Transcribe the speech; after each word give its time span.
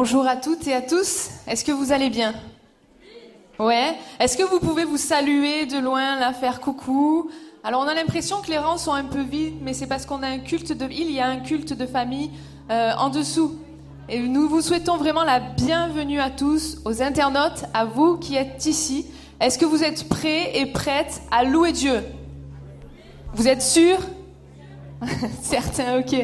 Bonjour 0.00 0.28
à 0.28 0.36
toutes 0.36 0.64
et 0.68 0.74
à 0.74 0.80
tous. 0.80 1.30
Est-ce 1.48 1.64
que 1.64 1.72
vous 1.72 1.90
allez 1.90 2.08
bien? 2.08 2.32
Ouais. 3.58 3.96
Est-ce 4.20 4.36
que 4.36 4.44
vous 4.44 4.60
pouvez 4.60 4.84
vous 4.84 4.96
saluer 4.96 5.66
de 5.66 5.76
loin, 5.76 6.32
faire 6.34 6.60
coucou? 6.60 7.28
Alors 7.64 7.80
on 7.80 7.88
a 7.88 7.94
l'impression 7.94 8.40
que 8.40 8.48
les 8.48 8.58
rangs 8.58 8.78
sont 8.78 8.92
un 8.92 9.02
peu 9.02 9.22
vides, 9.22 9.56
mais 9.60 9.74
c'est 9.74 9.88
parce 9.88 10.06
qu'on 10.06 10.22
a 10.22 10.28
un 10.28 10.38
culte 10.38 10.72
de, 10.72 10.86
il 10.88 11.10
y 11.10 11.18
a 11.18 11.26
un 11.26 11.40
culte 11.40 11.72
de 11.72 11.84
famille 11.84 12.30
euh, 12.70 12.92
en 12.96 13.08
dessous. 13.08 13.58
Et 14.08 14.20
nous 14.20 14.48
vous 14.48 14.60
souhaitons 14.60 14.98
vraiment 14.98 15.24
la 15.24 15.40
bienvenue 15.40 16.20
à 16.20 16.30
tous, 16.30 16.78
aux 16.84 17.02
internautes, 17.02 17.64
à 17.74 17.84
vous 17.84 18.18
qui 18.18 18.36
êtes 18.36 18.66
ici. 18.66 19.04
Est-ce 19.40 19.58
que 19.58 19.64
vous 19.64 19.82
êtes 19.82 20.08
prêts 20.08 20.60
et 20.60 20.66
prêtes 20.66 21.22
à 21.32 21.42
louer 21.42 21.72
Dieu? 21.72 22.04
Vous 23.34 23.48
êtes 23.48 23.62
sûrs? 23.62 23.98
Certains, 25.42 25.98
ok. 25.98 26.14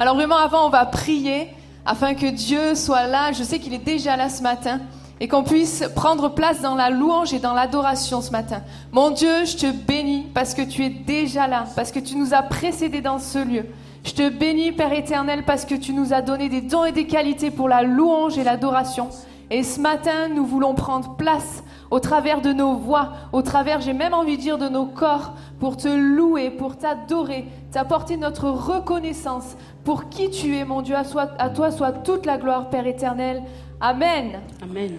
Alors 0.00 0.16
vraiment 0.16 0.38
avant, 0.38 0.66
on 0.66 0.70
va 0.70 0.84
prier 0.84 1.46
afin 1.84 2.14
que 2.14 2.26
Dieu 2.26 2.74
soit 2.74 3.06
là. 3.06 3.32
Je 3.32 3.42
sais 3.42 3.58
qu'il 3.58 3.74
est 3.74 3.84
déjà 3.84 4.16
là 4.16 4.28
ce 4.28 4.42
matin 4.42 4.80
et 5.20 5.28
qu'on 5.28 5.44
puisse 5.44 5.84
prendre 5.94 6.30
place 6.30 6.62
dans 6.62 6.74
la 6.74 6.90
louange 6.90 7.34
et 7.34 7.38
dans 7.38 7.52
l'adoration 7.52 8.22
ce 8.22 8.30
matin. 8.30 8.62
Mon 8.92 9.10
Dieu, 9.10 9.44
je 9.44 9.56
te 9.56 9.70
bénis 9.70 10.26
parce 10.32 10.54
que 10.54 10.62
tu 10.62 10.84
es 10.84 10.88
déjà 10.88 11.46
là, 11.46 11.66
parce 11.76 11.92
que 11.92 11.98
tu 11.98 12.16
nous 12.16 12.32
as 12.32 12.42
précédés 12.42 13.02
dans 13.02 13.18
ce 13.18 13.38
lieu. 13.38 13.66
Je 14.02 14.12
te 14.12 14.30
bénis, 14.30 14.72
Père 14.72 14.94
éternel, 14.94 15.44
parce 15.44 15.66
que 15.66 15.74
tu 15.74 15.92
nous 15.92 16.14
as 16.14 16.22
donné 16.22 16.48
des 16.48 16.62
dons 16.62 16.86
et 16.86 16.92
des 16.92 17.06
qualités 17.06 17.50
pour 17.50 17.68
la 17.68 17.82
louange 17.82 18.38
et 18.38 18.44
l'adoration. 18.44 19.08
Et 19.50 19.62
ce 19.62 19.78
matin, 19.78 20.28
nous 20.34 20.46
voulons 20.46 20.74
prendre 20.74 21.16
place 21.16 21.62
au 21.90 21.98
travers 21.98 22.40
de 22.40 22.52
nos 22.52 22.76
voix, 22.76 23.10
au 23.32 23.42
travers, 23.42 23.80
j'ai 23.80 23.92
même 23.92 24.14
envie 24.14 24.36
de 24.36 24.42
dire, 24.42 24.58
de 24.58 24.68
nos 24.68 24.86
corps, 24.86 25.34
pour 25.58 25.76
te 25.76 25.88
louer, 25.88 26.50
pour 26.50 26.76
t'adorer, 26.76 27.46
t'apporter 27.72 28.16
notre 28.16 28.48
reconnaissance 28.48 29.56
pour 29.84 30.08
qui 30.08 30.30
tu 30.30 30.56
es, 30.56 30.64
mon 30.64 30.82
Dieu. 30.82 30.94
À, 30.94 31.04
à 31.38 31.50
toi 31.50 31.70
soit 31.70 31.92
toute 31.92 32.26
la 32.26 32.38
gloire, 32.38 32.70
Père 32.70 32.86
éternel. 32.86 33.42
Amen. 33.80 34.40
Amen. 34.62 34.98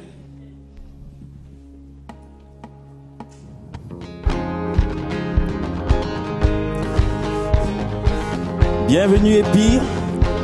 Bienvenue 8.87 9.35
Épire, 9.35 9.81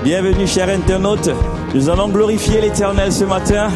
bienvenue 0.06 0.48
chers 0.48 0.70
internautes. 0.70 1.30
Nous 1.76 1.89
allons 1.89 2.08
glorifier 2.08 2.61
l'Éternel 2.61 3.11
ce 3.11 3.26
matin. 3.26 3.67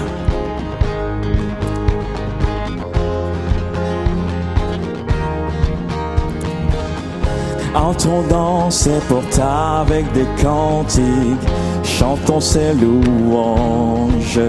Entendons 7.73 8.69
ses 8.69 8.99
portes 9.07 9.39
avec 9.39 10.11
des 10.11 10.27
cantiques, 10.41 11.47
chantons 11.83 12.41
ses 12.41 12.73
louanges. 12.73 14.39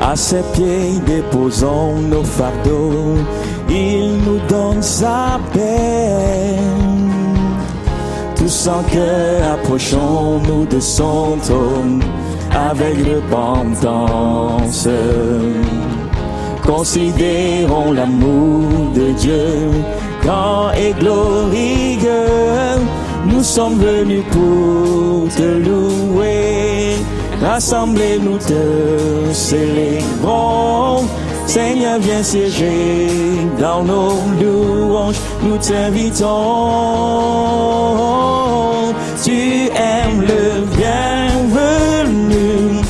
À 0.00 0.16
ses 0.16 0.42
pieds 0.52 0.98
déposons 1.06 2.00
nos 2.00 2.24
fardeaux, 2.24 3.16
il 3.70 4.18
nous 4.18 4.40
donne 4.48 4.82
sa 4.82 5.38
paix. 5.52 6.58
Tous 8.36 8.68
en 8.68 8.82
cœur 8.92 9.52
approchons-nous 9.54 10.66
de 10.66 10.80
son 10.80 11.38
trône 11.42 12.02
avec 12.52 12.96
repentance. 12.98 14.88
Considérons 16.66 17.92
l'amour 17.92 18.90
de 18.94 19.12
Dieu 19.12 19.70
et 20.76 20.92
glorieux. 20.98 22.80
Nous 23.26 23.42
sommes 23.42 23.78
venus 23.78 24.22
pour 24.30 25.28
te 25.34 25.42
louer. 25.42 26.96
Rassemblez-nous, 27.42 28.38
te 28.38 29.32
célébrons. 29.32 31.04
Seigneur, 31.46 31.98
viens 32.00 32.22
siéger 32.22 33.08
dans 33.60 33.82
nos 33.82 34.16
louanges. 34.40 35.20
Nous 35.42 35.58
t'invitons. 35.58 36.24
Tu 39.22 39.68
aimes 39.74 40.22
le 40.22 40.64
bienvenu. 40.76 42.80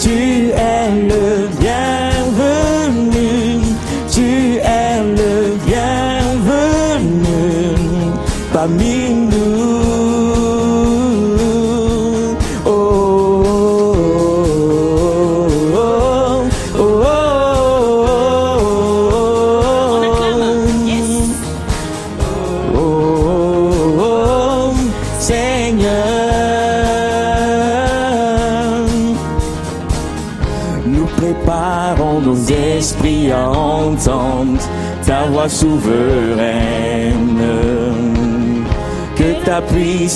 Tu 0.00 0.50
es 0.50 0.90
le 1.08 1.48
bienvenu. 1.58 2.03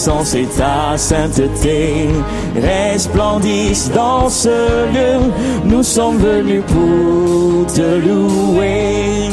Puissance 0.08 0.34
et 0.34 0.46
ta 0.46 0.96
sainteté 0.96 2.08
resplendissent 2.54 3.90
dans 3.94 4.28
ce 4.28 4.48
lieu. 4.92 5.32
Nous 5.64 5.82
sommes 5.82 6.18
venus 6.18 6.62
pour 6.66 7.66
te 7.66 7.98
louer. 8.06 9.28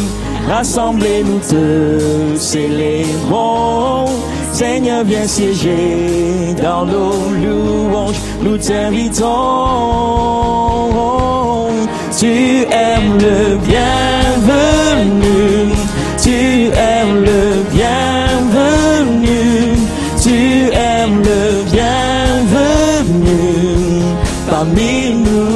Rassemblés, 0.50 1.24
nous 1.24 1.40
te 1.40 2.36
célébrons. 2.38 4.06
Seigneur, 4.52 5.04
viens 5.06 5.28
siéger 5.28 6.56
dans 6.62 6.86
nos 6.86 7.14
louanges. 7.44 8.20
Nous 8.42 8.58
t'invitons. 8.58 9.26
Tu 12.18 12.64
aimes 12.72 13.18
le 13.20 13.58
bienvenu. 13.58 15.06
Tu 16.22 16.66
aimes 16.68 17.24
le 17.24 17.64
bienvenu. 17.72 19.55
Aimes 21.06 21.22
le 21.22 21.64
bienvenu 21.72 23.06
parmi 24.50 25.14
nous. 25.14 25.55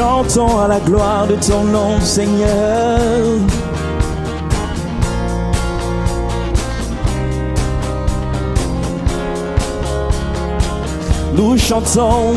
Chantons 0.00 0.58
à 0.58 0.66
la 0.66 0.80
gloire 0.80 1.26
de 1.26 1.34
ton 1.34 1.62
nom, 1.64 2.00
Seigneur. 2.00 2.98
Nous 11.34 11.58
chantons, 11.58 12.32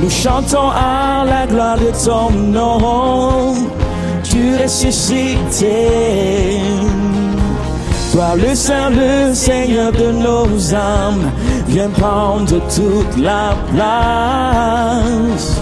nous 0.00 0.08
chantons 0.08 0.70
à 0.70 1.24
la 1.26 1.46
gloire 1.46 1.76
de 1.76 1.90
ton 2.02 2.30
nom. 2.30 3.54
Tu 4.22 4.56
ressuscité. 4.56 5.76
Toi 8.12 8.36
le 8.36 8.54
Saint, 8.54 8.88
le 8.88 9.34
Seigneur 9.34 9.92
de 9.92 10.12
nos 10.12 10.74
âmes, 10.74 11.30
viens 11.68 11.90
prendre 11.90 12.58
toute 12.74 13.16
la 13.18 13.54
place. 13.70 15.53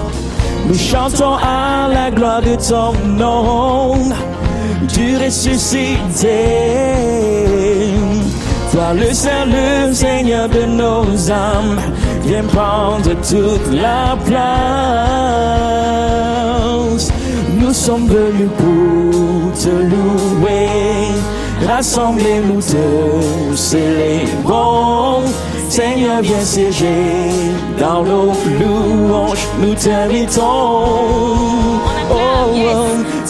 Nous 0.73 0.79
chantons 0.79 1.35
à 1.35 1.87
la 1.87 2.11
gloire 2.11 2.41
de 2.41 2.57
ton 2.57 2.95
nom, 3.07 3.93
tu 4.89 5.19
ressuscité. 5.19 5.99
Toi 8.73 8.95
le 8.95 9.11
le 9.53 9.93
Seigneur 9.93 10.49
de 10.49 10.65
nos 10.65 11.31
âmes, 11.31 11.79
viens 12.25 12.45
prendre 12.45 13.11
toute 13.21 13.71
la 13.71 14.17
place. 14.25 14.33
Nous 17.61 17.75
sommes 17.75 18.07
venus 18.07 18.49
pour 18.57 19.53
te 19.53 19.69
louer. 19.69 20.71
Rassemblez-nous, 21.69 22.63
te 22.63 23.55
célébrons. 23.55 25.25
Seigneur, 25.73 26.21
viens 26.21 26.45
siéger 26.45 27.31
dans 27.79 28.03
nos 28.03 28.35
louanges, 28.61 29.49
nous 29.59 29.73
t'invitons. 29.73 30.85
Oh, 32.11 32.53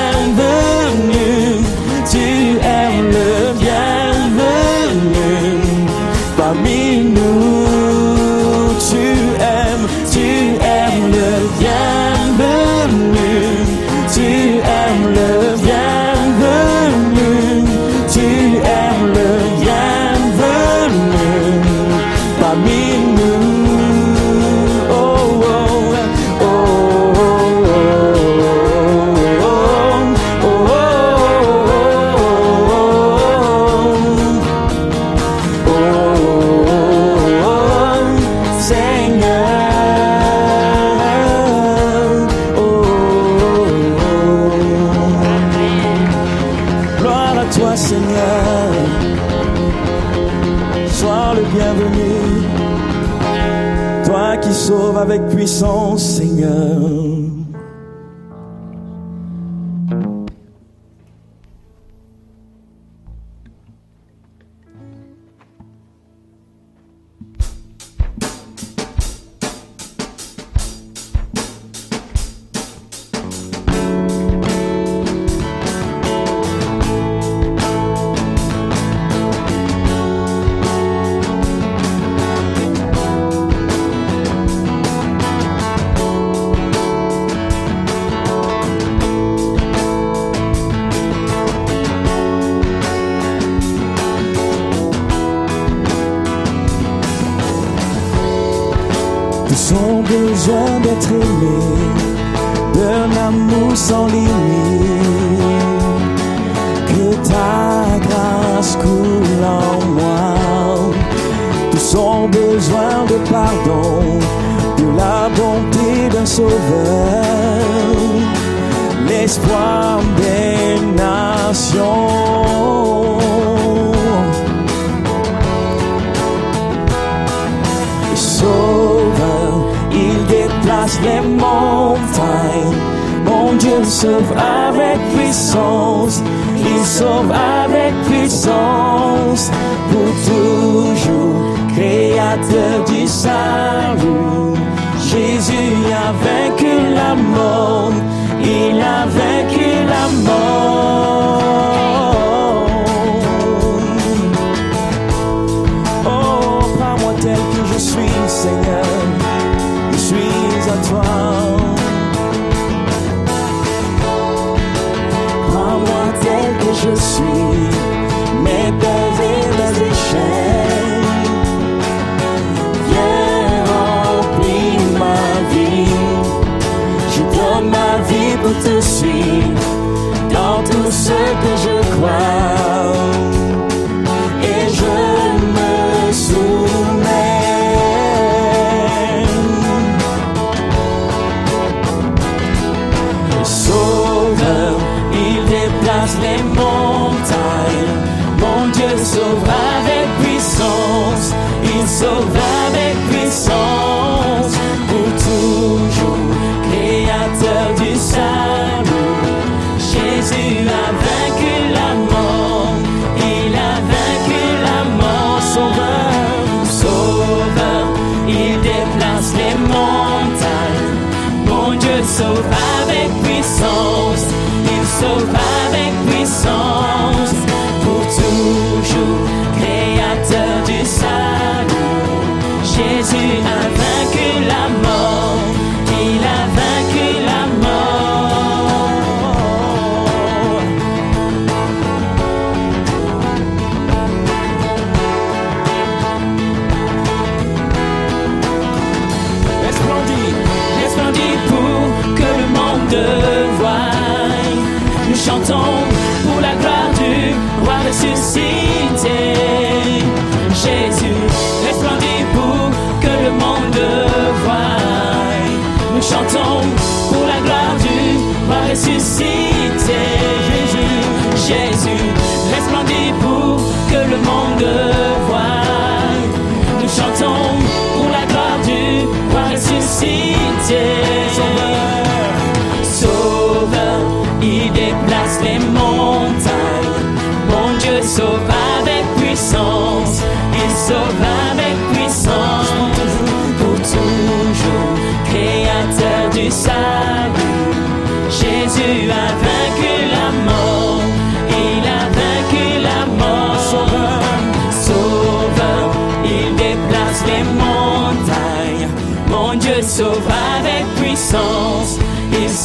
Jésus, 271.47 272.03
laisse-moi 272.51 272.83
pour 273.21 273.55
que 273.89 274.09
le 274.09 274.17
monde 274.17 275.06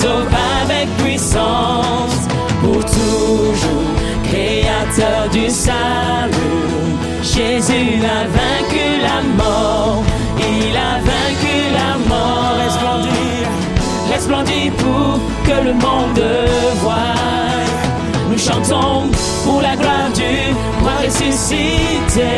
sauve 0.03 0.35
avec 0.63 0.89
puissance, 0.97 2.19
pour 2.61 2.81
toujours, 2.85 3.89
créateur 4.29 5.29
du 5.33 5.49
salut. 5.49 6.63
Jésus 7.23 7.89
a 8.17 8.21
vaincu 8.39 8.87
la 9.09 9.19
mort, 9.41 10.03
il 10.39 10.77
a 10.91 10.95
vaincu 11.11 11.57
la 11.79 11.93
mort, 12.11 12.55
resplendit, 12.65 13.45
resplendit 14.13 14.71
pour 14.83 15.11
que 15.47 15.57
le 15.69 15.75
monde 15.75 16.25
voie. 16.83 17.15
Nous 18.31 18.39
chantons 18.39 19.03
pour 19.45 19.61
la 19.63 19.77
gloire 19.77 20.11
du 20.15 20.35
roi 20.83 20.95
ressuscité. 21.05 22.33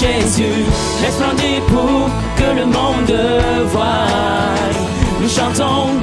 Jésus 0.00 0.64
resplendit 1.04 1.60
pour 1.68 2.08
que 2.38 2.48
le 2.58 2.66
monde 2.66 3.16
voie. 3.72 4.08
Nous 5.20 5.28
chantons 5.28 6.00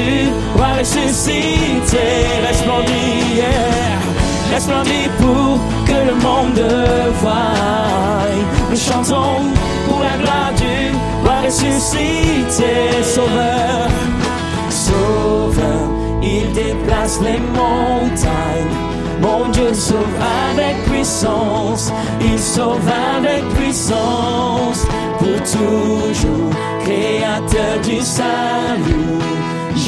Jésus 0.00 0.30
va 0.56 0.78
ressusciter. 0.78 2.26
Resplendit, 2.46 3.36
yeah. 3.36 4.54
resplendit 4.54 5.08
pour 5.18 5.58
que 5.86 6.06
le 6.08 6.14
monde 6.14 6.62
voie. 7.20 7.54
Nous 8.70 8.76
chantons 8.76 9.42
pour 9.88 10.00
la 10.00 10.16
gloire 10.18 10.52
du 10.56 10.92
roi 11.24 11.40
ressuscité. 11.44 13.02
Sauveur, 13.02 13.88
sauveur, 14.70 15.88
il 16.22 16.52
déplace 16.52 17.20
les 17.20 17.40
montagnes. 17.40 18.76
Mon 19.20 19.48
Dieu 19.50 19.74
sauve 19.74 19.98
avec 20.50 20.82
puissance, 20.84 21.92
il 22.22 22.38
sauve 22.38 22.80
avec 23.18 23.46
puissance, 23.50 24.86
pour 25.18 25.36
toujours, 25.42 26.50
créateur 26.84 27.80
du 27.84 28.00
salut. 28.00 29.20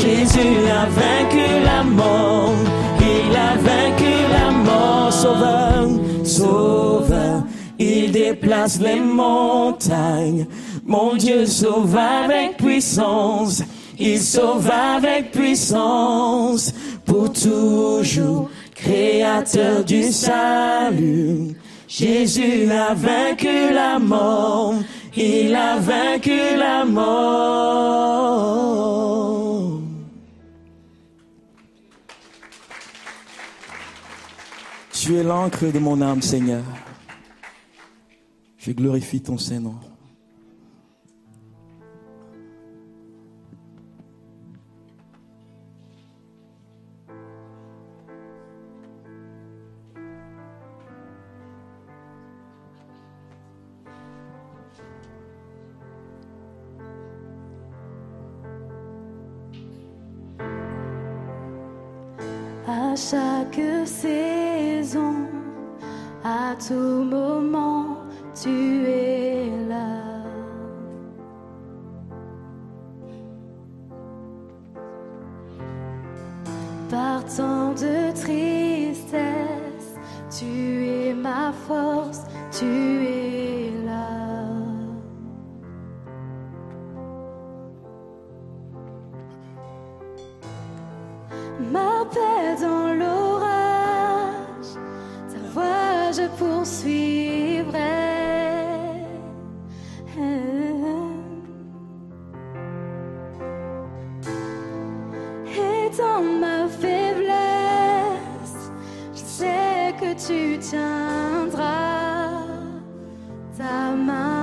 Jésus 0.00 0.56
a 0.70 0.86
vaincu 0.86 1.46
la 1.64 1.82
mort, 1.82 2.54
il 2.98 3.36
a 3.36 3.56
vaincu 3.58 4.14
la 4.30 4.50
mort, 4.50 5.12
sauveur, 5.12 5.88
sauveur, 6.24 7.42
il 7.78 8.10
déplace 8.10 8.80
les 8.80 9.00
montagnes. 9.00 10.46
Mon 10.86 11.14
Dieu 11.16 11.44
sauve 11.44 11.94
avec 11.94 12.56
puissance, 12.56 13.62
il 13.98 14.18
sauve 14.18 14.70
avec 14.70 15.30
puissance, 15.30 16.72
pour 17.04 17.30
toujours, 17.30 18.48
créateur 18.74 19.84
du 19.84 20.04
salut. 20.04 21.54
Jésus 21.86 22.70
a 22.70 22.94
vaincu 22.94 23.74
la 23.74 23.98
mort, 23.98 24.74
il 25.14 25.54
a 25.54 25.76
vaincu 25.76 26.56
la 26.56 26.86
mort. 26.86 28.62
Tu 35.02 35.16
es 35.16 35.24
l'encre 35.24 35.66
de 35.72 35.80
mon 35.80 36.00
âme, 36.00 36.22
Seigneur. 36.22 36.62
Je 38.56 38.70
glorifie 38.70 39.20
ton 39.20 39.36
Saint-Nom. 39.36 39.74
Chaque 62.94 63.58
saison, 63.86 65.14
à 66.22 66.54
tout 66.56 67.02
moment, 67.04 67.96
tu 68.34 68.86
es 68.86 69.50
là. 69.66 70.24
Par 76.90 77.24
tant 77.24 77.72
de 77.72 78.12
tristesse, 78.12 79.96
tu 80.38 80.86
es 80.86 81.14
ma 81.14 81.50
force, 81.66 82.24
tu 82.50 82.66
es 82.66 83.72
là. 83.86 84.51
Ma 91.60 92.04
paix 92.10 92.56
dans 92.60 92.94
l'orage, 92.94 94.72
ta 95.30 95.38
voix 95.52 96.10
je 96.12 96.26
poursuivrai. 96.38 97.78
Et 105.54 105.90
dans 105.96 106.22
ma 106.40 106.68
faiblesse, 106.68 108.60
je 109.14 109.24
sais 109.24 109.94
que 110.00 110.10
tu 110.14 110.58
tiendras 110.58 111.62
ta 113.56 113.94
main. 113.94 114.42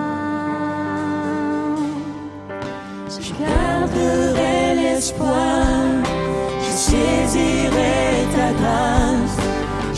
Je 3.09 3.31
garderai 3.43 4.75
l'espoir 4.75 5.78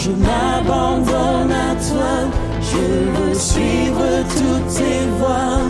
je 0.03 0.09
m'abandonne 0.09 1.51
à 1.51 1.75
toi, 1.75 2.13
je 2.59 2.85
veux 3.13 3.35
suivre 3.35 4.07
toutes 4.35 4.69
tes 4.75 5.01
voies. 5.19 5.67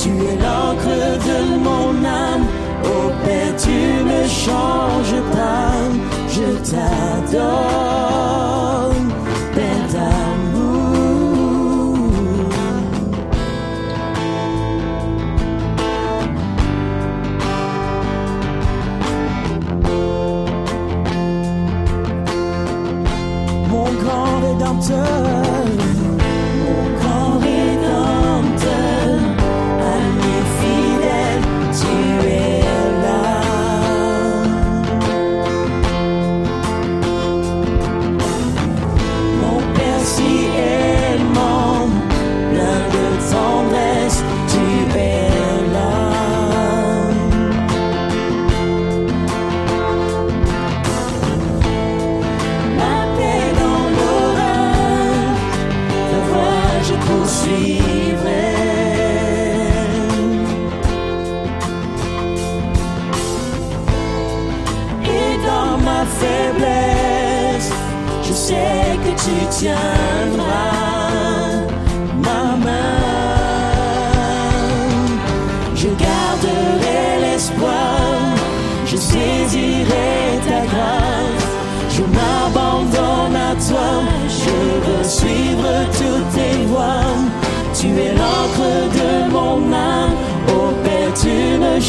Tu 0.00 0.10
es 0.10 0.36
l'encre 0.44 0.96
de 1.28 1.38
mon 1.66 1.88
âme, 2.04 2.44
oh 2.84 3.10
Père, 3.24 3.54
tu 3.56 3.78
ne 4.12 4.22
changes 4.44 5.20
pas, 5.32 5.72
je 6.36 6.48
t'adore, 6.70 8.55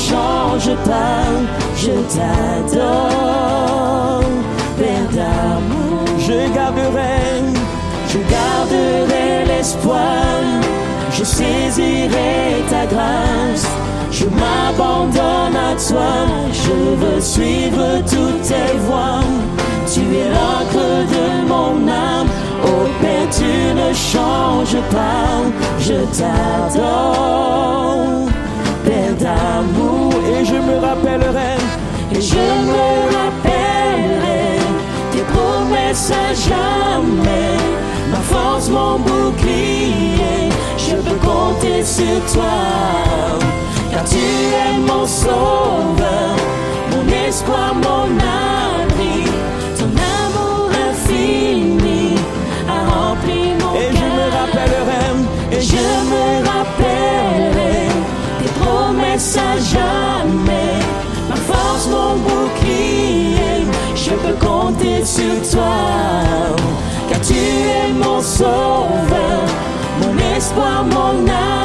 changes 0.09 0.75
pas. 0.85 1.25
Je 1.83 1.95
t'adore, 2.15 3.41
Père 4.77 5.09
d'amour. 5.17 6.05
Je 6.27 6.37
garderai, 6.57 7.21
je 8.11 8.19
garderai 8.35 9.29
l'espoir. 9.47 10.41
Je 11.11 11.23
saisirai 11.23 12.63
ta 12.69 12.83
grâce. 12.85 13.67
Je 14.11 14.25
m'abandonne 14.25 15.55
à 15.55 15.73
toi, 15.87 16.13
je 16.63 16.77
veux 17.01 17.21
suivre 17.21 17.87
toutes 18.09 18.41
tes 18.41 18.73
voies. 18.87 19.27
Tu 19.93 20.01
es 20.01 20.29
l'encre 20.35 20.87
de 21.15 21.25
mon 21.47 21.73
âme, 21.87 22.29
oh 22.65 22.87
Père, 23.01 23.29
tu 23.31 23.53
ne 23.81 23.89
changes 23.93 24.81
pas, 24.91 25.29
je 25.79 25.97
t'adore, 26.17 27.67
d'amour, 29.19 30.13
et 30.33 30.45
je 30.45 30.55
me 30.55 30.75
rappellerai, 30.79 31.55
et 32.13 32.21
je 32.21 32.45
me 32.69 32.85
rappellerai 33.17 34.59
tes 35.11 35.25
promesses 35.33 36.11
à 36.11 36.33
jamais, 36.33 37.57
ma 38.11 38.17
force, 38.31 38.69
mon 38.69 38.99
bouclier, 38.99 40.49
je 40.77 40.95
peux 40.95 41.19
compter 41.25 41.83
sur 41.83 42.19
toi, 42.33 42.57
car 43.91 44.03
tu 44.03 44.17
es 44.17 44.77
mon 44.89 45.05
sauveur, 45.05 46.35
mon 46.91 47.27
espoir, 47.27 47.73
mon 47.75 48.07
abri, 48.17 49.23
ton 49.77 49.91
amour 50.17 50.69
infini 50.89 52.15
a 52.67 52.79
rempli 52.91 53.53
mon 53.59 53.73
Et 53.75 53.89
je 53.99 54.07
me 54.17 54.25
rappellerai, 54.37 55.05
et 55.51 55.61
je 55.61 55.85
me 56.11 56.45
rappellerai 56.45 56.56
à 59.35 59.57
jamais. 59.57 60.79
Ma 61.27 61.35
force, 61.35 61.87
mon 61.87 62.15
bouclier, 62.17 63.65
je 63.95 64.11
peux 64.11 64.45
compter 64.45 65.03
sur 65.03 65.41
toi. 65.51 66.55
Car 67.09 67.19
tu 67.21 67.33
es 67.33 67.91
mon 67.91 68.21
sauveur, 68.21 69.43
mon 70.01 70.17
espoir, 70.35 70.85
mon 70.85 71.27
âme. 71.27 71.56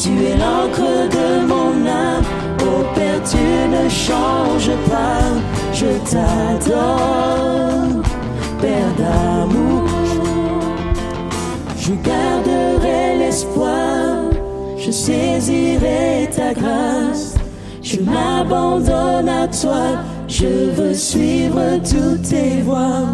Tu 0.00 0.10
es 0.10 0.36
l'encre 0.36 1.08
de 1.10 1.46
mon 1.46 1.86
âme, 1.86 2.24
oh 2.62 2.84
Père, 2.94 3.20
tu 3.28 3.36
ne 3.68 3.88
changes 3.88 4.76
pas, 4.88 5.24
je 5.72 5.86
t'adore, 6.10 8.02
Père 8.60 8.94
d'amour. 8.96 9.88
Je 11.78 11.92
garderai 11.94 13.18
l'espoir, 13.18 14.30
je 14.78 14.90
saisirai 14.90 16.30
ta 16.34 16.54
grâce, 16.54 17.34
je 17.82 17.96
m'abandonne 18.00 19.28
à 19.28 19.48
toi, 19.48 19.98
je 20.28 20.70
veux 20.76 20.94
suivre 20.94 21.78
toutes 21.82 22.22
tes 22.22 22.62
voies. 22.62 23.08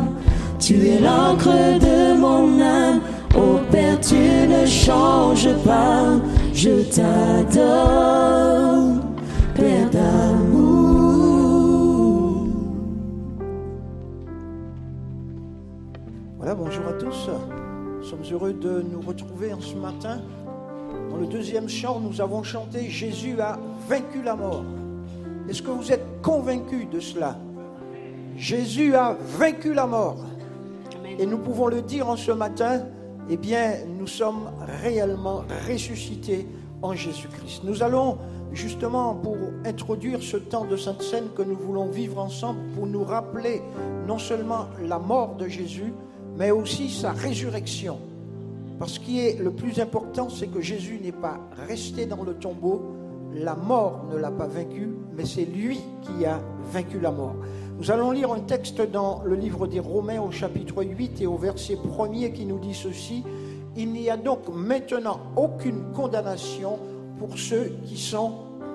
Tu 0.59 0.75
es 0.89 1.01
l'encre 1.01 1.79
de 1.79 2.17
mon 2.19 2.61
âme, 2.61 3.01
ô 3.37 3.59
Père, 3.71 4.01
tu 4.01 4.15
ne 4.15 4.65
changes 4.67 5.55
pas, 5.65 6.21
je 6.53 6.83
t'adore, 6.95 8.23
Père 9.55 9.91
d'amour. 9.91 10.95
Voilà, 16.39 16.55
bonjour 16.55 16.87
à 16.87 16.93
tous. 16.93 17.31
Nous 17.99 18.05
sommes 18.05 18.25
heureux 18.31 18.53
de 18.53 18.85
nous 18.93 19.01
retrouver 19.01 19.53
en 19.53 19.61
ce 19.61 19.75
matin. 19.77 20.21
Dans 21.11 21.17
le 21.17 21.27
deuxième 21.27 21.69
chant, 21.69 22.01
nous 22.01 22.21
avons 22.21 22.43
chanté 22.43 22.91
Jésus 22.91 23.41
a 23.41 23.59
vaincu 23.89 24.23
la 24.23 24.37
mort. 24.37 24.65
Est-ce 25.49 25.63
que 25.63 25.71
vous 25.71 25.91
êtes 25.93 26.05
convaincus 26.23 26.89
de 26.91 27.01
cela? 27.01 27.39
Jésus 28.37 28.95
a 28.95 29.17
vaincu 29.39 29.73
la 29.75 29.87
mort. 29.87 30.19
Et 31.19 31.27
nous 31.27 31.39
pouvons 31.39 31.69
le 31.69 31.83
dire 31.83 32.09
en 32.09 32.17
ce 32.17 32.33
matin, 32.33 32.83
eh 33.31 33.37
bien, 33.37 33.75
nous 33.99 34.07
sommes 34.07 34.51
réellement 34.83 35.45
ressuscités 35.69 36.47
en 36.83 36.95
Jésus-Christ. 36.95 37.63
Nous 37.65 37.83
allons 37.83 38.19
justement 38.53 39.15
pour 39.15 39.37
introduire 39.65 40.23
ce 40.23 40.37
temps 40.37 40.65
de 40.65 40.77
Sainte 40.77 41.03
Seine 41.03 41.29
que 41.35 41.43
nous 41.43 41.57
voulons 41.57 41.87
vivre 41.87 42.19
ensemble, 42.19 42.61
pour 42.75 42.87
nous 42.87 43.05
rappeler 43.05 43.63
non 44.07 44.19
seulement 44.19 44.67
la 44.83 44.99
mort 44.99 45.37
de 45.37 45.49
Jésus, 45.49 45.93
mais 46.37 46.51
aussi 46.51 46.91
sa 46.91 47.13
résurrection. 47.13 47.99
Parce 48.79 48.95
ce 48.95 49.01
qui 49.01 49.21
est 49.21 49.39
le 49.41 49.51
plus 49.51 49.81
important, 49.81 50.29
c'est 50.29 50.49
que 50.49 50.61
Jésus 50.61 51.01
n'est 51.03 51.13
pas 51.13 51.41
resté 51.67 52.07
dans 52.07 52.23
le 52.23 52.35
tombeau, 52.35 52.83
la 53.35 53.55
mort 53.55 54.05
ne 54.13 54.17
l'a 54.17 54.31
pas 54.31 54.47
vaincu, 54.47 54.91
mais 55.17 55.25
c'est 55.25 55.45
lui 55.45 55.81
qui 56.03 56.25
a 56.25 56.41
vaincu 56.73 57.01
la 57.01 57.11
mort. 57.11 57.37
Nous 57.79 57.91
allons 57.91 58.13
lire 58.13 58.33
un 58.33 58.41
texte 58.41 58.81
dans 58.81 59.23
le 59.25 59.35
livre 59.35 59.67
des 59.67 59.81
Romains 59.81 60.21
au 60.21 60.31
chapitre 60.31 60.85
8 60.85 61.21
et 61.21 61.27
au 61.27 61.37
verset 61.37 61.75
1er 61.75 62.33
qui 62.33 62.47
nous 62.47 62.59
dit 62.59 62.73
ceci. 62.75 63.25
Il 63.77 63.93
n'y 63.93 64.09
a 64.09 64.17
donc 64.17 64.43
maintenant 64.55 65.19
aucune 65.37 65.93
condamnation 65.93 66.79
pour 67.19 67.37
ceux 67.37 67.73
qui 67.85 67.99
sont 67.99 68.33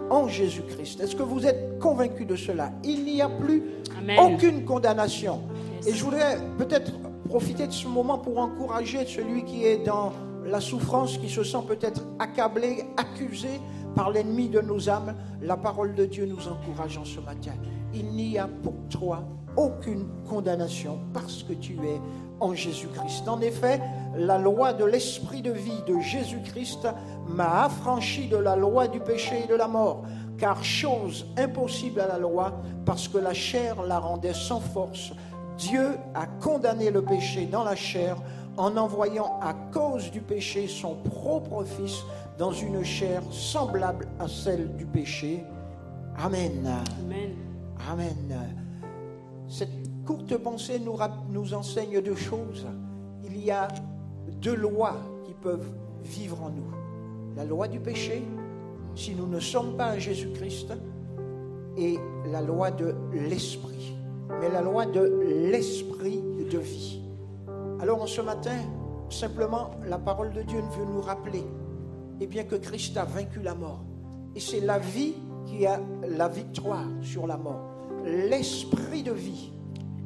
en 0.09 0.27
Jésus-Christ. 0.27 0.99
Est-ce 0.99 1.15
que 1.15 1.23
vous 1.23 1.45
êtes 1.45 1.79
convaincus 1.79 2.27
de 2.27 2.35
cela? 2.35 2.71
Il 2.83 3.05
n'y 3.05 3.21
a 3.21 3.29
plus 3.29 3.63
Amen. 3.97 4.19
aucune 4.19 4.65
condamnation. 4.65 5.39
Et 5.87 5.93
je 5.93 6.03
voudrais 6.03 6.37
peut-être 6.57 6.91
profiter 7.29 7.67
de 7.67 7.71
ce 7.71 7.87
moment 7.87 8.17
pour 8.17 8.37
encourager 8.37 9.05
celui 9.05 9.45
qui 9.45 9.63
est 9.63 9.77
dans 9.77 10.11
la 10.45 10.59
souffrance, 10.59 11.17
qui 11.17 11.29
se 11.29 11.43
sent 11.43 11.63
peut-être 11.67 12.01
accablé, 12.19 12.83
accusé 12.97 13.61
par 13.95 14.09
l'ennemi 14.11 14.49
de 14.49 14.59
nos 14.59 14.89
âmes. 14.89 15.15
La 15.41 15.55
parole 15.55 15.95
de 15.95 16.05
Dieu 16.05 16.25
nous 16.25 16.47
encourage 16.49 16.97
en 16.97 17.05
ce 17.05 17.21
matin. 17.21 17.53
Il 17.93 18.11
n'y 18.11 18.37
a 18.37 18.47
pour 18.47 18.75
toi 18.89 19.23
aucune 19.57 20.07
condamnation 20.27 20.99
parce 21.13 21.43
que 21.43 21.53
tu 21.53 21.73
es 21.73 21.99
en 22.39 22.53
Jésus-Christ. 22.53 23.27
En 23.27 23.41
effet, 23.41 23.81
la 24.15 24.37
loi 24.37 24.73
de 24.73 24.85
l'esprit 24.85 25.41
de 25.41 25.51
vie 25.51 25.81
de 25.87 25.99
Jésus-Christ 25.99 26.87
m'a 27.27 27.65
affranchi 27.65 28.27
de 28.27 28.37
la 28.37 28.55
loi 28.55 28.87
du 28.87 28.99
péché 28.99 29.43
et 29.43 29.47
de 29.47 29.55
la 29.55 29.67
mort. 29.67 30.03
Car 30.37 30.63
chose 30.63 31.25
impossible 31.37 31.99
à 31.99 32.07
la 32.07 32.17
loi, 32.17 32.53
parce 32.85 33.07
que 33.07 33.17
la 33.17 33.33
chair 33.33 33.83
la 33.83 33.99
rendait 33.99 34.33
sans 34.33 34.61
force, 34.61 35.11
Dieu 35.57 35.97
a 36.15 36.25
condamné 36.25 36.89
le 36.89 37.01
péché 37.01 37.45
dans 37.45 37.65
la 37.65 37.75
chair 37.75 38.15
en 38.55 38.77
envoyant 38.77 39.39
à 39.41 39.53
cause 39.73 40.09
du 40.11 40.21
péché 40.21 40.67
son 40.67 40.95
propre 40.95 41.65
Fils 41.65 42.03
dans 42.37 42.53
une 42.53 42.83
chair 42.83 43.21
semblable 43.31 44.07
à 44.19 44.27
celle 44.27 44.75
du 44.77 44.85
péché. 44.85 45.43
Amen. 46.17 46.67
Amen. 47.05 47.28
Amen. 47.89 48.55
Cette 49.47 50.05
courte 50.05 50.37
pensée 50.37 50.79
nous, 50.79 51.53
enseigne 51.55 52.01
deux 52.01 52.15
choses. 52.15 52.67
Il 53.25 53.43
y 53.43 53.49
a 53.49 53.67
deux 54.39 54.55
lois 54.55 54.97
qui 55.25 55.33
peuvent 55.33 55.71
vivre 56.03 56.43
en 56.43 56.51
nous. 56.51 56.71
La 57.35 57.45
loi 57.45 57.67
du 57.67 57.79
péché, 57.79 58.23
si 58.93 59.15
nous 59.15 59.25
ne 59.25 59.39
sommes 59.39 59.75
pas 59.75 59.87
à 59.87 59.97
Jésus-Christ, 59.97 60.71
et 61.77 61.97
la 62.31 62.41
loi 62.41 62.69
de 62.69 62.93
l'esprit. 63.11 63.95
Mais 64.39 64.49
la 64.49 64.61
loi 64.61 64.85
de 64.85 65.23
l'esprit 65.51 66.21
de 66.21 66.59
vie. 66.59 67.01
Alors 67.79 68.03
en 68.03 68.07
ce 68.07 68.21
matin, 68.21 68.57
simplement, 69.09 69.71
la 69.87 69.97
parole 69.97 70.31
de 70.33 70.43
Dieu 70.43 70.59
veut 70.77 70.85
nous 70.85 71.01
rappeler 71.01 71.43
eh 72.19 72.27
bien, 72.27 72.43
que 72.43 72.55
Christ 72.55 72.97
a 72.97 73.05
vaincu 73.05 73.41
la 73.41 73.55
mort. 73.55 73.83
Et 74.35 74.39
c'est 74.39 74.59
la 74.59 74.77
vie 74.77 75.15
qui 75.47 75.65
a 75.65 75.79
la 76.07 76.27
victoire 76.27 76.85
sur 77.01 77.25
la 77.25 77.37
mort. 77.37 77.68
L'esprit 78.05 79.03
de 79.03 79.11
vie 79.11 79.51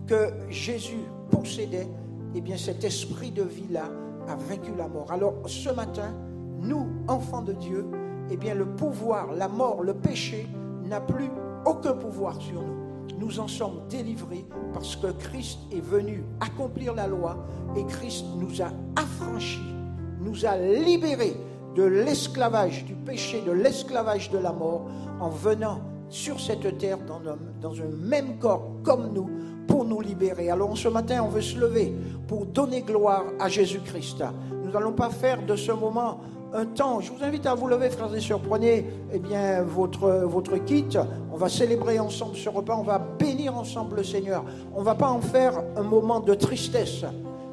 que 0.07 0.31
Jésus 0.49 1.05
possédait, 1.31 1.87
eh 2.35 2.41
bien, 2.41 2.57
cet 2.57 2.83
esprit 2.83 3.31
de 3.31 3.43
vie-là 3.43 3.89
a 4.27 4.35
vaincu 4.35 4.71
la 4.77 4.87
mort. 4.87 5.11
Alors 5.11 5.35
ce 5.45 5.69
matin, 5.69 6.13
nous, 6.59 6.87
enfants 7.07 7.41
de 7.41 7.53
Dieu, 7.53 7.85
eh 8.31 8.37
bien, 8.37 8.55
le 8.55 8.65
pouvoir, 8.65 9.33
la 9.33 9.47
mort, 9.47 9.83
le 9.83 9.93
péché 9.93 10.47
n'a 10.83 11.01
plus 11.01 11.29
aucun 11.65 11.93
pouvoir 11.93 12.41
sur 12.41 12.61
nous 12.61 12.83
nous 13.23 13.39
en 13.39 13.47
sommes 13.47 13.81
délivrés 13.89 14.45
parce 14.73 14.95
que 14.95 15.07
Christ 15.07 15.59
est 15.71 15.81
venu 15.81 16.23
accomplir 16.39 16.93
la 16.93 17.07
loi 17.07 17.37
et 17.75 17.85
Christ 17.85 18.25
nous 18.37 18.61
a 18.61 18.71
affranchis, 18.95 19.75
nous 20.19 20.45
a 20.45 20.57
libérés 20.57 21.35
de 21.75 21.83
l'esclavage 21.83 22.85
du 22.85 22.93
péché, 22.93 23.41
de 23.45 23.51
l'esclavage 23.51 24.29
de 24.29 24.37
la 24.37 24.51
mort, 24.51 24.87
en 25.19 25.29
venant 25.29 25.79
sur 26.13 26.39
cette 26.39 26.77
terre 26.77 26.99
dans 26.99 27.73
un, 27.73 27.85
même 28.07 28.37
corps 28.37 28.69
comme 28.83 29.11
nous 29.13 29.29
pour 29.67 29.83
nous 29.83 29.99
libérer. 29.99 30.51
Alors 30.51 30.77
ce 30.77 30.87
matin, 30.87 31.23
on 31.23 31.29
veut 31.29 31.41
se 31.41 31.57
lever 31.57 31.91
pour 32.27 32.45
donner 32.45 32.81
gloire 32.81 33.23
à 33.39 33.49
Jésus-Christ. 33.49 34.23
Nous 34.63 34.71
n'allons 34.71 34.93
pas 34.93 35.09
faire 35.09 35.43
de 35.43 35.55
ce 35.55 35.71
moment 35.71 36.21
un 36.53 36.65
temps. 36.65 36.99
Je 36.99 37.11
vous 37.11 37.23
invite 37.23 37.47
à 37.47 37.55
vous 37.55 37.67
lever, 37.67 37.89
frères 37.89 38.13
et 38.13 38.21
sœurs. 38.21 38.41
Prenez 38.41 38.85
eh 39.11 39.17
bien, 39.17 39.63
votre, 39.63 40.07
votre 40.25 40.57
kit. 40.57 40.85
On 41.31 41.37
va 41.37 41.49
célébrer 41.49 41.99
ensemble 41.99 42.35
ce 42.35 42.47
repas. 42.47 42.75
On 42.77 42.83
va 42.83 42.99
bénir 42.99 43.57
ensemble 43.57 43.95
le 43.95 44.03
Seigneur. 44.03 44.45
On 44.75 44.81
ne 44.81 44.85
va 44.85 44.93
pas 44.93 45.09
en 45.09 45.19
faire 45.19 45.63
un 45.75 45.83
moment 45.83 46.19
de 46.19 46.35
tristesse. 46.35 47.05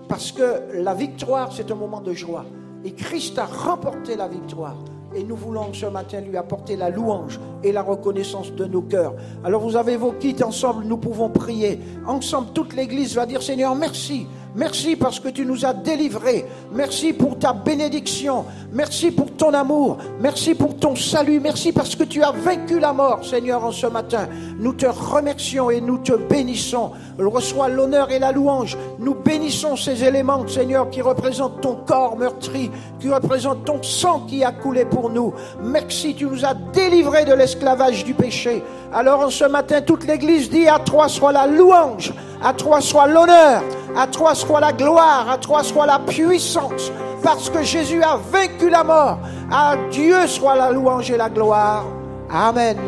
Parce 0.06 0.32
que 0.32 0.64
la 0.74 0.92
victoire, 0.92 1.50
c'est 1.50 1.70
un 1.70 1.76
moment 1.76 2.02
de 2.02 2.12
joie. 2.12 2.44
Et 2.84 2.92
Christ 2.92 3.38
a 3.38 3.46
remporté 3.46 4.16
la 4.16 4.28
victoire. 4.28 4.76
Et 5.14 5.24
nous 5.24 5.36
voulons 5.36 5.72
ce 5.72 5.86
matin 5.86 6.20
lui 6.20 6.36
apporter 6.36 6.76
la 6.76 6.88
louange 6.88 7.40
et 7.64 7.72
la 7.72 7.82
reconnaissance 7.82 8.52
de 8.52 8.64
nos 8.64 8.82
cœurs. 8.82 9.14
Alors 9.44 9.60
vous 9.62 9.76
avez 9.76 9.96
vos 9.96 10.12
kits 10.12 10.42
ensemble, 10.42 10.84
nous 10.84 10.98
pouvons 10.98 11.28
prier. 11.28 11.80
Ensemble, 12.06 12.52
toute 12.52 12.74
l'Église 12.74 13.14
va 13.14 13.26
dire 13.26 13.42
Seigneur, 13.42 13.74
merci. 13.74 14.26
Merci 14.54 14.96
parce 14.96 15.20
que 15.20 15.28
tu 15.28 15.46
nous 15.46 15.64
as 15.64 15.72
délivrés. 15.72 16.44
Merci 16.72 17.12
pour 17.12 17.38
ta 17.38 17.52
bénédiction. 17.52 18.44
Merci 18.72 19.10
pour 19.10 19.30
ton 19.32 19.54
amour. 19.54 19.98
Merci 20.20 20.54
pour 20.54 20.76
ton 20.76 20.96
salut. 20.96 21.38
Merci 21.40 21.72
parce 21.72 21.94
que 21.94 22.04
tu 22.04 22.22
as 22.22 22.32
vaincu 22.32 22.80
la 22.80 22.92
mort, 22.92 23.24
Seigneur, 23.24 23.64
en 23.64 23.70
ce 23.70 23.86
matin. 23.86 24.28
Nous 24.58 24.72
te 24.72 24.86
remercions 24.86 25.70
et 25.70 25.80
nous 25.80 25.98
te 25.98 26.12
bénissons. 26.12 26.90
Reçois 27.18 27.68
l'honneur 27.68 28.10
et 28.10 28.18
la 28.18 28.32
louange. 28.32 28.76
Nous 28.98 29.14
bénissons 29.14 29.76
ces 29.76 30.04
éléments, 30.04 30.46
Seigneur, 30.48 30.90
qui 30.90 31.00
représentent 31.00 31.60
ton 31.60 31.76
corps 31.76 32.16
meurtri, 32.16 32.70
qui 32.98 33.08
représentent 33.08 33.64
ton 33.64 33.82
sang 33.82 34.20
qui 34.26 34.42
a 34.42 34.52
coulé 34.52 34.84
pour 34.84 35.10
nous. 35.10 35.32
Merci, 35.62 36.14
tu 36.14 36.26
nous 36.26 36.44
as 36.44 36.54
délivrés 36.54 37.24
de 37.24 37.34
l'esclavage 37.34 38.04
du 38.04 38.14
péché. 38.14 38.62
Alors 38.92 39.20
en 39.20 39.30
ce 39.30 39.44
matin, 39.44 39.80
toute 39.80 40.04
l'Église 40.06 40.50
dit 40.50 40.66
à 40.66 40.80
toi 40.80 41.08
soit 41.08 41.32
la 41.32 41.46
louange, 41.46 42.12
à 42.42 42.52
toi 42.52 42.80
soit 42.80 43.06
l'honneur, 43.06 43.62
à 43.96 44.06
toi 44.06 44.34
soit 44.34 44.60
la 44.60 44.72
gloire, 44.72 45.28
à 45.30 45.38
toi 45.38 45.62
soit 45.62 45.86
la 45.86 45.98
puissance. 45.98 46.90
parce 47.22 47.50
que 47.50 47.62
Jésus 47.62 48.02
a 48.02 48.16
vaincu 48.16 48.70
la 48.70 48.84
mort. 48.84 49.18
À 49.50 49.76
Dieu 49.90 50.26
soit 50.26 50.56
la 50.56 50.70
louange 50.70 51.10
et 51.10 51.16
la 51.16 51.28
gloire. 51.28 51.84
Amen. 52.30 52.78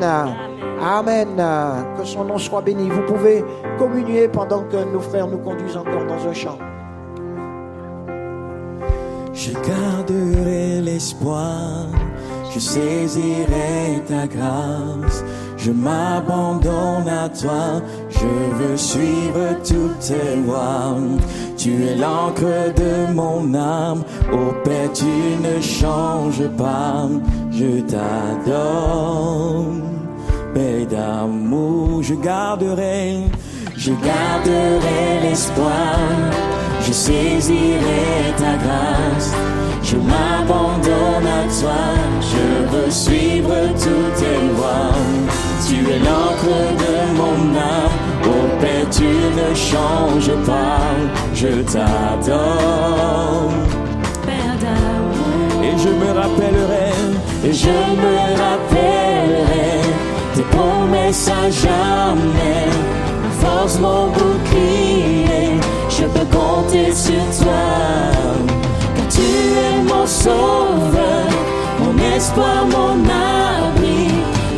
Amen. 0.80 1.42
Que 1.96 2.04
son 2.04 2.24
nom 2.24 2.38
soit 2.38 2.62
béni. 2.62 2.88
Vous 2.88 3.02
pouvez 3.02 3.44
communier 3.78 4.28
pendant 4.28 4.62
que 4.64 4.76
nos 4.92 5.00
frères 5.00 5.26
nous 5.26 5.38
conduisent 5.38 5.76
encore 5.76 6.06
dans 6.06 6.28
un 6.28 6.32
chant. 6.32 6.58
Je 9.34 9.52
garderai 9.52 10.80
l'espoir, 10.82 11.86
je 12.54 12.60
saisirai 12.60 14.02
ta 14.06 14.26
grâce, 14.26 15.24
je 15.56 15.70
m'abandonne 15.70 17.08
à 17.08 17.28
toi, 17.28 17.80
je 18.10 18.26
veux 18.58 18.76
suivre 18.76 19.56
toutes 19.66 19.98
tes 20.00 20.40
voies. 20.44 20.98
Tu 21.56 21.70
es 21.86 21.96
l'encre 21.96 22.74
de 22.76 23.12
mon 23.12 23.54
âme, 23.54 24.02
ô 24.32 24.52
Père, 24.64 24.92
tu 24.92 25.04
ne 25.40 25.60
changes 25.60 26.48
pas, 26.58 27.08
je 27.50 27.80
t'adore. 27.82 29.64
Paix 30.54 30.86
d'amour, 30.90 32.02
je 32.02 32.14
garderai, 32.14 33.20
je 33.76 33.92
garderai 33.92 35.20
l'espoir. 35.22 35.96
Je 36.84 36.92
saisirai 36.92 38.34
ta 38.36 38.56
grâce, 38.56 39.32
je 39.92 39.96
m'abandonne 39.98 41.26
à 41.26 41.42
toi, 41.60 41.82
je 42.32 42.44
veux 42.70 42.90
suivre 42.90 43.54
toutes 43.74 44.14
tes 44.16 44.42
voies. 44.56 44.96
Tu 45.66 45.76
es 45.90 45.98
l'encre 45.98 46.56
de 46.82 46.94
mon 47.18 47.56
âme, 47.56 47.96
ô 48.24 48.60
Père, 48.60 48.88
tu 48.90 49.04
ne 49.40 49.54
changes 49.54 50.34
pas, 50.46 50.80
je 51.34 51.62
t'adore. 51.72 53.50
Et 55.62 55.78
je 55.78 55.88
me 55.88 56.10
rappellerai, 56.20 56.92
et 57.44 57.52
je 57.52 57.76
me 58.02 58.14
rappellerai 58.44 59.80
tes 60.34 60.42
promesses 60.42 61.28
à 61.28 61.50
jamais. 61.50 62.66
Ma 63.22 63.46
force, 63.46 63.78
mon 63.78 64.06
bouclier, 64.08 65.60
je 65.88 66.04
peux 66.04 66.36
compter 66.36 66.92
sur 66.92 67.44
toi. 67.44 68.32
Tu 69.14 69.20
es 69.20 69.82
mon 69.82 70.06
sauveur, 70.06 71.28
mon 71.80 72.16
espoir, 72.16 72.64
mon 72.64 72.96
abri. 73.04 74.08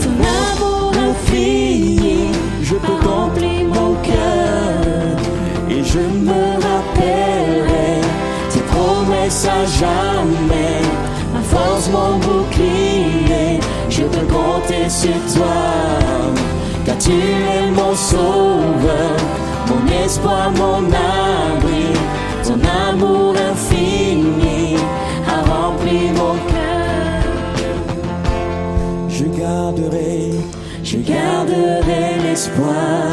Ton 0.00 0.14
amour 0.46 0.92
infini, 1.10 2.28
je 2.62 2.76
peux 2.76 3.08
remplir 3.08 3.64
mon 3.66 3.94
cœur. 3.94 5.16
Et 5.68 5.82
je 5.82 5.98
me 5.98 6.42
rappellerai 6.66 8.00
tes 8.52 8.64
promesses 8.72 9.44
à 9.44 9.64
jamais. 9.80 10.82
Ma 11.32 11.40
force, 11.40 11.90
mon 11.90 12.18
bouclier, 12.18 13.58
je 13.90 14.02
peux 14.02 14.26
compter 14.32 14.88
sur 14.88 15.18
toi. 15.34 15.62
Car 16.86 16.98
tu 16.98 17.10
es 17.10 17.70
mon 17.72 17.92
sauveur, 17.96 19.16
mon 19.68 20.04
espoir, 20.04 20.52
mon 20.52 20.84
abri. 20.86 21.86
Ton 22.44 22.60
amour 22.88 23.34
infini 23.50 23.93
garderai, 29.44 30.30
je 30.82 30.98
garderai 30.98 32.06
l'espoir. 32.24 33.10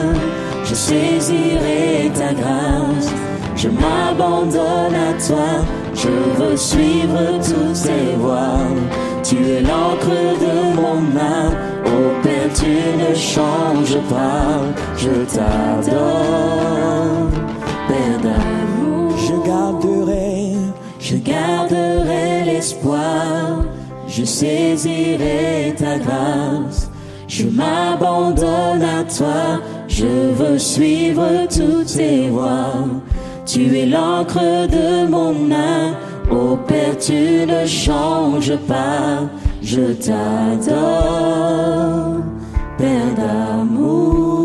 Je 0.64 0.76
saisirai 0.76 2.12
ta 2.20 2.32
grâce. 2.40 3.10
Je 3.56 3.70
m'abandonne 3.82 4.98
à 5.10 5.12
toi. 5.28 5.52
Je 5.94 6.14
veux 6.38 6.58
suivre 6.58 7.24
toutes 7.48 7.82
tes 7.88 8.16
voies. 8.24 8.70
Tu 9.24 9.36
es 9.56 9.62
l'encre 9.62 10.18
de 10.46 10.56
mon 10.80 11.00
âme. 11.36 11.56
Ô 11.94 11.98
Père, 12.24 12.52
tu 12.62 12.74
ne 13.04 13.14
changes 13.14 14.02
pas. 14.14 14.54
Je 15.04 15.16
t'adore. 15.34 16.02
Père 17.90 18.20
d'amour, 18.26 19.12
je 19.26 19.36
garderai, 19.50 20.56
je 21.00 21.16
garderai 21.18 22.46
l'espoir. 22.46 23.71
Je 24.14 24.26
saisirai 24.26 25.74
ta 25.78 25.98
grâce. 25.98 26.92
Je 27.30 27.46
m'abandonne 27.46 28.84
à 28.84 29.06
toi. 29.06 29.62
Je 29.88 30.34
veux 30.34 30.60
suivre 30.60 31.48
toutes 31.48 31.96
tes 31.96 32.30
voies. 32.30 32.90
Tu 33.46 33.78
es 33.78 33.86
l'encre 33.86 34.68
de 34.68 35.08
mon 35.08 35.50
âme. 35.50 35.96
Ô 36.30 36.58
Père, 36.58 36.98
tu 36.98 37.46
ne 37.46 37.66
changes 37.66 38.58
pas. 38.68 39.30
Je 39.62 39.94
t'adore, 39.94 40.58
Père 42.78 43.16
d'amour. 43.16 44.42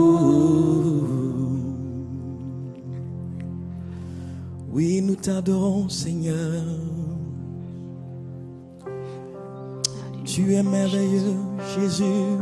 Oui, 4.72 5.00
nous 5.02 5.16
t'adorons, 5.16 5.88
Seigneur. 5.88 6.85
Tu 10.36 10.52
es 10.52 10.62
merveilleux, 10.62 11.32
Jésus. 11.74 12.36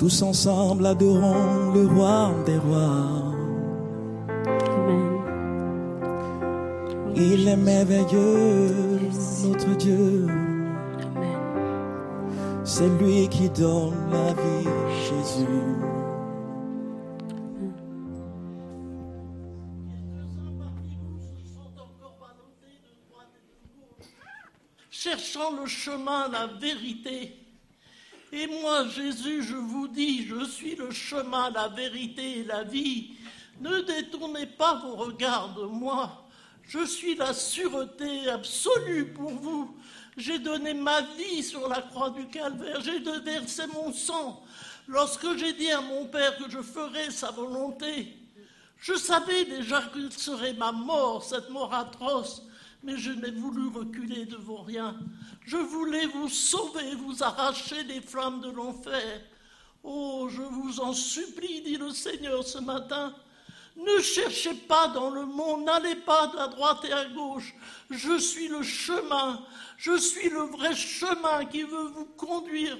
Tous 0.00 0.22
ensemble 0.22 0.84
adorons 0.84 1.72
le 1.72 1.86
roi 1.86 2.32
des 2.44 2.58
rois. 2.58 3.36
Amen. 4.74 5.20
Il 7.14 7.46
est 7.46 7.56
merveilleux, 7.56 8.98
notre 9.46 9.76
Dieu. 9.76 10.26
Amen. 11.14 11.38
C'est 12.64 12.88
lui 13.00 13.28
qui 13.28 13.48
donne 13.50 13.94
la 14.10 14.32
vie, 14.32 14.68
Jésus. 15.06 15.91
Cherchant 25.02 25.50
le 25.52 25.66
chemin, 25.66 26.28
la 26.28 26.46
vérité. 26.46 27.36
Et 28.32 28.46
moi, 28.46 28.86
Jésus, 28.86 29.42
je 29.42 29.56
vous 29.56 29.88
dis, 29.88 30.26
je 30.26 30.44
suis 30.44 30.76
le 30.76 30.90
chemin, 30.92 31.50
la 31.50 31.68
vérité 31.68 32.38
et 32.38 32.44
la 32.44 32.62
vie. 32.62 33.10
Ne 33.60 33.80
détournez 33.80 34.46
pas 34.46 34.74
vos 34.74 34.94
regards 34.94 35.54
de 35.54 35.64
moi. 35.64 36.28
Je 36.62 36.84
suis 36.86 37.16
la 37.16 37.34
sûreté 37.34 38.28
absolue 38.28 39.12
pour 39.12 39.30
vous. 39.30 39.76
J'ai 40.16 40.38
donné 40.38 40.72
ma 40.72 41.00
vie 41.02 41.42
sur 41.42 41.68
la 41.68 41.82
croix 41.82 42.10
du 42.10 42.28
calvaire. 42.28 42.80
J'ai 42.80 43.00
versé 43.00 43.64
mon 43.74 43.92
sang. 43.92 44.42
Lorsque 44.86 45.36
j'ai 45.36 45.52
dit 45.52 45.70
à 45.70 45.80
mon 45.80 46.06
Père 46.06 46.36
que 46.38 46.48
je 46.48 46.62
ferais 46.62 47.10
sa 47.10 47.30
volonté, 47.32 48.16
je 48.78 48.94
savais 48.94 49.44
déjà 49.46 49.82
qu'il 49.92 50.12
serait 50.12 50.54
ma 50.54 50.72
mort, 50.72 51.24
cette 51.24 51.50
mort 51.50 51.74
atroce, 51.74 52.42
mais 52.82 52.96
je 52.96 53.10
n'ai 53.10 53.30
voulu 53.30 53.68
reculer 53.68 54.26
devant 54.26 54.62
rien. 54.62 54.98
Je 55.44 55.56
voulais 55.56 56.06
vous 56.06 56.28
sauver, 56.28 56.94
vous 56.96 57.22
arracher 57.22 57.84
des 57.84 58.00
flammes 58.00 58.40
de 58.40 58.50
l'enfer. 58.50 59.20
Oh, 59.84 60.28
je 60.30 60.42
vous 60.42 60.80
en 60.80 60.92
supplie, 60.92 61.62
dit 61.62 61.76
le 61.76 61.90
Seigneur 61.90 62.44
ce 62.44 62.58
matin. 62.58 63.14
Ne 63.76 64.00
cherchez 64.00 64.54
pas 64.54 64.88
dans 64.88 65.10
le 65.10 65.24
monde, 65.24 65.64
n'allez 65.64 65.94
pas 65.94 66.30
à 66.38 66.48
droite 66.48 66.84
et 66.84 66.92
à 66.92 67.06
gauche. 67.06 67.54
Je 67.90 68.18
suis 68.18 68.48
le 68.48 68.62
chemin, 68.62 69.42
je 69.78 69.96
suis 69.96 70.28
le 70.28 70.42
vrai 70.42 70.74
chemin 70.74 71.46
qui 71.46 71.62
veut 71.62 71.88
vous 71.94 72.04
conduire 72.16 72.76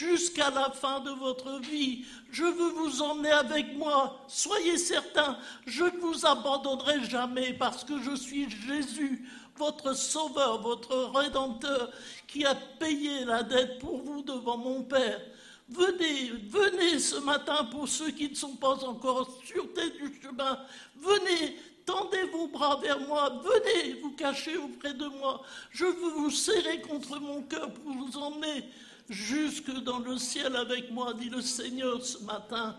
jusqu'à 0.00 0.50
la 0.50 0.70
fin 0.70 1.00
de 1.00 1.10
votre 1.10 1.60
vie. 1.60 2.06
Je 2.30 2.44
veux 2.44 2.70
vous 2.70 3.02
emmener 3.02 3.30
avec 3.30 3.76
moi. 3.76 4.24
Soyez 4.28 4.78
certains, 4.78 5.36
je 5.66 5.84
ne 5.84 6.00
vous 6.00 6.24
abandonnerai 6.24 7.04
jamais 7.04 7.52
parce 7.52 7.84
que 7.84 8.00
je 8.02 8.14
suis 8.14 8.48
Jésus, 8.48 9.28
votre 9.56 9.92
sauveur, 9.94 10.62
votre 10.62 10.96
rédempteur, 11.14 11.90
qui 12.26 12.46
a 12.46 12.54
payé 12.54 13.26
la 13.26 13.42
dette 13.42 13.78
pour 13.78 14.02
vous 14.02 14.22
devant 14.22 14.56
mon 14.56 14.82
Père. 14.82 15.20
Venez, 15.68 16.32
venez 16.48 16.98
ce 16.98 17.16
matin 17.16 17.64
pour 17.64 17.86
ceux 17.86 18.10
qui 18.10 18.30
ne 18.30 18.34
sont 18.34 18.56
pas 18.56 18.82
encore 18.84 19.38
sûreté 19.44 19.90
du 19.90 20.18
chemin. 20.22 20.58
Venez, 20.96 21.58
tendez 21.84 22.22
vos 22.32 22.48
bras 22.48 22.76
vers 22.76 23.00
moi. 23.00 23.40
Venez 23.44 24.00
vous 24.00 24.12
cacher 24.12 24.56
auprès 24.56 24.94
de 24.94 25.06
moi. 25.06 25.42
Je 25.70 25.84
veux 25.84 26.10
vous 26.16 26.30
serrer 26.30 26.80
contre 26.80 27.20
mon 27.20 27.42
cœur 27.42 27.72
pour 27.74 27.92
vous 27.92 28.16
emmener 28.16 28.64
jusque 29.10 29.72
dans 29.82 29.98
le 29.98 30.16
ciel 30.16 30.54
avec 30.56 30.90
moi, 30.90 31.12
dit 31.12 31.28
le 31.28 31.42
Seigneur 31.42 32.02
ce 32.02 32.24
matin. 32.24 32.76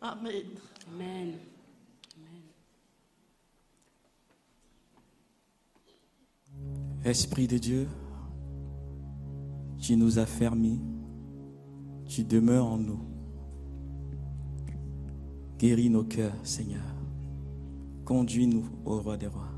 Amen. 0.00 0.44
Amen. 0.92 1.38
Esprit 7.02 7.48
de 7.48 7.56
Dieu, 7.56 7.88
tu 9.80 9.96
nous 9.96 10.18
as 10.18 10.26
fermis, 10.26 10.80
tu 12.06 12.24
demeures 12.24 12.66
en 12.66 12.76
nous. 12.76 13.00
Guéris 15.58 15.88
nos 15.88 16.04
cœurs, 16.04 16.36
Seigneur. 16.42 16.84
Conduis-nous 18.04 18.66
au 18.84 19.00
roi 19.00 19.16
des 19.16 19.28
rois. 19.28 19.50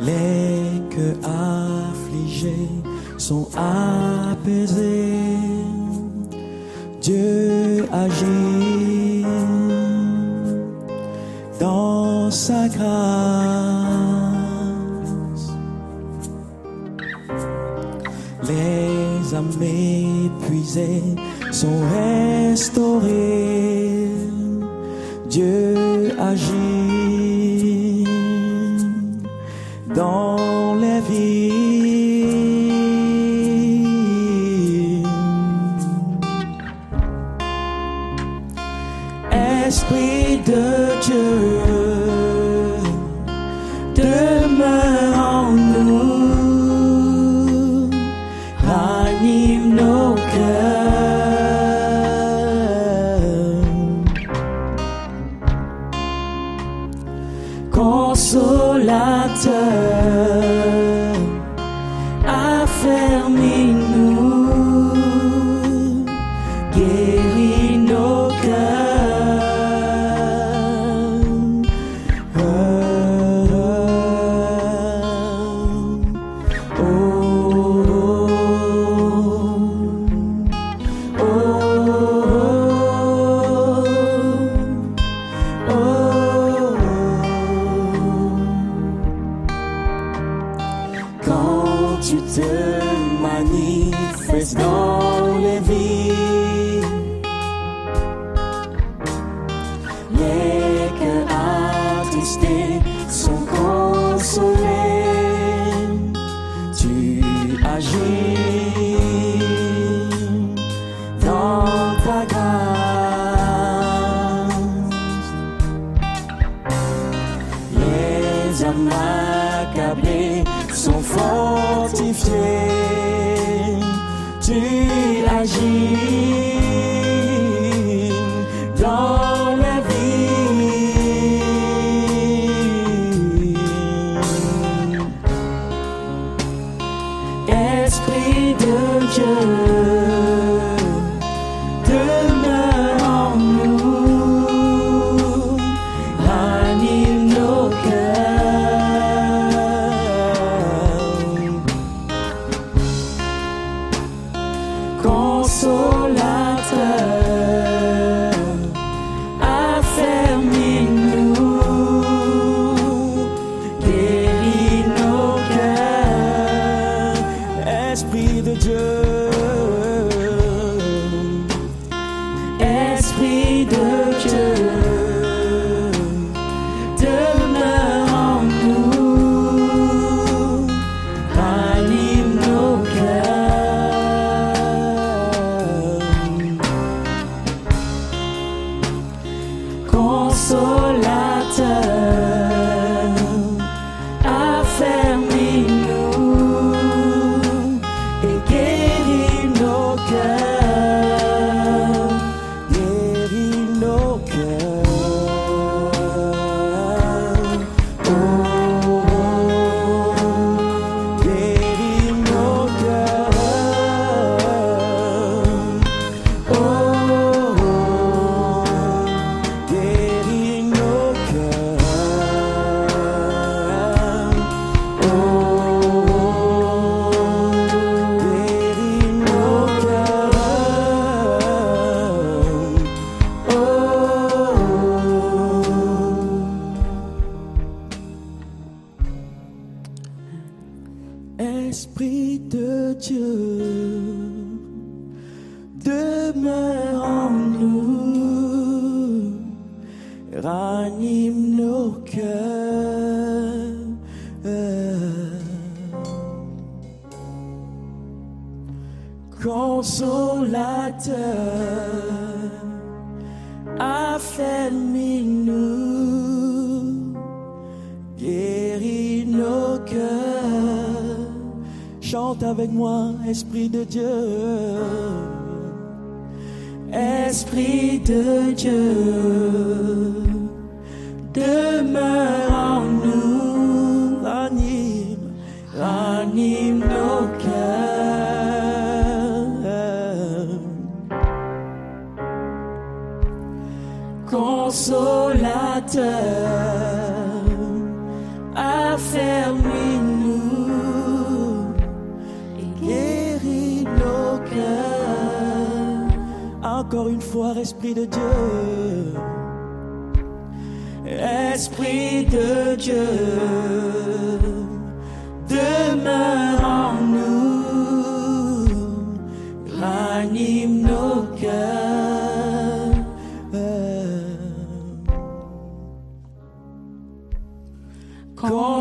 Les 0.00 0.82
cœurs 0.90 1.16
affligés 1.24 2.68
sont 3.16 3.48
apaisés. 3.56 5.16
Dieu 7.00 7.84
agit 7.92 8.47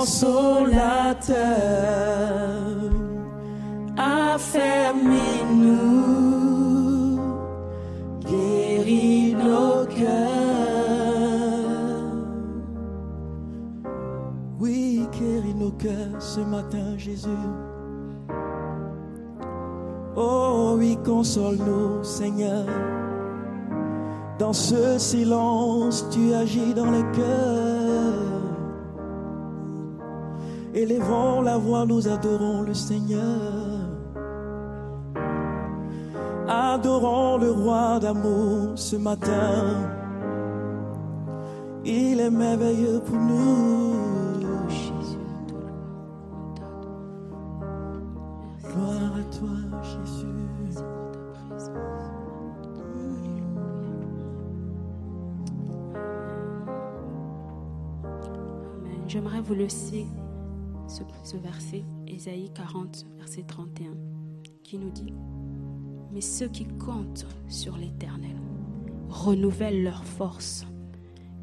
Consolateur, 0.08 1.36
affermis-nous, 3.98 4.40
guéris 8.26 9.36
nos 9.36 9.86
cœurs. 9.88 10.08
Oui, 14.62 15.10
guéris 15.12 15.56
nos 15.56 15.72
cœurs 15.72 16.22
ce 16.22 16.40
matin, 16.40 16.98
Jésus. 16.98 17.28
Oh 20.16 20.76
oui, 20.78 20.98
console-nous, 21.04 22.02
Seigneur. 22.06 22.66
Dans 24.40 24.54
ce 24.54 24.98
silence, 25.00 26.06
tu 26.12 26.34
agis 26.34 26.74
dans 26.74 26.92
les 26.92 27.04
cœurs. 27.12 27.77
Élevons 30.78 31.42
la 31.42 31.58
voix, 31.58 31.88
nous 31.88 32.08
adorons 32.08 32.62
le 32.62 32.76
Seigneur. 32.76 33.82
Adorons 36.48 37.38
le 37.40 37.50
roi 37.50 38.00
d'amour 38.00 38.74
ce 38.76 38.96
matin. 38.96 39.90
Il 41.84 42.20
est 42.20 42.30
merveilleux 42.30 43.00
pour 43.00 43.16
nous. 43.16 43.96
Gloire 48.62 49.14
à 49.16 49.36
toi, 49.36 49.82
Jésus. 49.82 50.28
J'aimerais 59.08 59.42
vous 59.42 59.56
laisser 59.56 60.06
verset, 61.38 61.84
Ésaïe 62.08 62.52
40, 62.54 63.06
verset 63.18 63.44
31, 63.44 63.92
qui 64.64 64.78
nous 64.78 64.90
dit 64.90 65.14
Mais 66.12 66.22
ceux 66.22 66.48
qui 66.48 66.66
comptent 66.66 67.28
sur 67.48 67.78
l'Éternel 67.78 68.38
renouvellent 69.10 69.84
leur 69.84 70.04
force. 70.04 70.66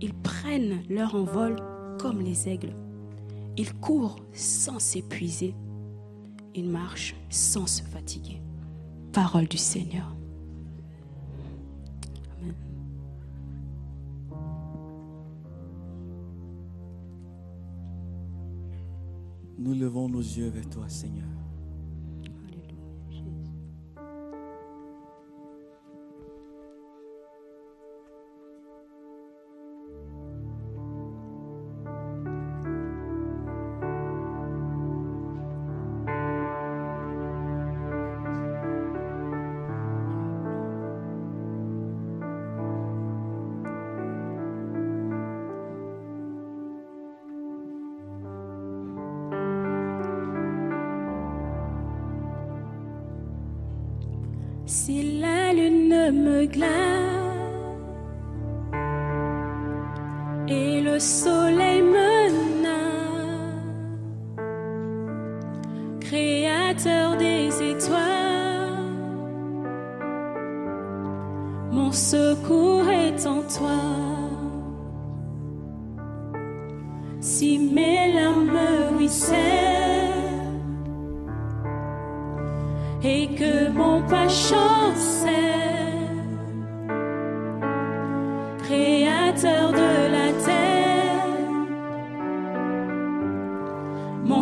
Ils 0.00 0.14
prennent 0.14 0.83
leur 0.88 1.14
envol 1.14 1.57
comme 1.98 2.20
les 2.20 2.48
aigles. 2.48 2.74
Ils 3.57 3.72
courent 3.74 4.16
sans 4.33 4.78
s'épuiser. 4.78 5.54
Ils 6.54 6.68
marchent 6.68 7.16
sans 7.30 7.66
se 7.66 7.83
fatiguer. 7.83 8.42
Parole 9.12 9.46
du 9.46 9.59
Seigneur. 9.59 10.14
Nous 19.64 19.72
levons 19.72 20.11
nos 20.11 20.20
yeux 20.20 20.50
vers 20.50 20.68
toi, 20.68 20.87
Seigneur. 20.90 21.43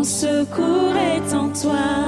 Mon 0.03 0.05
secours 0.05 0.97
est 0.97 1.33
en 1.33 1.49
toi. 1.51 2.02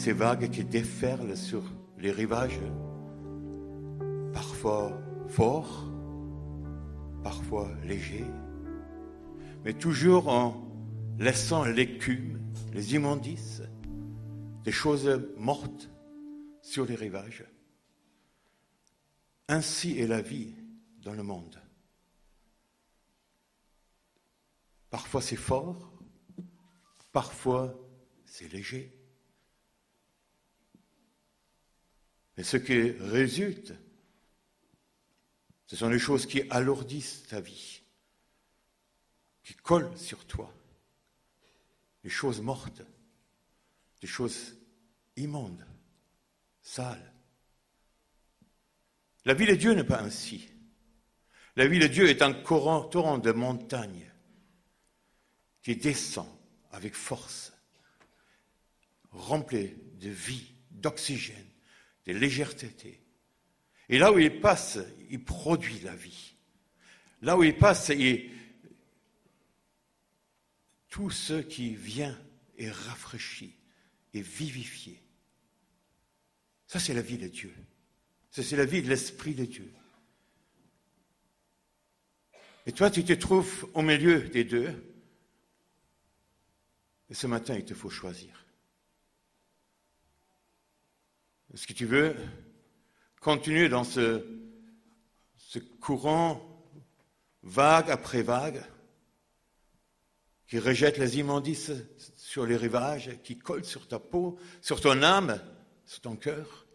Ses 0.00 0.12
vagues 0.12 0.48
qui 0.48 0.64
déferlent 0.64 1.36
sur 1.36 1.62
les 1.98 2.10
rivages, 2.10 2.58
parfois 4.32 4.98
forts, 5.28 5.92
parfois 7.22 7.70
légers, 7.84 8.24
mais 9.62 9.74
toujours 9.74 10.28
en 10.28 10.66
laissant 11.18 11.64
l'écume, 11.64 12.40
les 12.72 12.94
immondices, 12.94 13.60
des 14.64 14.72
choses 14.72 15.22
mortes 15.36 15.90
sur 16.62 16.86
les 16.86 16.94
rivages. 16.94 17.44
Ainsi 19.48 19.98
est 19.98 20.06
la 20.06 20.22
vie 20.22 20.54
dans 21.02 21.12
le 21.12 21.22
monde. 21.22 21.60
Parfois 24.88 25.20
c'est 25.20 25.36
fort, 25.36 25.92
parfois 27.12 27.78
c'est 28.24 28.50
léger. 28.50 28.96
Mais 32.40 32.44
ce 32.44 32.56
qui 32.56 32.92
résulte, 32.92 33.74
ce 35.66 35.76
sont 35.76 35.90
les 35.90 35.98
choses 35.98 36.24
qui 36.24 36.40
alourdissent 36.48 37.24
ta 37.28 37.38
vie, 37.38 37.82
qui 39.44 39.52
collent 39.56 39.94
sur 39.98 40.24
toi, 40.24 40.50
les 42.02 42.08
choses 42.08 42.40
mortes, 42.40 42.80
des 44.00 44.06
choses 44.06 44.56
immondes, 45.18 45.66
sales. 46.62 47.12
La 49.26 49.34
vie 49.34 49.44
de 49.44 49.54
Dieu 49.54 49.74
n'est 49.74 49.84
pas 49.84 50.00
ainsi. 50.00 50.48
La 51.56 51.66
vie 51.66 51.78
de 51.78 51.88
Dieu 51.88 52.08
est 52.08 52.22
un 52.22 52.32
courant, 52.32 52.84
torrent 52.84 53.18
de 53.18 53.32
montagnes 53.32 54.10
qui 55.60 55.76
descend 55.76 56.34
avec 56.72 56.94
force, 56.94 57.52
rempli 59.10 59.74
de 60.00 60.08
vie, 60.08 60.54
d'oxygène, 60.70 61.49
de 62.12 62.18
légèreté. 62.18 63.00
Et 63.88 63.98
là 63.98 64.12
où 64.12 64.18
il 64.18 64.40
passe, 64.40 64.78
il 65.10 65.24
produit 65.24 65.80
la 65.80 65.94
vie. 65.94 66.34
Là 67.22 67.36
où 67.36 67.44
il 67.44 67.56
passe, 67.56 67.90
tout 70.88 71.10
ce 71.10 71.40
qui 71.40 71.74
vient 71.74 72.18
est 72.58 72.70
rafraîchi 72.70 73.54
et 74.14 74.22
vivifié. 74.22 75.00
Ça, 76.66 76.78
c'est 76.78 76.94
la 76.94 77.02
vie 77.02 77.18
de 77.18 77.28
Dieu. 77.28 77.54
Ça, 78.30 78.42
c'est 78.42 78.56
la 78.56 78.64
vie 78.64 78.82
de 78.82 78.88
l'Esprit 78.88 79.34
de 79.34 79.44
Dieu. 79.44 79.72
Et 82.66 82.72
toi, 82.72 82.90
tu 82.90 83.04
te 83.04 83.12
trouves 83.12 83.68
au 83.74 83.82
milieu 83.82 84.28
des 84.28 84.44
deux. 84.44 84.72
Et 87.08 87.14
ce 87.14 87.26
matin, 87.26 87.56
il 87.56 87.64
te 87.64 87.74
faut 87.74 87.90
choisir. 87.90 88.39
Est-ce 91.52 91.66
que 91.66 91.72
tu 91.72 91.86
veux 91.86 92.14
continuer 93.20 93.68
dans 93.68 93.82
ce, 93.82 94.24
courant 95.80 96.46
vague 97.42 97.90
après 97.90 98.22
vague 98.22 98.62
qui 100.46 100.58
rejette 100.58 100.98
les 100.98 101.18
immondices 101.18 101.72
sur 102.16 102.46
les 102.46 102.56
rivages, 102.56 103.18
qui 103.24 103.36
colle 103.36 103.64
sur 103.64 103.88
ta 103.88 103.98
peau, 103.98 104.38
sur 104.60 104.80
ton 104.80 105.02
âme, 105.02 105.40
sur 105.84 106.00
ton 106.00 106.14
cœur? 106.14 106.66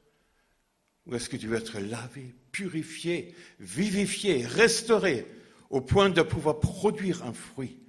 Ou 1.05 1.15
est-ce 1.15 1.30
que 1.30 1.38
tu 1.38 1.47
veux 1.47 1.57
être 1.57 1.80
lavé, 1.80 2.36
purifié, 2.51 3.34
vivifié, 3.59 4.45
restauré 4.45 5.26
au 5.69 5.80
point 5.80 6.09
de 6.09 6.21
pouvoir 6.21 6.59
produire 6.59 7.23
un 7.23 7.34
fruit? 7.34 7.80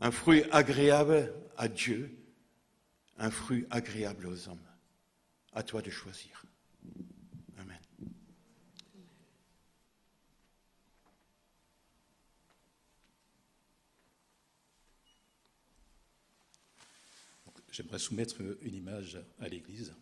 Un 0.00 0.10
fruit 0.10 0.42
agréable 0.50 1.32
à 1.56 1.68
Dieu, 1.68 2.10
un 3.18 3.30
fruit 3.30 3.66
agréable 3.70 4.26
aux 4.26 4.48
hommes. 4.48 4.75
À 5.56 5.62
toi 5.62 5.80
de 5.80 5.88
choisir. 5.88 6.44
Amen. 7.56 7.80
J'aimerais 17.72 17.98
soumettre 17.98 18.42
une 18.60 18.74
image 18.74 19.18
à 19.38 19.48
l'Église. 19.48 19.94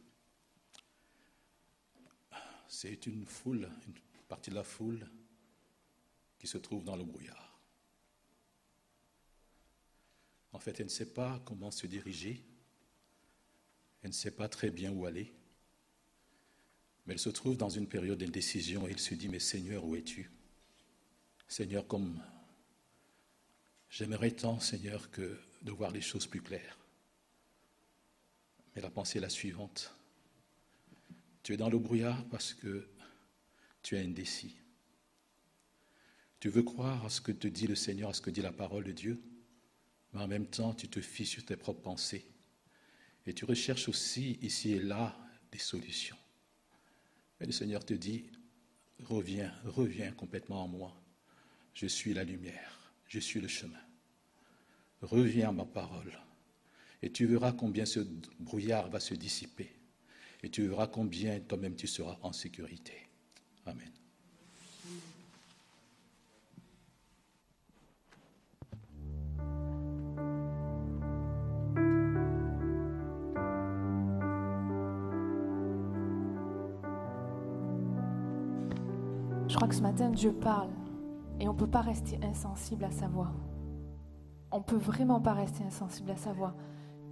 C'est 2.66 3.06
une 3.06 3.24
foule, 3.24 3.70
une 3.86 3.94
partie 4.26 4.50
de 4.50 4.56
la 4.56 4.64
foule 4.64 5.08
qui 6.36 6.48
se 6.48 6.58
trouve 6.58 6.82
dans 6.82 6.96
le 6.96 7.04
brouillard. 7.04 7.60
En 10.50 10.58
fait, 10.58 10.80
elle 10.80 10.86
ne 10.86 10.90
sait 10.90 11.14
pas 11.14 11.40
comment 11.46 11.70
se 11.70 11.86
diriger, 11.86 12.44
elle 14.02 14.10
ne 14.10 14.14
sait 14.14 14.32
pas 14.32 14.48
très 14.48 14.70
bien 14.70 14.90
où 14.90 15.06
aller, 15.06 15.32
mais 17.06 17.14
elle 17.14 17.18
se 17.18 17.30
trouve 17.30 17.56
dans 17.56 17.68
une 17.68 17.86
période 17.86 18.18
d'indécision 18.18 18.86
et 18.86 18.92
elle 18.92 19.00
se 19.00 19.14
dit, 19.14 19.28
mais 19.28 19.38
Seigneur, 19.38 19.84
où 19.84 19.94
es-tu? 19.96 20.30
Seigneur, 21.48 21.86
comme 21.86 22.22
j'aimerais 23.90 24.30
tant, 24.30 24.58
Seigneur, 24.60 25.10
que 25.10 25.38
de 25.62 25.70
voir 25.70 25.90
les 25.90 26.00
choses 26.00 26.26
plus 26.26 26.40
claires. 26.40 26.78
Mais 28.74 28.82
la 28.82 28.90
pensée 28.90 29.18
est 29.18 29.20
la 29.20 29.28
suivante. 29.28 29.94
Tu 31.42 31.52
es 31.52 31.56
dans 31.56 31.68
le 31.68 31.78
brouillard 31.78 32.24
parce 32.26 32.54
que 32.54 32.88
tu 33.82 33.96
es 33.96 34.00
indécis. 34.00 34.56
Tu 36.40 36.48
veux 36.48 36.62
croire 36.62 37.04
à 37.04 37.10
ce 37.10 37.20
que 37.20 37.32
te 37.32 37.46
dit 37.46 37.66
le 37.66 37.74
Seigneur, 37.74 38.10
à 38.10 38.14
ce 38.14 38.20
que 38.20 38.30
dit 38.30 38.42
la 38.42 38.52
parole 38.52 38.84
de 38.84 38.92
Dieu, 38.92 39.22
mais 40.12 40.20
en 40.20 40.28
même 40.28 40.46
temps, 40.46 40.74
tu 40.74 40.88
te 40.88 41.00
fies 41.00 41.26
sur 41.26 41.44
tes 41.44 41.56
propres 41.56 41.82
pensées. 41.82 42.26
Et 43.26 43.34
tu 43.34 43.44
recherches 43.44 43.88
aussi 43.88 44.38
ici 44.42 44.72
et 44.72 44.80
là 44.80 45.16
des 45.50 45.58
solutions. 45.58 46.16
Mais 47.44 47.48
le 47.48 47.52
Seigneur 47.52 47.84
te 47.84 47.92
dit, 47.92 48.24
reviens, 49.04 49.52
reviens 49.66 50.10
complètement 50.12 50.64
en 50.64 50.66
moi. 50.66 50.98
Je 51.74 51.86
suis 51.86 52.14
la 52.14 52.24
lumière, 52.24 52.90
je 53.06 53.18
suis 53.18 53.38
le 53.38 53.48
chemin. 53.48 53.82
Reviens 55.02 55.50
à 55.50 55.52
ma 55.52 55.66
parole. 55.66 56.18
Et 57.02 57.12
tu 57.12 57.26
verras 57.26 57.52
combien 57.52 57.84
ce 57.84 58.00
brouillard 58.40 58.88
va 58.88 58.98
se 58.98 59.12
dissiper. 59.12 59.70
Et 60.42 60.48
tu 60.48 60.66
verras 60.66 60.86
combien 60.86 61.38
toi-même 61.40 61.76
tu 61.76 61.86
seras 61.86 62.18
en 62.22 62.32
sécurité. 62.32 62.94
Amen. 63.66 63.92
Je 79.54 79.56
crois 79.56 79.68
que 79.68 79.76
ce 79.76 79.82
matin, 79.82 80.10
Dieu 80.10 80.32
parle 80.32 80.70
et 81.38 81.48
on 81.48 81.52
ne 81.52 81.56
peut 81.56 81.68
pas 81.68 81.80
rester 81.80 82.18
insensible 82.24 82.82
à 82.82 82.90
sa 82.90 83.06
voix. 83.06 83.30
On 84.50 84.58
ne 84.58 84.64
peut 84.64 84.74
vraiment 84.74 85.20
pas 85.20 85.32
rester 85.32 85.62
insensible 85.62 86.10
à 86.10 86.16
sa 86.16 86.32
voix. 86.32 86.56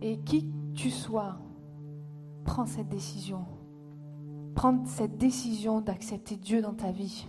Et 0.00 0.18
qui 0.24 0.46
que 0.46 0.74
tu 0.74 0.90
sois, 0.90 1.38
prends 2.44 2.66
cette 2.66 2.88
décision. 2.88 3.46
Prends 4.56 4.84
cette 4.86 5.18
décision 5.18 5.80
d'accepter 5.80 6.34
Dieu 6.34 6.60
dans 6.60 6.74
ta 6.74 6.90
vie. 6.90 7.28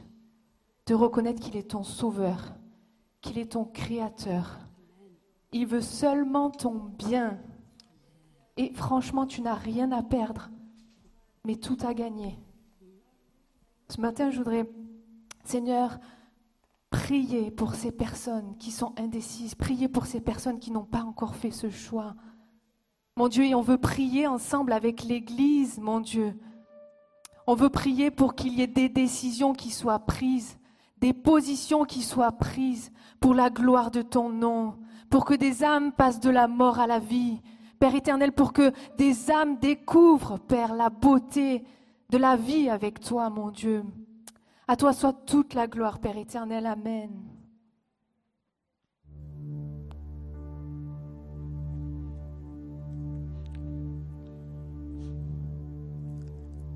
De 0.87 0.95
reconnaître 0.95 1.39
qu'il 1.39 1.57
est 1.57 1.69
ton 1.69 1.83
sauveur, 1.83 2.55
qu'il 3.21 3.37
est 3.37 3.51
ton 3.51 3.65
créateur. 3.65 4.57
Il 5.51 5.67
veut 5.67 5.81
seulement 5.81 6.49
ton 6.49 6.89
bien. 6.97 7.37
Et 8.57 8.73
franchement, 8.73 9.27
tu 9.27 9.43
n'as 9.43 9.53
rien 9.53 9.91
à 9.91 10.01
perdre, 10.01 10.49
mais 11.45 11.57
tout 11.57 11.77
à 11.85 11.93
gagner. 11.93 12.39
Ce 13.89 14.01
matin, 14.01 14.31
je 14.31 14.39
voudrais, 14.39 14.67
Seigneur, 15.43 15.99
prier 16.89 17.51
pour 17.51 17.75
ces 17.75 17.91
personnes 17.91 18.55
qui 18.57 18.71
sont 18.71 18.93
indécises, 18.97 19.55
prier 19.55 19.87
pour 19.87 20.05
ces 20.05 20.21
personnes 20.21 20.59
qui 20.59 20.71
n'ont 20.71 20.85
pas 20.85 21.03
encore 21.03 21.35
fait 21.35 21.51
ce 21.51 21.69
choix. 21.69 22.15
Mon 23.17 23.27
Dieu, 23.27 23.45
et 23.45 23.55
on 23.55 23.61
veut 23.61 23.77
prier 23.77 24.27
ensemble 24.27 24.73
avec 24.73 25.03
l'Église, 25.03 25.79
mon 25.79 25.99
Dieu. 25.99 26.39
On 27.45 27.55
veut 27.55 27.69
prier 27.69 28.09
pour 28.09 28.35
qu'il 28.35 28.53
y 28.53 28.61
ait 28.61 28.67
des 28.67 28.89
décisions 28.89 29.53
qui 29.53 29.69
soient 29.69 29.99
prises, 29.99 30.57
des 30.97 31.13
positions 31.13 31.83
qui 31.83 32.01
soient 32.01 32.31
prises 32.31 32.91
pour 33.19 33.33
la 33.33 33.49
gloire 33.49 33.91
de 33.91 34.01
ton 34.01 34.29
nom, 34.29 34.75
pour 35.09 35.25
que 35.25 35.33
des 35.33 35.63
âmes 35.63 35.91
passent 35.91 36.21
de 36.21 36.29
la 36.29 36.47
mort 36.47 36.79
à 36.79 36.87
la 36.87 36.99
vie. 36.99 37.41
Père 37.79 37.95
éternel, 37.95 38.31
pour 38.31 38.53
que 38.53 38.71
des 38.97 39.29
âmes 39.29 39.57
découvrent, 39.57 40.39
Père, 40.39 40.73
la 40.73 40.89
beauté 40.89 41.63
de 42.09 42.17
la 42.17 42.35
vie 42.35 42.69
avec 42.69 42.99
toi, 42.99 43.29
mon 43.29 43.49
Dieu. 43.49 43.83
À 44.67 44.75
toi 44.77 44.93
soit 44.93 45.13
toute 45.25 45.53
la 45.53 45.67
gloire, 45.67 45.99
Père 45.99 46.17
éternel. 46.17 46.65
Amen. 46.65 47.09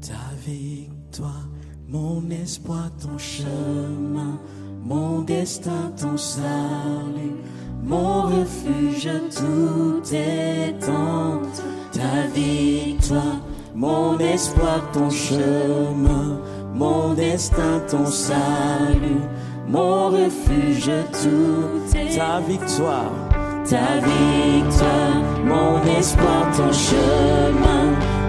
Ta 0.01 0.35
victoire, 0.45 1.47
mon 1.87 2.29
espoir, 2.29 2.91
ton 2.97 3.17
chemin, 3.17 4.39
mon 4.81 5.21
destin, 5.21 5.91
ton 5.99 6.17
salut, 6.17 7.35
mon 7.83 8.23
refuge, 8.23 9.09
tout 9.35 10.01
est 10.13 10.89
en 10.89 11.41
ta 11.91 12.27
victoire, 12.33 13.41
mon 13.73 14.17
espoir, 14.19 14.91
ton 14.91 15.09
chemin, 15.09 16.39
mon 16.77 17.13
destin, 17.13 17.81
ton 17.89 18.05
salut, 18.05 19.21
mon 19.67 20.09
refuge, 20.09 20.91
tout 21.11 21.97
est 21.97 22.15
ta 22.15 22.39
victoire, 22.39 23.11
ta 23.67 23.97
victoire, 24.05 25.17
mon 25.43 25.81
espoir, 25.97 26.45
ton 26.55 26.71
chemin, 26.71 27.85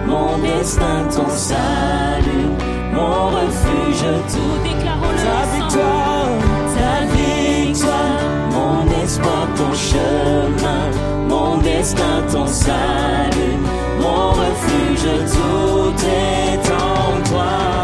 mon 0.07 0.37
destin, 0.39 1.05
ton 1.15 1.29
salut, 1.29 2.49
mon 2.91 3.27
refuge, 3.37 4.05
tout 4.33 4.57
déclarons-le 4.63 5.19
ta 5.27 5.41
victoire, 5.55 6.29
ta 6.75 7.05
victoire, 7.15 8.19
mon 8.51 9.03
espoir, 9.03 9.47
ton 9.55 9.73
chemin, 9.73 10.85
mon 11.27 11.57
destin, 11.59 12.23
ton 12.31 12.47
salut, 12.47 13.57
mon 14.01 14.31
refuge, 14.31 15.07
tout 15.33 16.05
est 16.07 16.71
en 16.71 17.29
toi. 17.29 17.78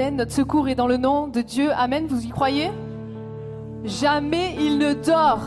Amen. 0.00 0.14
Notre 0.14 0.30
secours 0.30 0.68
est 0.68 0.76
dans 0.76 0.86
le 0.86 0.96
nom 0.96 1.26
de 1.26 1.40
Dieu. 1.40 1.72
Amen. 1.72 2.06
Vous 2.06 2.24
y 2.24 2.28
croyez? 2.28 2.70
Jamais 3.82 4.54
il 4.60 4.78
ne 4.78 4.94
dort. 4.94 5.40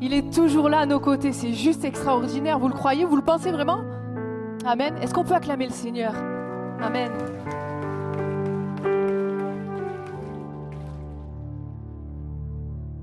Il 0.00 0.12
est 0.12 0.34
toujours 0.34 0.68
là 0.68 0.80
à 0.80 0.86
nos 0.86 0.98
côtés. 0.98 1.30
C'est 1.30 1.52
juste 1.52 1.84
extraordinaire. 1.84 2.58
Vous 2.58 2.66
le 2.66 2.74
croyez? 2.74 3.04
Vous 3.04 3.14
le 3.14 3.22
pensez 3.22 3.52
vraiment? 3.52 3.78
Amen. 4.66 4.96
Est-ce 5.00 5.14
qu'on 5.14 5.22
peut 5.22 5.34
acclamer 5.34 5.66
le 5.66 5.72
Seigneur? 5.72 6.12
Amen. 6.82 7.12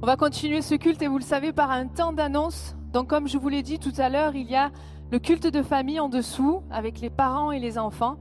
On 0.02 0.06
va 0.06 0.18
continuer 0.18 0.62
ce 0.62 0.76
culte 0.76 1.02
et 1.02 1.08
vous 1.08 1.18
le 1.18 1.24
savez 1.24 1.54
par 1.54 1.72
un 1.72 1.88
temps 1.88 2.12
d'annonce. 2.12 2.76
Donc 2.91 3.08
comme 3.08 3.30
je 3.30 3.38
vous 3.38 3.47
l'ai 3.47 3.64
dit 3.64 3.80
tout 3.80 3.93
à 3.97 4.10
l'heure, 4.10 4.36
il 4.36 4.52
y 4.52 4.58
a 4.58 4.70
le 5.12 5.20
culte 5.20 5.47
de 5.47 5.62
famille 5.62 6.02
en 6.02 6.10
dessous 6.10 6.62
avec 6.70 6.99
les 6.99 7.10
parents 7.10 7.54
et 7.54 7.60
les 7.60 7.78
enfants. 7.78 8.18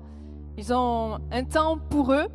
Ils 0.56 0.72
ont 0.74 1.18
un 1.30 1.44
temps 1.44 1.78
pour 1.78 2.12
eux. 2.12 2.28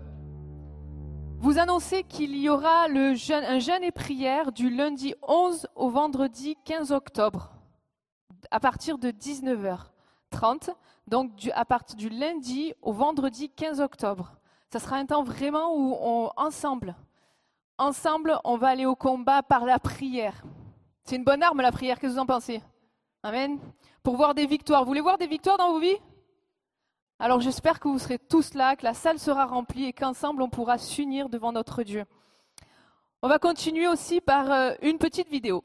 Vous 1.39 1.59
annoncez 1.59 2.03
qu'il 2.03 2.35
y 2.37 2.49
aura 2.49 2.85
un 2.85 3.13
jeûne 3.59 3.83
et 3.83 3.91
prière 3.91 4.51
du 4.51 4.69
lundi 4.69 5.13
11 5.27 5.67
au 5.75 5.89
vendredi 5.89 6.55
15 6.65 6.91
octobre 6.91 7.51
à 8.51 8.59
partir 8.59 8.97
de 8.97 9.11
19h30. 9.11 10.69
Donc 11.07 11.35
du- 11.35 11.51
à 11.51 11.65
partir 11.65 11.95
du 11.97 12.09
lundi 12.09 12.73
au 12.81 12.93
vendredi 12.93 13.49
15 13.49 13.79
octobre. 13.79 14.33
Ça 14.71 14.79
sera 14.79 14.95
un 14.97 15.05
temps 15.05 15.23
vraiment 15.23 15.75
où 15.75 15.95
ensemble, 16.35 16.95
ensemble, 17.77 18.39
on 18.43 18.57
va 18.57 18.69
aller 18.69 18.85
au 18.85 18.95
combat 18.95 19.43
par 19.43 19.65
la 19.65 19.77
prière. 19.77 20.41
C'est 21.03 21.15
une 21.17 21.23
bonne 21.23 21.43
arme 21.43 21.61
la 21.61 21.71
prière, 21.71 21.99
qu'est-ce 21.99 22.13
que 22.13 22.17
vous 22.17 22.23
en 22.23 22.25
pensez? 22.25 22.61
Amen. 23.21 23.59
Pour 24.01 24.15
voir 24.15 24.33
des 24.33 24.47
victoires. 24.47 24.81
Vous 24.81 24.87
voulez 24.87 25.01
voir 25.01 25.17
des 25.19 25.27
victoires 25.27 25.57
dans 25.57 25.71
vos 25.73 25.79
vies? 25.79 25.97
Alors 27.17 27.39
j'espère 27.39 27.79
que 27.79 27.87
vous 27.87 27.97
serez 27.97 28.19
tous 28.19 28.53
là, 28.55 28.75
que 28.75 28.83
la 28.83 28.93
salle 28.93 29.19
sera 29.19 29.45
remplie 29.45 29.85
et 29.85 29.93
qu'ensemble 29.93 30.41
on 30.41 30.49
pourra 30.49 30.77
s'unir 30.77 31.29
devant 31.29 31.53
notre 31.53 31.83
Dieu. 31.83 32.03
On 33.21 33.29
va 33.29 33.39
continuer 33.39 33.87
aussi 33.87 34.19
par 34.19 34.51
euh, 34.51 34.73
une 34.81 34.97
petite 34.97 35.29
vidéo. 35.29 35.63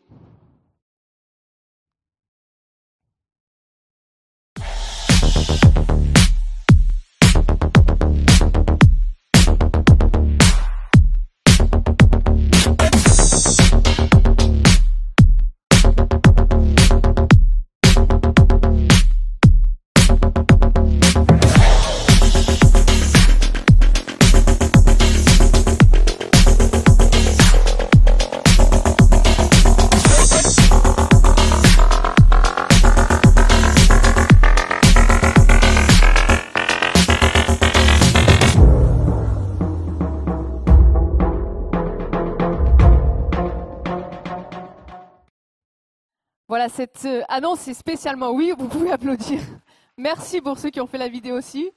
Cette 46.71 47.05
euh, 47.05 47.23
annonce 47.29 47.69
est 47.69 47.75
spécialement, 47.75 48.31
oui, 48.31 48.53
vous 48.57 48.69
pouvez 48.69 48.91
applaudir. 48.91 49.41
Merci 49.97 50.41
pour 50.41 50.59
ceux 50.59 50.71
qui 50.71 50.81
ont 50.81 50.87
fait 50.87 50.99
la 50.99 51.09
vidéo 51.09 51.37
aussi. 51.37 51.71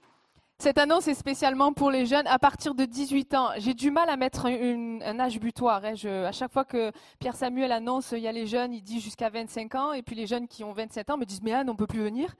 Cette 0.59 0.77
annonce 0.77 1.07
est 1.07 1.13
spécialement 1.13 1.73
pour 1.73 1.91
les 1.91 2.05
jeunes 2.05 2.27
à 2.27 2.39
partir 2.39 2.73
de 2.73 2.85
18 2.85 3.33
ans. 3.33 3.49
J'ai 3.57 3.73
du 3.73 3.91
mal 3.91 4.07
à 4.09 4.15
mettre 4.15 4.45
un, 4.45 5.19
âge 5.19 5.39
butoir. 5.39 5.83
hein. 5.83 5.95
À 6.25 6.31
chaque 6.31 6.53
fois 6.53 6.63
que 6.63 6.91
Pierre 7.19 7.35
Samuel 7.35 7.71
annonce, 7.71 8.13
il 8.13 8.19
y 8.19 8.27
a 8.27 8.31
les 8.31 8.47
jeunes, 8.47 8.73
il 8.73 8.81
dit 8.81 9.01
jusqu'à 9.01 9.29
25 9.29 9.75
ans, 9.75 9.91
et 9.91 10.03
puis 10.03 10.15
les 10.15 10.25
jeunes 10.25 10.47
qui 10.47 10.63
ont 10.63 10.71
27 10.71 11.09
ans 11.09 11.17
me 11.17 11.25
disent, 11.25 11.41
mais 11.41 11.53
Anne, 11.53 11.69
on 11.69 11.75
peut 11.75 11.87
plus 11.87 12.03
venir. 12.03 12.33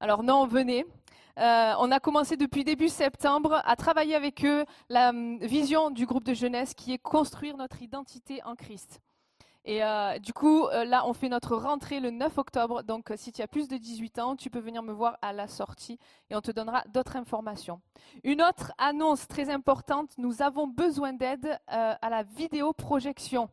Alors 0.00 0.22
non, 0.22 0.46
venez. 0.46 0.84
Euh, 1.38 1.72
on 1.78 1.90
a 1.90 2.00
commencé 2.00 2.36
depuis 2.36 2.64
début 2.64 2.88
septembre 2.88 3.62
à 3.64 3.76
travailler 3.76 4.14
avec 4.14 4.44
eux 4.44 4.64
la 4.90 5.08
hum, 5.08 5.38
vision 5.38 5.90
du 5.90 6.06
groupe 6.06 6.24
de 6.24 6.34
jeunesse 6.34 6.74
qui 6.74 6.92
est 6.92 6.98
construire 6.98 7.56
notre 7.56 7.80
identité 7.82 8.42
en 8.44 8.54
Christ. 8.56 9.00
Et 9.66 9.82
euh, 9.82 10.18
du 10.18 10.34
coup, 10.34 10.66
euh, 10.66 10.84
là, 10.84 11.06
on 11.06 11.14
fait 11.14 11.30
notre 11.30 11.56
rentrée 11.56 11.98
le 11.98 12.10
9 12.10 12.36
octobre. 12.36 12.82
Donc, 12.82 13.10
euh, 13.10 13.14
si 13.16 13.32
tu 13.32 13.40
as 13.40 13.48
plus 13.48 13.66
de 13.66 13.78
18 13.78 14.18
ans, 14.18 14.36
tu 14.36 14.50
peux 14.50 14.58
venir 14.58 14.82
me 14.82 14.92
voir 14.92 15.16
à 15.22 15.32
la 15.32 15.48
sortie 15.48 15.98
et 16.28 16.36
on 16.36 16.42
te 16.42 16.50
donnera 16.50 16.84
d'autres 16.92 17.16
informations. 17.16 17.80
Une 18.24 18.42
autre 18.42 18.72
annonce 18.76 19.26
très 19.26 19.48
importante, 19.48 20.12
nous 20.18 20.42
avons 20.42 20.66
besoin 20.66 21.14
d'aide 21.14 21.58
à 21.66 22.10
la 22.10 22.22
vidéoprojection. 22.22 23.48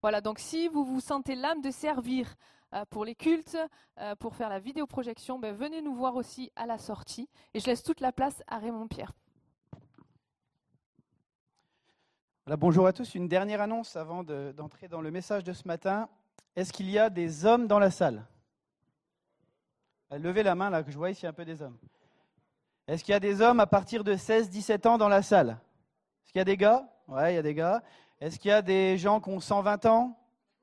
Voilà, 0.00 0.20
donc 0.20 0.38
si 0.38 0.68
vous 0.68 0.84
vous 0.84 1.00
sentez 1.00 1.34
l'âme 1.34 1.60
de 1.60 1.70
servir 1.70 2.36
pour 2.90 3.04
les 3.04 3.14
cultes, 3.14 3.56
pour 4.20 4.36
faire 4.36 4.48
la 4.48 4.60
vidéoprojection, 4.60 5.38
ben, 5.38 5.54
venez 5.54 5.82
nous 5.82 5.94
voir 5.94 6.14
aussi 6.14 6.52
à 6.54 6.66
la 6.66 6.78
sortie. 6.78 7.28
Et 7.54 7.60
je 7.60 7.66
laisse 7.66 7.82
toute 7.82 8.00
la 8.00 8.12
place 8.12 8.42
à 8.46 8.58
Raymond 8.58 8.86
Pierre. 8.86 9.12
Bonjour 12.56 12.86
à 12.86 12.92
tous. 12.94 13.14
Une 13.14 13.28
dernière 13.28 13.60
annonce 13.60 13.94
avant 13.96 14.24
de- 14.24 14.52
d'entrer 14.56 14.88
dans 14.88 15.02
le 15.02 15.10
message 15.10 15.44
de 15.44 15.52
ce 15.52 15.68
matin. 15.68 16.08
Est-ce 16.56 16.72
qu'il 16.72 16.88
y 16.90 16.98
a 16.98 17.10
des 17.10 17.44
hommes 17.44 17.66
dans 17.66 17.78
la 17.78 17.90
salle? 17.90 18.24
Levez 20.10 20.42
la 20.42 20.54
main 20.54 20.70
là, 20.70 20.82
que 20.82 20.90
je 20.90 20.96
vois 20.96 21.10
ici 21.10 21.26
un 21.26 21.32
peu 21.34 21.44
des 21.44 21.60
hommes. 21.60 21.76
Est-ce 22.86 23.04
qu'il 23.04 23.12
y 23.12 23.14
a 23.16 23.20
des 23.20 23.42
hommes 23.42 23.60
à 23.60 23.66
partir 23.66 24.02
de 24.02 24.14
16-17 24.16 24.86
ans 24.86 24.96
dans 24.96 25.08
la 25.08 25.20
salle? 25.22 25.58
Est-ce 26.24 26.32
qu'il 26.32 26.38
y 26.38 26.40
a 26.40 26.44
des 26.46 26.56
gars? 26.56 26.88
Ouais, 27.06 27.32
il 27.32 27.36
y 27.36 27.38
a 27.38 27.42
des 27.42 27.54
gars. 27.54 27.82
Est-ce 28.18 28.38
qu'il 28.38 28.48
y 28.48 28.52
a 28.54 28.62
des 28.62 28.96
gens 28.96 29.20
qui 29.20 29.28
ont 29.28 29.40
120 29.40 29.84
ans? 29.84 30.18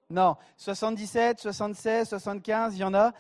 Non. 0.10 0.38
77, 0.58 1.40
76, 1.40 2.10
75, 2.10 2.76
il 2.76 2.80
y 2.80 2.84
en 2.84 2.96
a. 2.96 3.14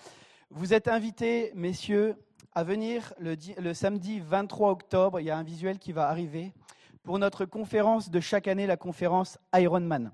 Vous 0.49 0.74
êtes 0.74 0.88
invités, 0.88 1.51
messieurs, 1.53 2.16
à 2.53 2.63
venir 2.63 3.13
le, 3.20 3.36
le 3.59 3.74
samedi 3.76 4.20
23 4.20 4.72
octobre. 4.72 5.20
Il 5.20 5.26
y 5.26 5.30
a 5.32 5.38
un 5.38 5.43
visuel 5.43 5.78
qui 5.78 5.91
va 5.91 6.09
arriver 6.09 6.51
pour 7.05 7.19
notre 7.19 7.45
conférence 7.45 8.09
de 8.09 8.19
chaque 8.19 8.47
année, 8.47 8.65
la 8.65 8.77
conférence 8.77 9.37
Ironman. 9.53 10.11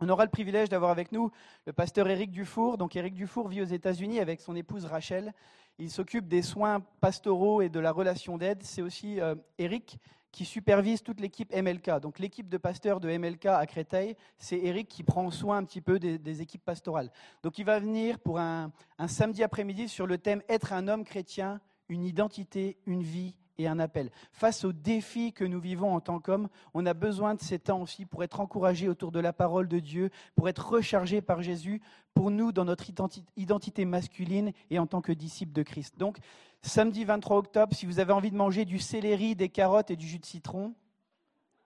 On 0.00 0.08
aura 0.08 0.24
le 0.24 0.30
privilège 0.30 0.68
d'avoir 0.68 0.92
avec 0.92 1.10
nous 1.10 1.30
le 1.66 1.72
pasteur 1.72 2.08
Éric 2.08 2.30
Dufour. 2.30 2.78
Donc 2.78 2.94
Éric 2.94 3.14
Dufour 3.14 3.48
vit 3.48 3.60
aux 3.60 3.66
États-Unis 3.66 4.20
avec 4.20 4.40
son 4.40 4.54
épouse 4.54 4.84
Rachel. 4.86 5.34
Il 5.78 5.90
s'occupe 5.90 6.28
des 6.28 6.42
soins 6.42 6.80
pastoraux 7.00 7.62
et 7.62 7.68
de 7.68 7.80
la 7.80 7.90
relation 7.90 8.38
d'aide. 8.38 8.62
C'est 8.62 8.80
aussi 8.80 9.20
euh, 9.20 9.34
Éric 9.58 9.98
qui 10.30 10.44
supervise 10.44 11.02
toute 11.02 11.20
l'équipe 11.20 11.52
MLK. 11.52 11.98
Donc 12.00 12.20
l'équipe 12.20 12.48
de 12.48 12.58
pasteurs 12.58 13.00
de 13.00 13.10
MLK 13.10 13.46
à 13.46 13.66
Créteil, 13.66 14.14
c'est 14.38 14.58
Éric 14.58 14.86
qui 14.86 15.02
prend 15.02 15.32
soin 15.32 15.56
un 15.56 15.64
petit 15.64 15.80
peu 15.80 15.98
des, 15.98 16.40
équipes 16.40 16.64
pastorales. 16.64 17.10
Donc 17.42 17.58
il 17.58 17.64
va 17.64 17.80
venir 17.80 18.20
pour 18.20 18.38
un 18.38 18.70
samedi 19.08 19.42
après-midi 19.42 19.88
sur 19.88 20.06
le 20.06 20.16
thème 20.18 20.42
Être 20.48 20.72
un 20.72 20.86
homme 20.86 21.04
chrétien, 21.04 21.60
une 21.88 22.04
identité, 22.04 22.78
une 22.86 23.02
vie 23.02 23.34
et 23.60 23.68
un 23.68 23.78
appel. 23.78 24.10
Face 24.32 24.64
aux 24.64 24.72
défis 24.72 25.32
que 25.32 25.44
nous 25.44 25.60
vivons 25.60 25.94
en 25.94 26.00
tant 26.00 26.18
qu'hommes, 26.18 26.48
on 26.74 26.86
a 26.86 26.94
besoin 26.94 27.34
de 27.34 27.40
ces 27.40 27.58
temps 27.58 27.82
aussi 27.82 28.06
pour 28.06 28.24
être 28.24 28.40
encouragés 28.40 28.88
autour 28.88 29.12
de 29.12 29.20
la 29.20 29.32
parole 29.32 29.68
de 29.68 29.78
Dieu, 29.78 30.10
pour 30.34 30.48
être 30.48 30.66
rechargés 30.66 31.20
par 31.20 31.42
Jésus, 31.42 31.80
pour 32.14 32.30
nous 32.30 32.52
dans 32.52 32.64
notre 32.64 32.90
identi- 32.90 33.24
identité 33.36 33.84
masculine 33.84 34.52
et 34.70 34.78
en 34.78 34.86
tant 34.86 35.00
que 35.00 35.12
disciples 35.12 35.52
de 35.52 35.62
Christ. 35.62 35.98
Donc, 35.98 36.18
samedi 36.62 37.04
23 37.04 37.36
octobre, 37.36 37.74
si 37.74 37.86
vous 37.86 38.00
avez 38.00 38.12
envie 38.12 38.30
de 38.30 38.36
manger 38.36 38.64
du 38.64 38.78
céleri, 38.78 39.36
des 39.36 39.48
carottes 39.48 39.90
et 39.90 39.96
du 39.96 40.06
jus 40.06 40.18
de 40.18 40.26
citron, 40.26 40.74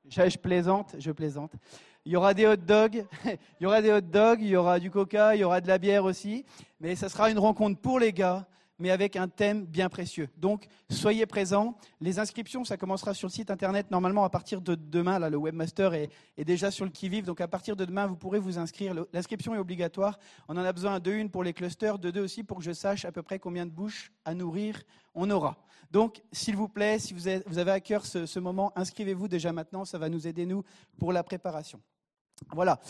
je 0.09 0.36
plaisante, 0.38 0.97
je 0.99 1.12
plaisante. 1.12 1.53
Il 2.05 2.12
y 2.12 2.16
aura 2.16 2.34
des 2.34 2.47
hot 2.47 2.57
dogs, 2.57 3.07
il 3.24 3.62
y 3.62 3.66
aura 3.66 3.80
des 3.80 3.90
hot 3.90 4.03
dogs, 4.03 4.40
il 4.42 4.49
y 4.49 4.57
aura 4.57 4.78
du 4.78 4.90
coca, 4.90 5.34
il 5.34 5.40
y 5.40 5.45
aura 5.45 5.61
de 5.61 5.68
la 5.68 5.78
bière 5.78 6.05
aussi, 6.05 6.45
mais 6.80 6.97
ça 6.97 7.09
sera 7.09 7.30
une 7.30 7.38
rencontre 7.38 7.80
pour 7.80 7.99
les 7.99 8.12
gars, 8.12 8.47
mais 8.79 8.91
avec 8.91 9.16
un 9.16 9.29
thème 9.29 9.64
bien 9.64 9.89
précieux. 9.89 10.29
Donc, 10.37 10.66
soyez 10.91 11.27
présents. 11.27 11.77
Les 12.01 12.18
inscriptions, 12.18 12.64
ça 12.64 12.77
commencera 12.77 13.14
sur 13.14 13.29
le 13.29 13.33
site 13.33 13.51
internet 13.51 13.91
normalement 13.91 14.25
à 14.25 14.31
partir 14.31 14.61
de 14.61 14.75
demain. 14.75 15.18
Là, 15.18 15.31
le 15.31 15.37
webmaster 15.37 15.95
est, 15.95 16.11
déjà 16.45 16.70
sur 16.70 16.85
le 16.85 16.91
qui-vive, 16.91 17.25
donc 17.25 17.41
à 17.41 17.49
partir 17.49 17.77
de 17.77 17.85
demain, 17.85 18.07
vous 18.07 18.16
pourrez 18.16 18.39
vous 18.39 18.59
inscrire. 18.59 18.95
L'inscription 19.12 19.55
est 19.55 19.59
obligatoire. 19.59 20.18
On 20.49 20.57
en 20.57 20.64
a 20.64 20.72
besoin 20.72 20.99
de 20.99 21.11
une 21.12 21.31
pour 21.31 21.45
les 21.45 21.53
clusters, 21.53 21.99
de 21.99 22.11
deux 22.11 22.22
aussi 22.22 22.43
pour 22.43 22.59
que 22.59 22.64
je 22.64 22.72
sache 22.72 23.05
à 23.05 23.12
peu 23.12 23.22
près 23.22 23.39
combien 23.39 23.66
de 23.66 23.70
bouches 23.70 24.12
à 24.25 24.35
nourrir 24.35 24.83
on 25.14 25.31
aura. 25.31 25.57
Donc, 25.91 26.22
s'il 26.33 26.57
vous 26.57 26.68
plaît, 26.68 26.99
si 26.99 27.14
vous 27.14 27.29
avez, 27.29 27.45
vous 27.47 27.59
avez 27.59 27.70
à 27.70 27.81
cœur 27.81 28.05
ce, 28.05 28.27
ce 28.27 28.41
moment, 28.41 28.72
inscrivez-vous 28.75 29.29
déjà 29.29 29.53
maintenant. 29.53 29.85
Ça 29.85 29.99
va 29.99 30.09
nous 30.09 30.27
aider, 30.27 30.47
nous, 30.47 30.64
pour 30.99 31.12
la 31.12 31.22
préparation. 31.22 31.81
Voilà. 32.53 32.81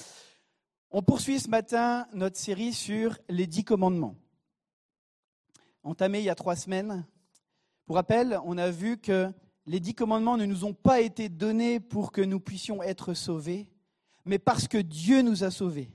On 0.90 1.02
poursuit 1.02 1.40
ce 1.40 1.50
matin 1.50 2.06
notre 2.14 2.38
série 2.38 2.72
sur 2.72 3.18
les 3.28 3.46
dix 3.46 3.64
commandements. 3.64 4.14
Entamé 5.84 6.20
il 6.20 6.24
y 6.24 6.30
a 6.30 6.34
trois 6.34 6.56
semaines. 6.56 7.04
Pour 7.84 7.96
rappel, 7.96 8.40
on 8.46 8.56
a 8.56 8.70
vu 8.70 8.96
que 8.96 9.30
les 9.66 9.80
dix 9.80 9.94
commandements 9.94 10.38
ne 10.38 10.46
nous 10.46 10.64
ont 10.64 10.72
pas 10.72 11.02
été 11.02 11.28
donnés 11.28 11.78
pour 11.78 12.10
que 12.10 12.22
nous 12.22 12.40
puissions 12.40 12.82
être 12.82 13.12
sauvés, 13.12 13.68
mais 14.24 14.38
parce 14.38 14.66
que 14.66 14.78
Dieu 14.78 15.20
nous 15.20 15.44
a 15.44 15.50
sauvés. 15.50 15.90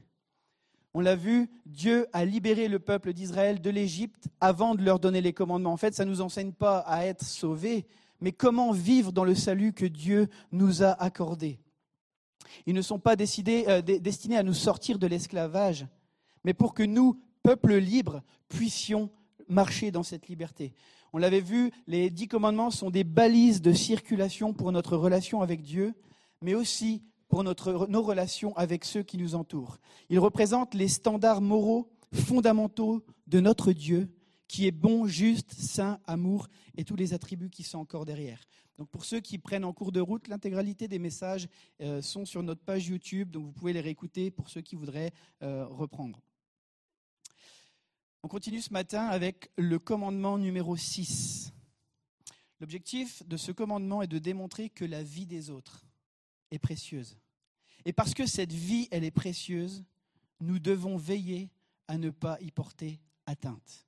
On 0.94 1.00
l'a 1.02 1.16
vu, 1.16 1.50
Dieu 1.66 2.06
a 2.14 2.24
libéré 2.24 2.68
le 2.68 2.80
peuple 2.80 3.14
d'Israël 3.14 3.62
de 3.62 3.70
l'Égypte 3.72 4.28
avant 4.40 4.76
de 4.76 4.84
leur 4.84 5.00
donner 5.00 5.22
les 5.22 5.34
commandements. 5.34 5.74
En 5.74 5.78
fait, 5.78 5.96
ça 5.96 6.06
ne 6.06 6.12
nous 6.12 6.22
enseigne 6.22 6.52
pas 6.52 6.80
à 6.80 7.06
être 7.06 7.24
sauvés, 7.24 7.88
mais 8.22 8.32
comment 8.32 8.72
vivre 8.72 9.12
dans 9.12 9.24
le 9.24 9.36
salut 9.36 9.74
que 9.74 9.86
Dieu 9.86 10.28
nous 10.52 10.84
a 10.84 10.92
accordé. 11.02 11.60
Ils 12.68 12.76
ne 12.76 12.82
sont 12.82 13.00
pas 13.00 13.16
décidés- 13.16 13.66
euh, 13.68 13.82
destinés 13.82 14.38
à 14.38 14.44
nous 14.44 14.54
sortir 14.54 15.00
de 15.00 15.08
l'esclavage, 15.08 15.88
mais 16.44 16.54
pour 16.54 16.74
que 16.76 16.84
nous, 16.84 17.20
peuple 17.42 17.76
libre, 17.76 18.22
puissions 18.50 19.10
marcher 19.50 19.92
dans 19.92 20.04
cette 20.04 20.28
liberté. 20.28 20.74
On 21.12 21.18
l'avait 21.18 21.42
vu, 21.42 21.72
les 21.88 22.10
dix 22.10 22.28
commandements 22.28 22.72
sont 22.72 22.92
des 22.92 23.04
balises 23.04 23.62
de 23.62 23.74
circulation 23.74 24.54
pour 24.54 24.72
notre 24.72 24.96
relation 24.96 25.42
avec 25.42 25.62
Dieu, 25.62 25.94
mais 26.42 26.54
aussi 26.54 27.04
pour 27.28 27.44
notre, 27.44 27.88
nos 27.88 28.02
relations 28.02 28.56
avec 28.58 28.86
ceux 28.86 29.04
qui 29.04 29.18
nous 29.18 29.36
entourent. 29.36 29.78
Ils 30.10 30.20
représentent 30.20 30.74
les 30.74 30.88
standards 30.88 31.42
moraux 31.42 31.90
fondamentaux 32.14 33.04
de 33.28 33.40
notre 33.40 33.72
Dieu, 33.72 34.10
qui 34.48 34.66
est 34.66 34.72
bon, 34.72 35.06
juste, 35.06 35.54
saint, 35.54 36.00
amour, 36.08 36.48
et 36.76 36.84
tous 36.84 36.96
les 36.96 37.14
attributs 37.14 37.50
qui 37.50 37.64
sont 37.64 37.78
encore 37.78 38.06
derrière. 38.06 38.42
Donc 38.78 38.90
pour 38.90 39.04
ceux 39.04 39.20
qui 39.20 39.38
prennent 39.38 39.66
en 39.66 39.74
cours 39.74 39.92
de 39.92 40.00
route, 40.00 40.28
l'intégralité 40.28 40.88
des 40.88 41.00
messages 41.00 41.48
euh, 41.82 42.02
sont 42.02 42.26
sur 42.26 42.42
notre 42.42 42.62
page 42.62 42.88
YouTube, 42.88 43.30
donc 43.30 43.46
vous 43.46 43.52
pouvez 43.52 43.74
les 43.74 43.82
réécouter 43.82 44.32
pour 44.32 44.50
ceux 44.50 44.62
qui 44.62 44.76
voudraient 44.76 45.12
euh, 45.44 45.66
reprendre. 45.68 46.22
On 48.22 48.28
continue 48.28 48.62
ce 48.62 48.74
matin 48.74 49.06
avec 49.06 49.50
le 49.58 49.80
commandement 49.80 50.38
numéro 50.38 50.76
6. 50.76 51.54
L'objectif 52.60 53.26
de 53.26 53.38
ce 53.38 53.54
commandement 53.54 54.02
est 54.02 54.08
de 54.08 54.20
démontrer 54.20 54.70
que 54.70 54.84
la 54.84 55.04
vie 55.04 55.26
des 55.26 55.50
autres 55.50 55.86
est 56.52 56.60
précieuse. 56.60 57.18
Et 57.86 57.94
parce 57.94 58.14
que 58.14 58.26
cette 58.26 58.52
vie, 58.52 58.90
elle 58.92 59.06
est 59.06 59.12
précieuse, 59.12 59.86
nous 60.42 60.60
devons 60.60 60.98
veiller 60.98 61.50
à 61.88 61.98
ne 61.98 62.10
pas 62.10 62.38
y 62.42 62.52
porter 62.52 63.00
atteinte. 63.26 63.88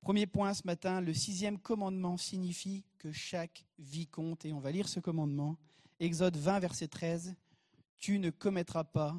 Premier 0.00 0.26
point 0.26 0.52
ce 0.52 0.66
matin, 0.66 1.00
le 1.00 1.14
sixième 1.14 1.58
commandement 1.58 2.16
signifie 2.16 2.84
que 2.98 3.12
chaque 3.12 3.64
vie 3.78 4.08
compte. 4.08 4.44
Et 4.44 4.52
on 4.52 4.58
va 4.58 4.72
lire 4.72 4.88
ce 4.88 4.98
commandement. 4.98 5.56
Exode 6.00 6.36
20, 6.36 6.58
verset 6.58 6.88
13. 6.88 7.36
Tu 7.98 8.18
ne 8.18 8.30
commettras 8.30 8.84
pas 8.84 9.16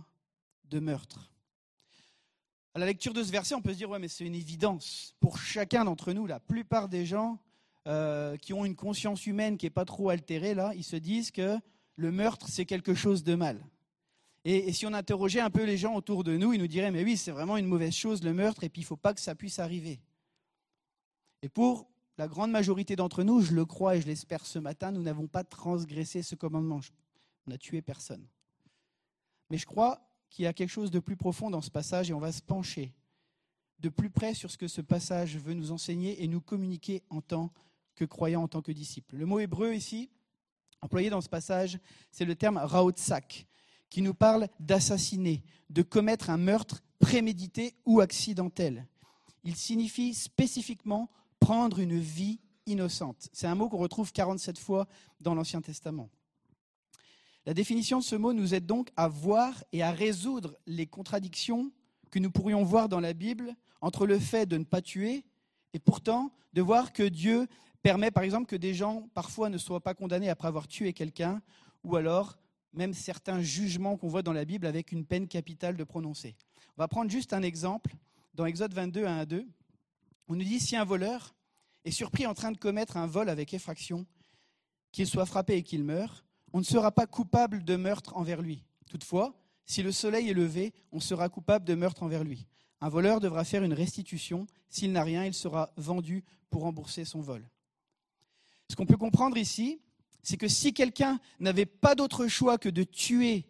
de 0.65 0.79
meurtre. 0.79 1.31
La 2.80 2.86
lecture 2.86 3.13
de 3.13 3.21
ce 3.23 3.30
verset, 3.30 3.55
on 3.55 3.61
peut 3.61 3.73
se 3.73 3.77
dire, 3.77 3.89
ouais, 3.89 3.99
mais 3.99 4.07
c'est 4.07 4.23
une 4.23 4.36
évidence. 4.36 5.13
Pour 5.19 5.38
chacun 5.38 5.84
d'entre 5.84 6.13
nous, 6.13 6.25
la 6.25 6.39
plupart 6.39 6.88
des 6.88 7.05
gens 7.05 7.38
euh, 7.89 8.38
qui 8.38 8.53
ont 8.53 8.63
une 8.63 8.77
conscience 8.77 9.25
humaine 9.25 9.57
qui 9.57 9.65
n'est 9.65 9.69
pas 9.69 9.84
trop 9.84 10.07
altérée, 10.07 10.53
là, 10.53 10.71
ils 10.73 10.86
se 10.86 10.95
disent 10.95 11.30
que 11.30 11.57
le 11.97 12.11
meurtre, 12.13 12.47
c'est 12.47 12.63
quelque 12.63 12.93
chose 12.93 13.25
de 13.25 13.36
mal. 13.36 13.61
Et, 14.45 14.69
et, 14.69 14.71
si 14.71 14.86
on 14.86 14.93
interrogeait 14.93 15.41
un 15.41 15.49
peu 15.49 15.65
les 15.65 15.77
gens 15.77 15.93
autour 15.93 16.23
de 16.23 16.38
nous, 16.38 16.53
ils 16.53 16.59
nous 16.59 16.67
diraient, 16.67 16.89
mais 16.89 17.03
oui, 17.03 17.17
c'est 17.17 17.32
vraiment 17.32 17.57
une 17.57 17.65
mauvaise 17.65 17.93
chose, 17.93 18.23
le 18.23 18.34
meurtre, 18.34 18.63
et 18.63 18.69
puis 18.69 18.82
il 18.82 18.86
ne 18.86 18.88
faut 18.88 18.95
pas 18.95 19.13
que 19.13 19.19
ça 19.19 19.36
puisse 19.36 19.59
arriver. 19.59 19.99
Et 21.41 21.49
pour 21.49 21.86
la 22.17 22.30
grande 22.30 22.51
majorité 22.51 22.95
d'entre 22.95 23.23
nous, 23.23 23.41
je 23.41 23.51
le 23.51 23.65
crois 23.65 23.97
et 23.97 24.01
je 24.01 24.07
l'espère 24.07 24.45
ce 24.45 24.57
matin, 24.57 24.91
nous 24.91 25.03
n'avons 25.03 25.27
pas 25.27 25.43
transgressé 25.43 26.23
ce 26.23 26.36
commandement. 26.36 26.80
On 27.45 27.51
n'a 27.51 27.57
tué 27.57 27.82
personne. 27.82 28.25
Mais 29.49 29.57
je 29.57 29.65
crois 29.65 30.09
qu'il 30.30 30.43
y 30.43 30.47
a 30.47 30.53
quelque 30.53 30.69
chose 30.69 30.91
de 30.91 30.99
plus 30.99 31.17
profond 31.17 31.49
dans 31.49 31.61
ce 31.61 31.71
passage 31.71 32.09
et 32.09 32.13
on 32.13 32.19
va 32.19 32.32
se 32.32 32.41
pencher 32.41 32.93
de 33.80 33.89
plus 33.89 34.09
près 34.09 34.34
sur 34.34 34.51
ce 34.51 34.57
que 34.57 34.67
ce 34.67 34.82
passage 34.82 35.38
veut 35.38 35.53
nous 35.53 35.71
enseigner 35.71 36.23
et 36.23 36.27
nous 36.27 36.41
communiquer 36.41 37.03
en 37.09 37.21
tant 37.21 37.51
que 37.95 38.05
croyants, 38.05 38.43
en 38.43 38.47
tant 38.47 38.61
que 38.61 38.71
disciples. 38.71 39.15
Le 39.15 39.25
mot 39.25 39.39
hébreu 39.39 39.73
ici, 39.73 40.09
employé 40.82 41.09
dans 41.09 41.21
ce 41.21 41.30
passage, 41.30 41.80
c'est 42.11 42.25
le 42.25 42.36
terme 42.36 42.57
raotsak, 42.57 43.47
qui 43.89 44.01
nous 44.01 44.13
parle 44.13 44.47
d'assassiner, 44.59 45.43
de 45.69 45.82
commettre 45.82 46.30
un 46.30 46.38
meurtre 46.38 46.82
prémédité 46.99 47.75
ou 47.86 48.01
accidentel. 48.01 48.88
Il 49.43 49.55
signifie 49.55 50.13
spécifiquement 50.13 51.09
prendre 51.39 51.80
une 51.80 51.97
vie 51.97 52.39
innocente. 52.65 53.30
C'est 53.34 53.47
un 53.47 53.55
mot 53.55 53.69
qu'on 53.69 53.77
retrouve 53.77 54.11
47 54.11 54.59
fois 54.59 54.88
dans 55.19 55.34
l'Ancien 55.34 55.61
Testament. 55.61 56.09
La 57.45 57.53
définition 57.53 57.99
de 57.99 58.03
ce 58.03 58.15
mot 58.15 58.33
nous 58.33 58.53
aide 58.53 58.65
donc 58.65 58.89
à 58.95 59.07
voir 59.07 59.63
et 59.71 59.81
à 59.81 59.91
résoudre 59.91 60.57
les 60.65 60.87
contradictions 60.87 61.71
que 62.11 62.19
nous 62.19 62.31
pourrions 62.31 62.63
voir 62.63 62.89
dans 62.89 62.99
la 62.99 63.13
Bible 63.13 63.55
entre 63.81 64.05
le 64.05 64.19
fait 64.19 64.45
de 64.45 64.57
ne 64.57 64.63
pas 64.63 64.81
tuer 64.81 65.23
et 65.73 65.79
pourtant 65.79 66.31
de 66.53 66.61
voir 66.61 66.91
que 66.91 67.03
Dieu 67.03 67.47
permet 67.81 68.11
par 68.11 68.23
exemple 68.23 68.47
que 68.47 68.55
des 68.55 68.73
gens 68.73 69.09
parfois 69.13 69.49
ne 69.49 69.57
soient 69.57 69.81
pas 69.81 69.93
condamnés 69.93 70.29
après 70.29 70.47
avoir 70.47 70.67
tué 70.67 70.93
quelqu'un 70.93 71.41
ou 71.83 71.95
alors 71.95 72.37
même 72.73 72.93
certains 72.93 73.41
jugements 73.41 73.97
qu'on 73.97 74.09
voit 74.09 74.21
dans 74.21 74.33
la 74.33 74.45
Bible 74.45 74.67
avec 74.67 74.91
une 74.91 75.05
peine 75.05 75.27
capitale 75.27 75.77
de 75.77 75.83
prononcer. 75.83 76.35
On 76.77 76.81
va 76.81 76.87
prendre 76.87 77.09
juste 77.09 77.33
un 77.33 77.41
exemple 77.41 77.95
dans 78.33 78.45
Exode 78.45 78.73
22 78.73 79.05
1 79.05 79.17
à 79.17 79.25
2. 79.25 79.47
On 80.27 80.35
nous 80.35 80.43
dit 80.43 80.59
si 80.59 80.75
un 80.75 80.85
voleur 80.85 81.33
est 81.85 81.91
surpris 81.91 82.27
en 82.27 82.33
train 82.33 82.51
de 82.51 82.57
commettre 82.57 82.97
un 82.97 83.07
vol 83.07 83.29
avec 83.29 83.53
effraction, 83.53 84.05
qu'il 84.91 85.07
soit 85.07 85.25
frappé 85.25 85.55
et 85.55 85.63
qu'il 85.63 85.83
meure, 85.83 86.25
on 86.53 86.59
ne 86.59 86.63
sera 86.63 86.91
pas 86.91 87.07
coupable 87.07 87.63
de 87.63 87.75
meurtre 87.75 88.15
envers 88.17 88.41
lui. 88.41 88.63
Toutefois, 88.89 89.35
si 89.65 89.83
le 89.83 89.91
soleil 89.91 90.29
est 90.29 90.33
levé, 90.33 90.73
on 90.91 90.99
sera 90.99 91.29
coupable 91.29 91.65
de 91.65 91.75
meurtre 91.75 92.03
envers 92.03 92.23
lui. 92.23 92.47
Un 92.81 92.89
voleur 92.89 93.19
devra 93.19 93.43
faire 93.43 93.63
une 93.63 93.73
restitution. 93.73 94.47
S'il 94.69 94.91
n'a 94.91 95.03
rien, 95.03 95.25
il 95.25 95.33
sera 95.33 95.71
vendu 95.77 96.23
pour 96.49 96.61
rembourser 96.61 97.05
son 97.05 97.21
vol. 97.21 97.47
Ce 98.69 98.75
qu'on 98.75 98.85
peut 98.85 98.97
comprendre 98.97 99.37
ici, 99.37 99.81
c'est 100.23 100.37
que 100.37 100.47
si 100.47 100.73
quelqu'un 100.73 101.19
n'avait 101.39 101.65
pas 101.65 101.95
d'autre 101.95 102.27
choix 102.27 102.57
que 102.57 102.69
de 102.69 102.83
tuer 102.83 103.45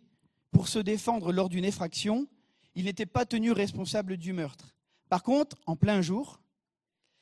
pour 0.52 0.68
se 0.68 0.80
défendre 0.80 1.32
lors 1.32 1.50
d'une 1.50 1.66
effraction, 1.66 2.28
il 2.76 2.86
n'était 2.86 3.06
pas 3.06 3.26
tenu 3.26 3.52
responsable 3.52 4.18
du 4.18 4.34
meurtre. 4.34 4.76
Par 5.10 5.24
contre, 5.24 5.58
en 5.66 5.76
plein 5.76 6.02
jour, 6.02 6.40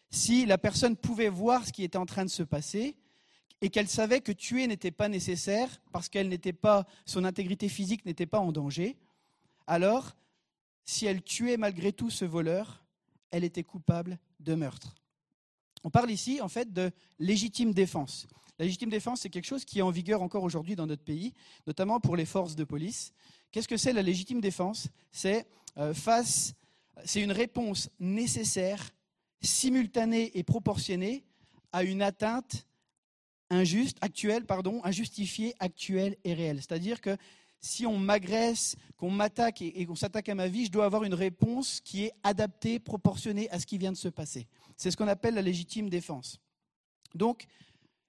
si 0.10 0.46
la 0.46 0.58
personne 0.58 0.96
pouvait 0.96 1.30
voir 1.30 1.66
ce 1.66 1.74
qui 1.74 1.84
était 1.84 1.98
en 1.98 2.06
train 2.06 2.26
de 2.26 2.30
se 2.30 2.44
passer 2.44 2.96
et 3.62 3.70
qu'elle 3.70 3.88
savait 3.88 4.22
que 4.22 4.32
tuer 4.32 4.68
n'était 4.68 4.92
pas 4.92 5.10
nécessaire 5.10 5.82
parce 5.92 6.10
qu'elle 6.10 6.30
n'était 6.30 6.54
pas 6.54 6.86
son 7.06 7.24
intégrité 7.24 7.70
physique 7.70 8.06
n'était 8.06 8.26
pas 8.26 8.40
en 8.40 8.52
danger, 8.52 8.98
alors 9.66 10.16
si 10.86 11.06
elle 11.06 11.22
tuait 11.22 11.58
malgré 11.58 11.92
tout 11.92 12.10
ce 12.10 12.26
voleur, 12.26 12.84
elle 13.32 13.44
était 13.44 13.64
coupable 13.64 14.20
de 14.40 14.56
meurtre. 14.56 14.96
On 15.84 15.90
parle 15.90 16.12
ici 16.12 16.42
en 16.42 16.48
fait 16.48 16.72
de 16.72 16.92
légitime 17.20 17.74
défense. 17.74 18.28
La 18.60 18.66
légitime 18.66 18.90
défense, 18.90 19.22
c'est 19.22 19.30
quelque 19.30 19.46
chose 19.46 19.66
qui 19.66 19.80
est 19.80 19.84
en 19.84 19.92
vigueur 19.92 20.22
encore 20.22 20.44
aujourd'hui 20.44 20.76
dans 20.76 20.88
notre 20.88 21.04
pays, 21.04 21.34
notamment 21.68 22.00
pour 22.00 22.16
les 22.16 22.26
forces 22.26 22.56
de 22.56 22.64
police. 22.64 23.14
Qu'est-ce 23.52 23.68
que 23.68 23.78
c'est 23.78 23.94
la 23.94 24.02
légitime 24.02 24.42
défense? 24.42 24.88
C'est 25.12 25.48
euh, 25.78 25.94
face, 25.94 26.56
c'est 27.06 27.22
une 27.22 27.32
réponse 27.32 27.90
nécessaire 28.00 28.90
simultanée 29.42 30.38
et 30.38 30.44
proportionnée 30.44 31.24
à 31.72 31.84
une 31.84 32.02
atteinte 32.02 32.66
injuste, 33.50 33.98
actuelle, 34.02 34.46
pardon, 34.46 34.82
injustifiée, 34.84 35.54
actuelle 35.60 36.18
et 36.24 36.34
réelle. 36.34 36.58
C'est-à-dire 36.58 37.02
que 37.02 37.16
si 37.60 37.86
on 37.86 37.98
m'agresse, 37.98 38.76
qu'on 38.98 39.10
m'attaque 39.10 39.62
et, 39.62 39.82
et 39.82 39.86
qu'on 39.86 39.96
s'attaque 39.96 40.30
à 40.30 40.36
ma 40.36 40.48
vie, 40.48 40.66
je 40.66 40.72
dois 40.72 40.86
avoir 40.86 41.04
une 41.04 41.14
réponse 41.14 41.82
qui 41.82 42.04
est 42.04 42.12
adaptée, 42.24 42.80
proportionnée 42.80 43.50
à 43.50 43.60
ce 43.60 43.66
qui 43.66 43.78
vient 43.78 43.92
de 43.92 43.98
se 43.98 44.10
passer. 44.10 44.48
C'est 44.76 44.92
ce 44.92 44.98
qu'on 44.98 45.08
appelle 45.08 45.34
la 45.34 45.42
légitime 45.42 45.90
défense. 45.90 46.40
Donc, 47.16 47.46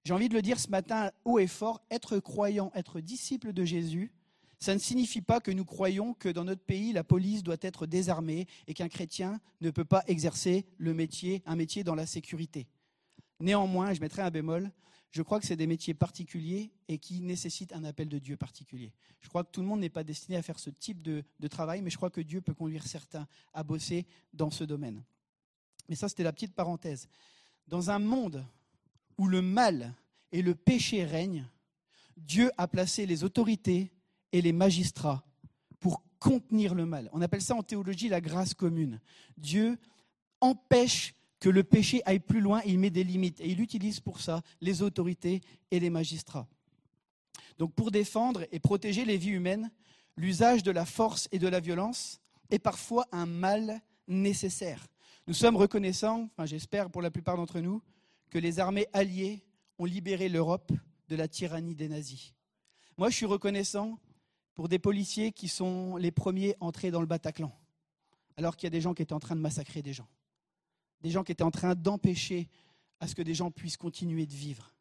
j'ai 0.05 0.13
envie 0.13 0.29
de 0.29 0.35
le 0.35 0.43
dire 0.43 0.59
ce 0.59 0.69
matin 0.69 1.11
haut 1.25 1.39
et 1.39 1.47
fort, 1.47 1.81
être 1.91 2.19
croyant, 2.19 2.71
être 2.75 3.01
disciple 3.01 3.53
de 3.53 3.65
Jésus, 3.65 4.13
ça 4.61 4.75
ne 4.75 4.81
signifie 4.81 5.21
pas 5.21 5.41
que 5.41 5.53
nous 5.53 5.65
croyons 5.65 6.15
que 6.15 6.29
dans 6.29 6.45
notre 6.45 6.63
pays, 6.63 6.93
la 6.93 7.05
police 7.05 7.43
doit 7.43 7.57
être 7.61 7.87
désarmée 7.87 8.47
et 8.67 8.75
qu'un 8.75 8.89
chrétien 8.89 9.41
ne 9.61 9.71
peut 9.71 9.85
pas 9.85 10.03
exercer 10.09 10.67
le 10.79 10.95
métier, 10.95 11.43
un 11.47 11.55
métier 11.55 11.85
dans 11.85 11.95
la 11.95 12.07
sécurité. 12.07 12.67
Néanmoins, 13.41 13.95
je 13.95 14.01
mettrai 14.01 14.23
un 14.23 14.31
bémol, 14.31 14.73
je 15.11 15.23
crois 15.23 15.41
que 15.41 15.47
c'est 15.47 15.57
des 15.57 15.67
métiers 15.67 15.95
particuliers 15.95 16.71
et 16.87 16.99
qui 16.99 17.21
nécessitent 17.21 17.73
un 17.73 17.85
appel 17.85 18.09
de 18.09 18.19
Dieu 18.19 18.37
particulier. 18.37 18.93
Je 19.21 19.29
crois 19.29 19.43
que 19.43 19.51
tout 19.51 19.63
le 19.63 19.67
monde 19.67 19.81
n'est 19.81 19.89
pas 19.89 20.05
destiné 20.05 20.37
à 20.37 20.43
faire 20.43 20.59
ce 20.59 20.71
type 20.71 21.03
de, 21.03 21.25
travail, 21.49 21.81
mais 21.81 21.91
je 21.91 21.97
crois 21.97 22.11
que 22.11 22.21
Dieu 22.21 22.41
peut 22.41 22.55
conduire 22.55 22.87
certains 22.87 23.27
à 23.55 23.63
bosser 23.63 24.07
dans 24.35 24.51
ce 24.51 24.65
domaine. 24.65 25.03
Mais 25.89 25.95
ça, 25.95 26.09
c'était 26.09 26.23
la 26.23 26.33
petite 26.33 26.55
parenthèse. 26.55 27.09
Dans 27.67 27.91
un 27.91 27.99
monde 27.99 28.45
où 29.17 29.27
le 29.27 29.41
mal 29.41 29.95
et 30.31 30.43
le 30.43 30.55
péché 30.55 31.05
règnent, 31.05 31.49
Dieu 32.17 32.51
a 32.59 32.69
placé 32.69 33.07
les 33.07 33.25
autorités 33.25 33.91
et 34.33 34.43
les 34.43 34.53
magistrats 34.53 35.25
pour 35.81 36.03
contenir 36.19 36.75
le 36.75 36.85
mal. 36.85 37.09
On 37.13 37.23
appelle 37.23 37.41
ça 37.41 37.55
en 37.55 37.63
théologie 37.63 38.09
la 38.09 38.21
grâce 38.21 38.53
commune. 38.53 39.01
Dieu 39.39 39.79
empêche 40.41 41.15
que 41.41 41.49
le 41.49 41.63
péché 41.63 42.03
aille 42.05 42.19
plus 42.19 42.41
loin, 42.41 42.61
il 42.67 42.79
met 42.79 42.91
des 42.91 43.05
limites 43.05 43.41
et 43.41 43.49
il 43.49 43.61
utilise 43.61 44.01
pour 44.01 44.21
ça 44.21 44.43
les 44.61 44.83
autorités 44.83 45.41
et 45.71 45.81
les 45.81 45.91
magistrats. 45.91 46.49
Donc 47.59 47.75
pour 47.75 47.91
défendre 47.91 48.45
et 48.53 48.59
protéger 48.59 49.05
les 49.05 49.17
vies 49.17 49.31
humaines, 49.31 49.71
l'usage 50.17 50.63
de 50.63 50.71
la 50.71 50.85
force 50.85 51.29
et 51.33 51.39
de 51.39 51.49
la 51.49 51.61
violence 51.61 52.21
est 52.51 52.59
parfois 52.59 53.07
un 53.13 53.27
mal 53.27 53.81
nécessaire. 54.07 54.87
Nous 55.27 55.35
sommes 55.35 55.57
reconnaissants, 55.57 56.31
j'espère 56.45 56.91
pour 56.91 57.03
la 57.03 57.11
plupart 57.11 57.37
d'entre 57.37 57.61
nous, 57.61 57.83
que 58.31 58.39
les 58.39 58.61
armées 58.61 58.87
alliées 58.93 59.45
ont 59.79 59.85
libéré 59.85 60.29
l'Europe 60.29 60.73
de 61.09 61.17
la 61.17 61.29
tyrannie 61.29 61.75
des 61.75 61.89
nazis. 61.89 62.35
Moi, 62.97 63.11
je 63.11 63.17
suis 63.17 63.27
reconnaissant 63.27 63.99
pour 64.55 64.69
des 64.69 64.79
policiers 64.79 65.33
qui 65.33 65.49
sont 65.49 65.97
les 65.97 66.11
premiers 66.11 66.57
entrés 66.61 66.91
dans 66.91 67.01
le 67.01 67.07
Bataclan, 67.07 67.55
alors 68.37 68.57
qu'il 68.57 68.67
y 68.67 68.69
a 68.69 68.71
des 68.71 68.81
gens 68.81 68.95
qui 68.95 69.03
étaient 69.03 69.13
en 69.13 69.21
train 69.21 69.37
de 69.37 69.41
massacrer 69.41 69.83
des 69.83 69.93
gens, 69.93 70.09
des 71.01 71.11
gens 71.11 71.25
qui 71.25 71.33
étaient 71.33 71.43
en 71.43 71.51
train 71.51 71.75
d'empêcher 71.75 72.49
à 73.01 73.07
ce 73.07 73.15
que 73.15 73.23
des 73.23 73.35
gens 73.35 73.51
puissent 73.51 73.77
continuer 73.77 74.27
de 74.27 74.35
vivre. 74.35 74.75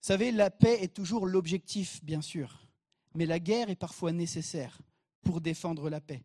Vous 0.00 0.08
savez, 0.12 0.30
la 0.30 0.50
paix 0.50 0.82
est 0.82 0.94
toujours 0.94 1.26
l'objectif, 1.26 2.04
bien 2.04 2.20
sûr, 2.20 2.68
mais 3.14 3.26
la 3.26 3.40
guerre 3.40 3.70
est 3.70 3.76
parfois 3.76 4.12
nécessaire 4.12 4.80
pour 5.22 5.40
défendre 5.40 5.90
la 5.90 6.00
paix. 6.00 6.22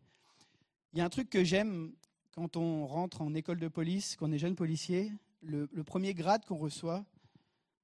Il 0.92 0.98
y 0.98 1.02
a 1.02 1.04
un 1.04 1.10
truc 1.10 1.30
que 1.30 1.42
j'aime 1.42 1.92
quand 2.32 2.56
on 2.56 2.86
rentre 2.86 3.22
en 3.22 3.34
école 3.34 3.58
de 3.58 3.68
police, 3.68 4.16
quand 4.16 4.28
on 4.28 4.32
est 4.32 4.38
jeune 4.38 4.54
policier, 4.54 5.12
le, 5.40 5.68
le 5.72 5.84
premier 5.84 6.14
grade 6.14 6.44
qu'on 6.44 6.56
reçoit, 6.56 7.04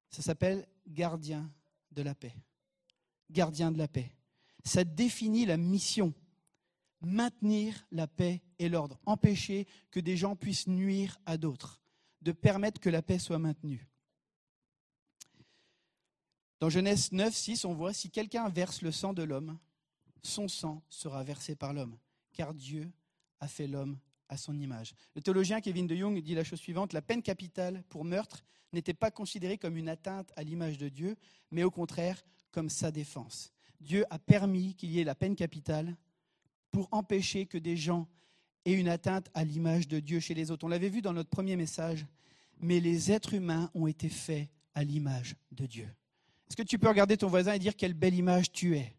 ça 0.09 0.21
s'appelle 0.21 0.65
gardien 0.87 1.51
de 1.91 2.01
la 2.01 2.15
paix. 2.15 2.35
Gardien 3.29 3.71
de 3.71 3.77
la 3.77 3.87
paix 3.87 4.11
ça 4.63 4.83
définit 4.83 5.45
la 5.45 5.57
mission. 5.57 6.13
Maintenir 7.01 7.87
la 7.91 8.07
paix 8.07 8.41
et 8.57 8.69
l'ordre, 8.69 8.99
empêcher 9.05 9.67
que 9.91 9.99
des 9.99 10.17
gens 10.17 10.35
puissent 10.35 10.67
nuire 10.67 11.17
à 11.25 11.37
d'autres, 11.37 11.79
de 12.21 12.31
permettre 12.31 12.81
que 12.81 12.89
la 12.89 13.01
paix 13.01 13.19
soit 13.19 13.39
maintenue. 13.39 13.87
Dans 16.59 16.69
Genèse 16.69 17.13
9, 17.13 17.33
6, 17.33 17.63
on 17.63 17.73
voit 17.73 17.93
si 17.93 18.09
quelqu'un 18.09 18.49
verse 18.49 18.81
le 18.81 18.91
sang 18.91 19.13
de 19.13 19.23
l'homme, 19.23 19.57
son 20.23 20.49
sang 20.49 20.83
sera 20.89 21.23
versé 21.23 21.55
par 21.55 21.73
l'homme, 21.73 21.97
car 22.33 22.53
Dieu 22.53 22.91
a 23.39 23.47
fait 23.47 23.67
l'homme 23.67 23.97
à 24.27 24.35
son 24.35 24.57
image. 24.59 24.93
Le 25.15 25.21
théologien 25.21 25.61
Kevin 25.61 25.87
de 25.87 25.95
Jung 25.95 26.21
dit 26.21 26.35
la 26.35 26.43
chose 26.43 26.59
suivante 26.59 26.93
la 26.93 27.01
peine 27.01 27.21
capitale 27.21 27.83
pour 27.89 28.03
meurtre 28.03 28.43
n'était 28.73 28.93
pas 28.93 29.09
considérée 29.09 29.57
comme 29.57 29.77
une 29.77 29.89
atteinte 29.89 30.31
à 30.35 30.43
l'image 30.43 30.77
de 30.77 30.89
Dieu, 30.89 31.15
mais 31.51 31.63
au 31.63 31.71
contraire 31.71 32.23
comme 32.51 32.69
sa 32.69 32.91
défense. 32.91 33.51
Dieu 33.79 34.05
a 34.09 34.19
permis 34.19 34.75
qu'il 34.75 34.91
y 34.91 34.99
ait 34.99 35.05
la 35.05 35.15
peine 35.15 35.35
capitale 35.35 35.95
pour 36.71 36.87
empêcher 36.91 37.45
que 37.45 37.57
des 37.57 37.77
gens 37.77 38.07
aient 38.65 38.73
une 38.73 38.89
atteinte 38.89 39.29
à 39.33 39.43
l'image 39.43 39.87
de 39.87 39.99
Dieu 39.99 40.19
chez 40.19 40.33
les 40.33 40.51
autres. 40.51 40.65
On 40.65 40.69
l'avait 40.69 40.89
vu 40.89 41.01
dans 41.01 41.13
notre 41.13 41.29
premier 41.29 41.55
message, 41.55 42.05
mais 42.59 42.79
les 42.79 43.11
êtres 43.11 43.33
humains 43.33 43.71
ont 43.73 43.87
été 43.87 44.09
faits 44.09 44.49
à 44.75 44.83
l'image 44.83 45.35
de 45.51 45.65
Dieu. 45.65 45.87
Est-ce 46.49 46.57
que 46.57 46.63
tu 46.63 46.79
peux 46.79 46.87
regarder 46.87 47.17
ton 47.17 47.27
voisin 47.27 47.53
et 47.53 47.59
dire 47.59 47.75
quelle 47.75 47.93
belle 47.93 48.15
image 48.15 48.51
tu 48.51 48.77
es? 48.77 48.95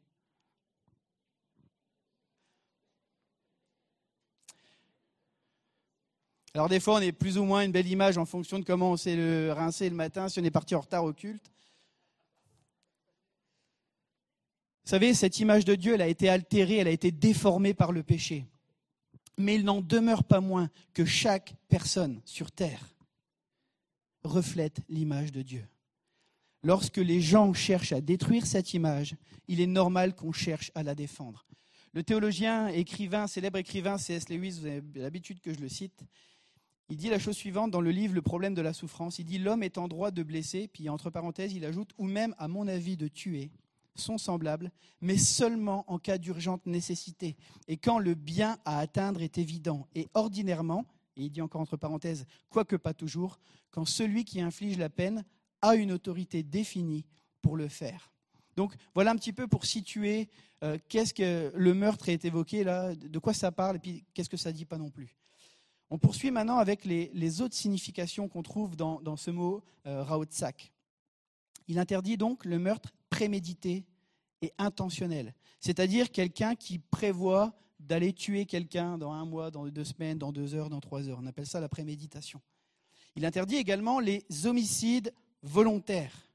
Alors 6.55 6.69
des 6.69 6.81
fois, 6.81 6.97
on 6.97 7.01
est 7.01 7.13
plus 7.13 7.39
ou 7.39 7.45
moins 7.45 7.65
une 7.65 7.71
belle 7.71 7.87
image 7.87 8.19
en 8.19 8.25
fonction 8.25 8.59
de 8.59 8.65
comment 8.65 8.91
on 8.91 8.97
s'est 8.97 9.53
rincé 9.53 9.89
le 9.89 9.95
matin, 9.95 10.29
si 10.29 10.41
on 10.41 10.45
est 10.45 10.51
parti 10.51 10.75
en 10.75 10.81
retard 10.81 11.05
au 11.05 11.13
culte. 11.13 11.51
Vous 14.80 14.80
savez, 14.91 15.15
cette 15.15 15.39
image 15.39 15.65
de 15.65 15.77
Dieu, 15.77 15.95
elle 15.95 16.03
a 16.03 16.09
été 16.09 16.29
altérée, 16.29 16.79
elle 16.79 16.89
a 16.89 16.93
été 16.93 17.13
déformée 17.13 17.75
par 17.75 17.93
le 17.93 18.03
péché. 18.03 18.47
Mais 19.39 19.55
il 19.55 19.65
n'en 19.65 19.81
demeure 19.81 20.25
pas 20.25 20.41
moins 20.41 20.69
que 20.95 21.05
chaque 21.05 21.55
personne 21.69 22.21
sur 22.25 22.51
Terre 22.51 22.85
reflète 24.25 24.81
l'image 24.89 25.31
de 25.31 25.43
Dieu. 25.43 25.65
Lorsque 26.65 26.97
les 26.97 27.21
gens 27.21 27.55
cherchent 27.55 27.93
à 27.93 28.01
détruire 28.01 28.47
cette 28.47 28.75
image, 28.75 29.15
il 29.47 29.61
est 29.61 29.67
normal 29.69 30.17
qu'on 30.17 30.33
cherche 30.33 30.73
à 30.75 30.83
la 30.83 30.97
défendre. 30.97 31.47
Le 31.93 32.03
théologien, 32.03 32.67
écrivain, 32.67 33.29
célèbre 33.29 33.59
écrivain 33.59 33.97
C.S. 33.97 34.29
Lewis, 34.29 34.59
vous 34.61 34.67
avez 34.67 34.83
l'habitude 34.97 35.41
que 35.41 35.55
je 35.55 35.61
le 35.61 35.69
cite, 35.69 36.03
il 36.89 36.97
dit 36.97 37.09
la 37.09 37.21
chose 37.21 37.37
suivante 37.37 37.71
dans 37.71 37.81
le 37.81 37.93
livre 37.93 38.15
Le 38.15 38.23
problème 38.23 38.55
de 38.55 38.61
la 38.61 38.73
souffrance. 38.73 39.21
Il 39.21 39.25
dit 39.25 39.39
L'homme 39.39 39.63
est 39.63 39.79
en 39.79 39.87
droit 39.87 40.11
de 40.11 40.25
blesser, 40.25 40.67
puis 40.67 40.89
entre 40.89 41.11
parenthèses, 41.11 41.53
il 41.53 41.65
ajoute, 41.65 41.93
ou 41.97 42.07
même, 42.07 42.35
à 42.37 42.49
mon 42.49 42.67
avis, 42.67 42.97
de 42.97 43.07
tuer 43.07 43.53
son 44.01 44.19
semblable, 44.19 44.73
mais 45.01 45.17
seulement 45.17 45.85
en 45.87 45.99
cas 45.99 46.19
d'urgente 46.19 46.67
nécessité, 46.67 47.37
et 47.69 47.77
quand 47.77 47.99
le 47.99 48.15
bien 48.15 48.59
à 48.65 48.79
atteindre 48.79 49.23
est 49.23 49.39
évident. 49.39 49.87
Et 49.95 50.09
ordinairement, 50.15 50.87
et 51.17 51.25
il 51.25 51.31
dit 51.31 51.43
encore 51.43 51.61
entre 51.61 51.77
parenthèses, 51.77 52.27
quoique 52.49 52.77
pas 52.77 52.95
toujours, 52.95 53.39
quand 53.71 53.85
celui 53.85 54.25
qui 54.25 54.41
inflige 54.41 54.79
la 54.79 54.91
peine 54.91 55.25
a 55.63 55.75
une 55.75 55.93
autorité 55.93 56.43
définie 56.43 57.05
pour 57.43 57.57
le 57.57 57.69
faire. 57.69 58.13
Donc 58.57 58.75
voilà 58.95 59.13
un 59.13 59.17
petit 59.17 59.33
peu 59.33 59.47
pour 59.47 59.65
situer 59.65 60.29
euh, 60.63 60.79
qu'est-ce 60.89 61.15
que 61.15 61.53
le 61.55 61.75
meurtre 61.75 62.09
est 62.09 62.25
évoqué 62.25 62.65
là, 62.65 62.95
de 62.95 63.19
quoi 63.19 63.33
ça 63.33 63.53
parle 63.53 63.77
et 63.77 63.79
puis 63.79 64.05
qu'est-ce 64.13 64.29
que 64.29 64.37
ça 64.37 64.53
dit 64.53 64.65
pas 64.65 64.79
non 64.79 64.91
plus. 64.91 65.17
On 65.91 65.99
poursuit 65.99 66.31
maintenant 66.31 66.59
avec 66.59 66.85
les, 66.85 67.41
autres 67.41 67.57
significations 67.57 68.29
qu'on 68.29 68.43
trouve 68.43 68.77
dans, 68.77 69.17
ce 69.17 69.31
mot 69.31 69.65
euh. 69.87 70.05
Il 71.67 71.79
interdit 71.79 72.17
donc 72.17 72.45
le 72.45 72.59
meurtre 72.59 72.93
prémédité 73.11 73.85
et 74.43 74.53
intentionnel, 74.59 75.35
c'est-à-dire 75.61 76.11
quelqu'un 76.11 76.55
qui 76.55 76.79
prévoit 76.79 77.55
d'aller 77.79 78.13
tuer 78.13 78.47
quelqu'un 78.47 78.99
dans 78.99 79.13
un 79.13 79.25
mois, 79.25 79.51
dans 79.51 79.67
deux 79.67 79.85
semaines, 79.85 80.19
dans 80.19 80.33
deux 80.33 80.55
heures, 80.55 80.69
dans 80.69 80.81
trois 80.81 81.09
heures. 81.09 81.19
On 81.21 81.27
appelle 81.27 81.47
ça 81.47 81.61
la 81.61 81.69
préméditation. 81.69 82.41
Il 83.17 83.25
interdit 83.25 83.57
également 83.57 84.01
les 84.01 84.25
homicides 84.45 85.13
volontaires. 85.43 86.31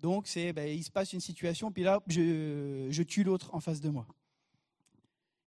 Donc, 0.00 0.26
c'est, 0.26 0.52
ben, 0.52 0.66
il 0.66 0.82
se 0.82 0.90
passe 0.90 1.12
une 1.12 1.20
situation, 1.20 1.70
puis 1.70 1.82
là, 1.82 2.02
je, 2.06 3.02
tue 3.02 3.22
l'autre 3.22 3.54
en 3.54 3.60
face 3.60 3.80
de 3.80 3.90
moi. 3.90 4.06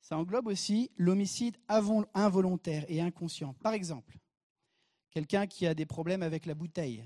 Ça 0.03 0.19
englobe 0.19 0.49
aussi 0.49 0.91
l'homicide 0.99 1.57
involontaire 1.67 2.85
et 2.89 3.01
inconscient. 3.01 3.55
Par 3.55 3.73
exemple, 3.73 4.19
quelqu'un 5.11 5.47
qui 5.47 5.67
a 5.67 5.75
des 5.75 5.87
problèmes 5.87 6.23
avec 6.23 6.45
la 6.45 6.55
bouteille, 6.55 7.05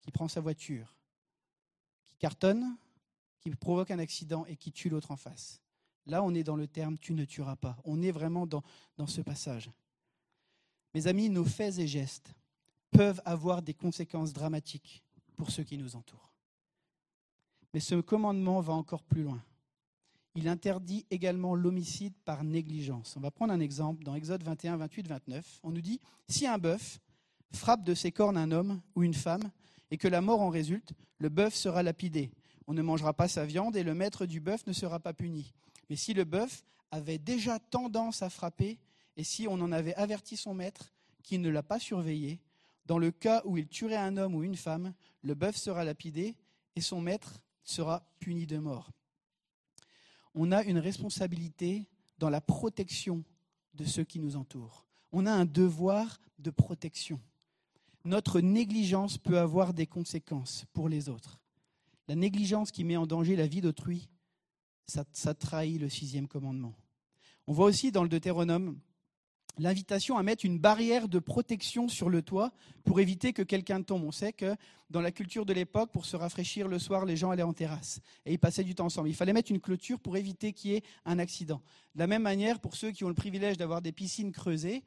qui 0.00 0.12
prend 0.12 0.28
sa 0.28 0.40
voiture, 0.40 0.94
qui 2.06 2.16
cartonne, 2.18 2.76
qui 3.40 3.50
provoque 3.50 3.90
un 3.90 3.98
accident 3.98 4.44
et 4.46 4.56
qui 4.56 4.72
tue 4.72 4.88
l'autre 4.88 5.10
en 5.10 5.16
face. 5.16 5.60
Là, 6.06 6.22
on 6.22 6.34
est 6.34 6.44
dans 6.44 6.56
le 6.56 6.66
terme 6.66 6.98
tu 6.98 7.14
ne 7.14 7.24
tueras 7.24 7.56
pas. 7.56 7.76
On 7.84 8.02
est 8.02 8.10
vraiment 8.10 8.46
dans, 8.46 8.62
ce 9.06 9.20
passage. 9.20 9.70
Mes 10.94 11.06
amis, 11.06 11.30
nos 11.30 11.44
faits 11.44 11.78
et 11.78 11.86
gestes 11.86 12.34
peuvent 12.90 13.22
avoir 13.24 13.62
des 13.62 13.74
conséquences 13.74 14.32
dramatiques 14.32 15.02
pour 15.36 15.50
ceux 15.50 15.62
qui 15.62 15.78
nous 15.78 15.96
entourent. 15.96 16.32
Mais 17.72 17.80
ce 17.80 17.94
commandement 18.00 18.60
va 18.60 18.72
encore 18.72 19.04
plus 19.04 19.22
loin. 19.22 19.42
Il 20.34 20.48
interdit 20.48 21.06
également 21.10 21.54
l'homicide 21.54 22.14
par 22.24 22.44
négligence. 22.44 23.16
On 23.16 23.20
va 23.20 23.30
prendre 23.30 23.52
un 23.52 23.60
exemple 23.60 24.04
dans 24.04 24.14
Exode 24.14 24.42
21, 24.42 24.76
28, 24.76 25.08
29. 25.08 25.60
On 25.62 25.70
nous 25.70 25.80
dit, 25.80 26.00
si 26.28 26.46
un 26.46 26.58
bœuf 26.58 27.00
frappe 27.52 27.84
de 27.84 27.94
ses 27.94 28.12
cornes 28.12 28.36
un 28.36 28.50
homme 28.50 28.80
ou 28.94 29.02
une 29.02 29.14
femme 29.14 29.50
et 29.90 29.96
que 29.96 30.08
la 30.08 30.20
mort 30.20 30.40
en 30.40 30.50
résulte, 30.50 30.92
le 31.18 31.28
bœuf 31.28 31.54
sera 31.54 31.82
lapidé. 31.82 32.30
On 32.70 32.72
ne 32.72 32.82
mangera 32.82 33.12
pas 33.12 33.26
sa 33.26 33.44
viande 33.46 33.74
et 33.74 33.82
le 33.82 33.96
maître 33.96 34.26
du 34.26 34.38
bœuf 34.38 34.64
ne 34.68 34.72
sera 34.72 35.00
pas 35.00 35.12
puni. 35.12 35.52
Mais 35.88 35.96
si 35.96 36.14
le 36.14 36.22
bœuf 36.22 36.62
avait 36.92 37.18
déjà 37.18 37.58
tendance 37.58 38.22
à 38.22 38.30
frapper 38.30 38.78
et 39.16 39.24
si 39.24 39.48
on 39.48 39.54
en 39.54 39.72
avait 39.72 39.96
averti 39.96 40.36
son 40.36 40.54
maître 40.54 40.92
qui 41.24 41.40
ne 41.40 41.48
l'a 41.50 41.64
pas 41.64 41.80
surveillé, 41.80 42.38
dans 42.86 42.98
le 42.98 43.10
cas 43.10 43.42
où 43.44 43.58
il 43.58 43.66
tuerait 43.66 43.96
un 43.96 44.16
homme 44.16 44.36
ou 44.36 44.44
une 44.44 44.54
femme, 44.54 44.94
le 45.22 45.34
bœuf 45.34 45.56
sera 45.56 45.82
lapidé 45.82 46.36
et 46.76 46.80
son 46.80 47.00
maître 47.00 47.40
sera 47.64 48.04
puni 48.20 48.46
de 48.46 48.58
mort. 48.58 48.92
On 50.36 50.52
a 50.52 50.62
une 50.62 50.78
responsabilité 50.78 51.88
dans 52.18 52.30
la 52.30 52.40
protection 52.40 53.24
de 53.74 53.84
ceux 53.84 54.04
qui 54.04 54.20
nous 54.20 54.36
entourent. 54.36 54.86
On 55.10 55.26
a 55.26 55.32
un 55.32 55.44
devoir 55.44 56.20
de 56.38 56.50
protection. 56.50 57.20
Notre 58.04 58.40
négligence 58.40 59.18
peut 59.18 59.40
avoir 59.40 59.74
des 59.74 59.88
conséquences 59.88 60.66
pour 60.72 60.88
les 60.88 61.08
autres. 61.08 61.39
La 62.10 62.16
négligence 62.16 62.72
qui 62.72 62.82
met 62.82 62.96
en 62.96 63.06
danger 63.06 63.36
la 63.36 63.46
vie 63.46 63.60
d'autrui, 63.60 64.08
ça, 64.88 65.32
trahit 65.32 65.80
le 65.80 65.88
sixième 65.88 66.26
commandement. 66.26 66.74
On 67.46 67.52
voit 67.52 67.66
aussi 67.66 67.92
dans 67.92 68.02
le 68.02 68.08
Deutéronome 68.08 68.80
l'invitation 69.58 70.18
à 70.18 70.24
mettre 70.24 70.44
une 70.44 70.58
barrière 70.58 71.06
de 71.06 71.20
protection 71.20 71.86
sur 71.86 72.08
le 72.08 72.22
toit 72.22 72.50
pour 72.82 72.98
éviter 72.98 73.32
que 73.32 73.42
quelqu'un 73.42 73.80
tombe. 73.82 74.02
On 74.02 74.10
sait 74.10 74.32
que 74.32 74.56
dans 74.90 75.00
la 75.00 75.12
culture 75.12 75.46
de 75.46 75.52
l'époque, 75.52 75.92
pour 75.92 76.04
se 76.04 76.16
rafraîchir 76.16 76.66
le 76.66 76.80
soir, 76.80 77.04
les 77.04 77.16
gens 77.16 77.30
allaient 77.30 77.44
en 77.44 77.52
terrasse 77.52 78.00
et 78.26 78.32
ils 78.32 78.40
passaient 78.40 78.64
du 78.64 78.74
temps 78.74 78.86
ensemble. 78.86 79.08
Il 79.08 79.14
fallait 79.14 79.32
mettre 79.32 79.52
une 79.52 79.60
clôture 79.60 80.00
pour 80.00 80.16
éviter 80.16 80.52
qu'il 80.52 80.72
y 80.72 80.74
ait 80.74 80.82
un 81.04 81.20
accident. 81.20 81.62
De 81.94 82.00
la 82.00 82.08
même 82.08 82.22
manière, 82.22 82.58
pour 82.58 82.74
ceux 82.74 82.90
qui 82.90 83.04
ont 83.04 83.08
le 83.08 83.14
privilège 83.14 83.56
d'avoir 83.56 83.82
des 83.82 83.92
piscines 83.92 84.32
creusées, 84.32 84.82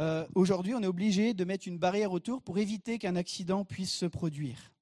euh, 0.00 0.26
aujourd'hui, 0.34 0.74
on 0.74 0.82
est 0.82 0.88
obligé 0.88 1.32
de 1.32 1.44
mettre 1.44 1.68
une 1.68 1.78
barrière 1.78 2.10
autour 2.10 2.42
pour 2.42 2.58
éviter 2.58 2.98
qu'un 2.98 3.14
accident 3.14 3.64
puisse 3.64 3.92
se 3.92 4.06
produire. 4.06 4.73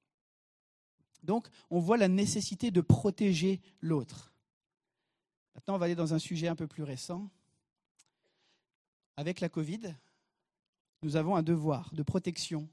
Donc, 1.23 1.49
on 1.71 1.79
voit 1.79 1.97
la 1.97 2.09
nécessité 2.09 2.71
de 2.71 2.81
protéger 2.81 3.61
l'autre. 3.81 4.33
Maintenant, 5.55 5.75
on 5.75 5.79
va 5.79 5.87
aller 5.87 5.95
dans 5.95 6.15
un 6.15 6.19
sujet 6.19 6.49
un 6.49 6.57
peu 6.57 6.67
plus 6.67 6.83
récent. 6.83 7.31
Avec 9.17 9.41
la 9.41 9.49
Covid, 9.49 9.95
nous 11.03 11.17
avons 11.17 11.37
un 11.37 11.43
devoir 11.43 11.93
de 11.95 12.03
protection 12.03 12.69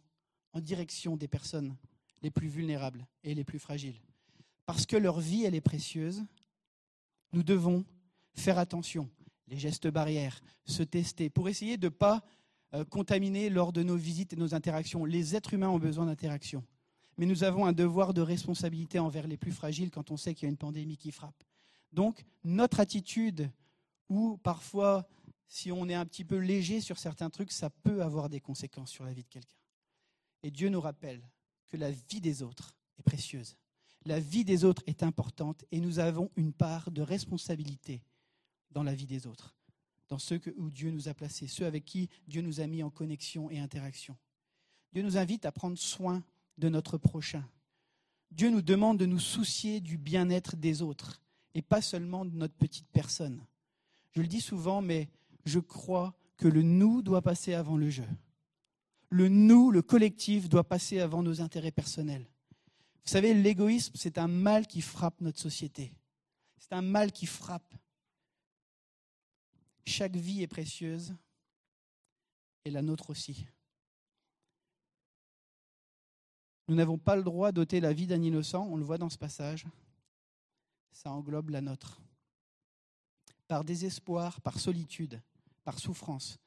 en 0.53 0.61
direction 0.61 1.17
des 1.17 1.27
personnes 1.27 1.75
les 2.21 2.31
plus 2.31 2.47
vulnérables 2.47 3.05
et 3.23 3.33
les 3.33 3.43
plus 3.43 3.59
fragiles. 3.59 4.01
Parce 4.65 4.85
que 4.85 4.95
leur 4.95 5.19
vie, 5.19 5.43
elle 5.43 5.55
est 5.55 5.61
précieuse, 5.61 6.23
nous 7.33 7.43
devons 7.43 7.85
faire 8.33 8.57
attention, 8.57 9.09
les 9.47 9.57
gestes 9.57 9.87
barrières, 9.87 10.41
se 10.65 10.83
tester, 10.83 11.29
pour 11.29 11.49
essayer 11.49 11.77
de 11.77 11.87
ne 11.87 11.89
pas 11.89 12.23
euh, 12.73 12.85
contaminer 12.85 13.49
lors 13.49 13.73
de 13.73 13.83
nos 13.83 13.95
visites 13.95 14.33
et 14.33 14.35
nos 14.35 14.53
interactions. 14.53 15.05
Les 15.05 15.35
êtres 15.35 15.53
humains 15.53 15.69
ont 15.69 15.79
besoin 15.79 16.05
d'interaction. 16.05 16.63
Mais 17.19 17.25
nous 17.25 17.43
avons 17.43 17.65
un 17.65 17.73
devoir 17.73 18.13
de 18.13 18.21
responsabilité 18.21 18.97
envers 18.97 19.27
les 19.27 19.35
plus 19.35 19.51
fragiles 19.51 19.91
quand 19.91 20.09
on 20.09 20.15
sait 20.15 20.33
qu'il 20.33 20.43
y 20.43 20.45
a 20.45 20.49
une 20.51 20.57
pandémie 20.57 20.95
qui 20.95 21.11
frappe. 21.11 21.43
Donc, 21.91 22.23
notre 22.45 22.79
attitude, 22.79 23.51
ou 24.07 24.37
parfois 24.37 25.05
si 25.45 25.69
on 25.69 25.89
est 25.89 25.95
un 25.95 26.05
petit 26.05 26.23
peu 26.23 26.37
léger 26.37 26.79
sur 26.79 26.97
certains 26.97 27.29
trucs, 27.29 27.51
ça 27.51 27.69
peut 27.69 28.01
avoir 28.03 28.29
des 28.29 28.39
conséquences 28.39 28.91
sur 28.91 29.03
la 29.03 29.11
vie 29.11 29.23
de 29.23 29.27
quelqu'un. 29.27 29.57
Et 30.43 30.49
Dieu 30.49 30.69
nous 30.69 30.79
rappelle 30.79 31.21
que 31.67 31.75
la 31.75 31.91
vie 31.91 32.21
des 32.21 32.41
autres 32.41 32.73
est 32.97 33.03
précieuse. 33.03 33.57
La 34.05 34.21
vie 34.21 34.45
des 34.45 34.63
autres 34.63 34.83
est 34.87 35.03
importante 35.03 35.65
et 35.71 35.81
nous 35.81 35.99
avons 35.99 36.31
une 36.37 36.53
part 36.53 36.89
de 36.89 37.01
responsabilité 37.01 38.01
dans 38.71 38.83
la 38.83 38.95
vie 38.95 39.07
des 39.07 39.27
autres, 39.27 39.57
dans 40.07 40.19
ceux 40.19 40.39
où 40.55 40.69
Dieu 40.69 40.89
nous 40.89 41.09
a 41.09 41.13
placés, 41.13 41.47
ceux 41.47 41.65
avec 41.65 41.83
qui 41.83 42.07
Dieu 42.29 42.41
nous 42.41 42.61
a 42.61 42.67
mis 42.67 42.81
en 42.81 42.89
connexion 42.89 43.51
et 43.51 43.59
interaction. 43.59 44.15
Dieu 44.93 45.03
nous 45.03 45.17
invite 45.17 45.45
à 45.45 45.51
prendre 45.51 45.77
soin 45.77 46.23
de 46.59 46.69
notre 46.69 46.97
prochain. 46.97 47.47
Dieu 48.31 48.49
nous 48.49 48.61
demande 48.61 48.99
de 48.99 49.05
nous 49.05 49.19
soucier 49.19 49.79
du 49.79 49.97
bien-être 49.97 50.55
des 50.55 50.81
autres 50.81 51.21
et 51.55 51.61
pas 51.61 51.81
seulement 51.81 52.25
de 52.25 52.35
notre 52.35 52.53
petite 52.53 52.87
personne. 52.91 53.43
Je 54.11 54.21
le 54.21 54.27
dis 54.27 54.41
souvent, 54.41 54.81
mais 54.81 55.09
je 55.45 55.59
crois 55.59 56.15
que 56.37 56.47
le 56.47 56.61
nous 56.61 57.01
doit 57.01 57.21
passer 57.21 57.53
avant 57.53 57.77
le 57.77 57.89
je. 57.89 58.03
Le 59.09 59.27
nous, 59.27 59.71
le 59.71 59.81
collectif, 59.81 60.47
doit 60.47 60.63
passer 60.63 60.99
avant 60.99 61.23
nos 61.23 61.41
intérêts 61.41 61.71
personnels. 61.71 62.27
Vous 63.03 63.11
savez, 63.11 63.33
l'égoïsme, 63.33 63.93
c'est 63.95 64.19
un 64.19 64.27
mal 64.27 64.67
qui 64.67 64.81
frappe 64.81 65.19
notre 65.21 65.39
société. 65.39 65.91
C'est 66.59 66.73
un 66.73 66.83
mal 66.83 67.11
qui 67.11 67.25
frappe. 67.25 67.73
Chaque 69.85 70.15
vie 70.15 70.43
est 70.43 70.47
précieuse 70.47 71.15
et 72.65 72.69
la 72.69 72.83
nôtre 72.83 73.09
aussi. 73.09 73.47
Nous 76.69 76.75
n'avons 76.75 76.99
pas 76.99 77.15
le 77.15 77.23
droit 77.23 77.51
d'ôter 77.51 77.79
la 77.79 77.93
vie 77.93 78.05
d'un 78.05 78.21
innocent, 78.21 78.63
on 78.69 78.77
le 78.77 78.83
voit 78.83 78.99
dans 78.99 79.09
ce 79.09 79.17
passage. 79.17 79.65
Ça 80.91 81.11
englobe 81.11 81.49
la 81.49 81.61
nôtre. 81.61 81.99
Par 83.47 83.63
désespoir, 83.63 84.39
par 84.41 84.59
solitude, 84.59 85.19
par 85.63 85.79
souffrance. 85.79 86.37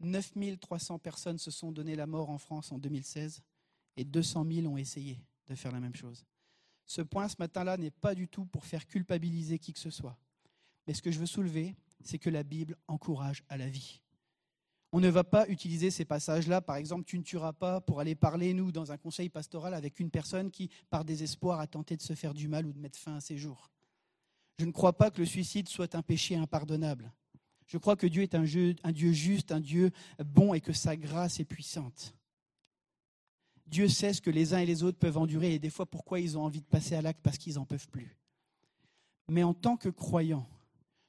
9300 0.00 0.98
personnes 0.98 1.36
se 1.36 1.50
sont 1.50 1.70
donné 1.70 1.96
la 1.96 2.06
mort 2.06 2.30
en 2.30 2.38
France 2.38 2.72
en 2.72 2.78
2016 2.78 3.42
et 3.98 4.06
200 4.06 4.46
000 4.50 4.66
ont 4.68 4.78
essayé 4.78 5.20
de 5.46 5.54
faire 5.54 5.72
la 5.72 5.80
même 5.80 5.94
chose. 5.94 6.24
Ce 6.86 7.02
point 7.02 7.28
ce 7.28 7.36
matin-là 7.38 7.76
n'est 7.76 7.90
pas 7.90 8.14
du 8.14 8.26
tout 8.26 8.46
pour 8.46 8.64
faire 8.64 8.86
culpabiliser 8.86 9.58
qui 9.58 9.74
que 9.74 9.80
ce 9.80 9.90
soit. 9.90 10.16
Mais 10.86 10.94
ce 10.94 11.02
que 11.02 11.10
je 11.10 11.18
veux 11.18 11.26
soulever, 11.26 11.76
c'est 12.02 12.18
que 12.18 12.30
la 12.30 12.42
Bible 12.42 12.74
encourage 12.86 13.44
à 13.50 13.58
la 13.58 13.68
vie. 13.68 14.00
On 14.92 15.00
ne 15.00 15.08
va 15.08 15.22
pas 15.22 15.46
utiliser 15.48 15.90
ces 15.90 16.04
passages-là. 16.04 16.62
Par 16.62 16.76
exemple, 16.76 17.04
tu 17.04 17.18
ne 17.18 17.22
tueras 17.22 17.52
pas 17.52 17.80
pour 17.80 18.00
aller 18.00 18.14
parler, 18.14 18.54
nous, 18.54 18.72
dans 18.72 18.90
un 18.90 18.96
conseil 18.96 19.28
pastoral 19.28 19.74
avec 19.74 20.00
une 20.00 20.10
personne 20.10 20.50
qui, 20.50 20.70
par 20.88 21.04
désespoir, 21.04 21.60
a 21.60 21.66
tenté 21.66 21.96
de 21.96 22.02
se 22.02 22.14
faire 22.14 22.32
du 22.32 22.48
mal 22.48 22.66
ou 22.66 22.72
de 22.72 22.78
mettre 22.78 22.98
fin 22.98 23.16
à 23.16 23.20
ses 23.20 23.36
jours. 23.36 23.70
Je 24.58 24.64
ne 24.64 24.72
crois 24.72 24.94
pas 24.96 25.10
que 25.10 25.18
le 25.18 25.26
suicide 25.26 25.68
soit 25.68 25.94
un 25.94 26.02
péché 26.02 26.36
impardonnable. 26.36 27.12
Je 27.66 27.76
crois 27.76 27.96
que 27.96 28.06
Dieu 28.06 28.22
est 28.22 28.34
un, 28.34 28.42
Dieu 28.92 29.12
juste, 29.12 29.52
un 29.52 29.60
Dieu 29.60 29.90
bon 30.24 30.54
et 30.54 30.60
que 30.60 30.72
sa 30.72 30.96
grâce 30.96 31.38
est 31.38 31.44
puissante. 31.44 32.14
Dieu 33.66 33.88
sait 33.88 34.14
ce 34.14 34.22
que 34.22 34.30
les 34.30 34.54
uns 34.54 34.58
et 34.58 34.66
les 34.66 34.82
autres 34.82 34.98
peuvent 34.98 35.18
endurer 35.18 35.54
et 35.54 35.58
des 35.58 35.68
fois 35.68 35.84
pourquoi 35.84 36.18
ils 36.18 36.38
ont 36.38 36.42
envie 36.42 36.62
de 36.62 36.66
passer 36.66 36.94
à 36.94 37.02
l'acte 37.02 37.20
parce 37.22 37.36
qu'ils 37.36 37.54
n'en 37.54 37.66
peuvent 37.66 37.88
plus. 37.88 38.16
Mais 39.28 39.42
en 39.42 39.52
tant 39.52 39.76
que 39.76 39.90
croyants, 39.90 40.48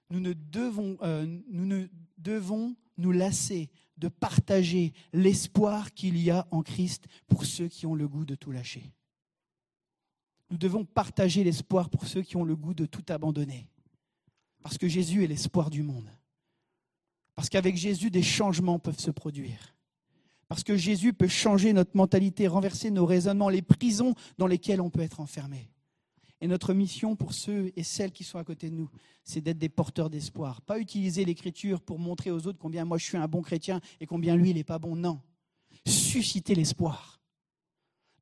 nous 0.10 0.20
ne 0.20 0.34
devons, 0.34 0.98
euh, 1.02 1.26
nous 1.48 1.66
ne 1.66 1.88
devons 2.18 2.76
nous 3.00 3.12
lasser 3.12 3.70
de 3.98 4.08
partager 4.08 4.94
l'espoir 5.14 5.94
qu'il 5.94 6.18
y 6.18 6.30
a 6.30 6.48
en 6.52 6.62
Christ 6.62 7.06
pour 7.28 7.46
ceux 7.46 7.68
qui 7.68 7.86
ont 7.86 7.96
le 7.96 8.08
goût 8.08 8.26
de 8.26 8.36
tout 8.36 8.52
lâcher. 8.52 8.94
Nous 10.50 10.58
devons 10.58 10.86
partager 10.86 11.44
l'espoir 11.44 11.90
pour 11.90 12.08
ceux 12.08 12.22
qui 12.22 12.38
ont 12.38 12.44
le 12.44 12.56
goût 12.56 12.74
de 12.74 12.86
tout 12.86 13.04
abandonner. 13.10 13.68
Parce 14.62 14.78
que 14.78 14.88
Jésus 14.88 15.24
est 15.24 15.28
l'espoir 15.28 15.70
du 15.70 15.84
monde. 15.84 16.10
Parce 17.36 17.50
qu'avec 17.50 17.78
Jésus, 17.78 18.10
des 18.10 18.24
changements 18.24 18.80
peuvent 18.80 19.00
se 19.00 19.12
produire. 19.12 19.76
Parce 20.48 20.64
que 20.64 20.76
Jésus 20.76 21.14
peut 21.14 21.28
changer 21.28 21.74
notre 21.74 21.96
mentalité, 21.96 22.48
renverser 22.48 22.90
nos 22.90 23.06
raisonnements, 23.06 23.50
les 23.50 23.62
prisons 23.62 24.16
dans 24.38 24.48
lesquelles 24.48 24.82
on 24.82 24.90
peut 24.90 25.02
être 25.02 25.20
enfermé. 25.20 25.70
Et 26.42 26.48
notre 26.48 26.74
mission 26.74 27.16
pour 27.16 27.34
ceux 27.34 27.72
et 27.76 27.84
celles 27.84 28.12
qui 28.12 28.24
sont 28.24 28.38
à 28.38 28.44
côté 28.44 28.70
de 28.70 28.76
nous, 28.76 28.90
c'est 29.24 29.42
d'être 29.42 29.58
des 29.58 29.70
porteurs 29.70 30.10
d'espoir. 30.10 30.62
Pas 30.62 30.80
utiliser 30.80 31.26
l'écriture 31.26 31.82
pour 31.82 32.00
montrer 32.00 32.32
aux 32.32 32.48
autres 32.48 32.60
combien 32.60 32.86
moi 32.86 32.98
je 32.98 33.06
suis 33.06 33.18
un 33.18 33.28
bon 33.28 33.42
chrétien 33.42 33.82
et 34.00 34.06
combien 34.06 34.36
lui 34.36 34.52
il 34.52 34.56
n'est 34.56 34.64
pas 34.64 34.80
bon. 34.80 34.96
Non. 34.96 35.22
Susciter 35.86 36.56
l'espoir. 36.56 37.20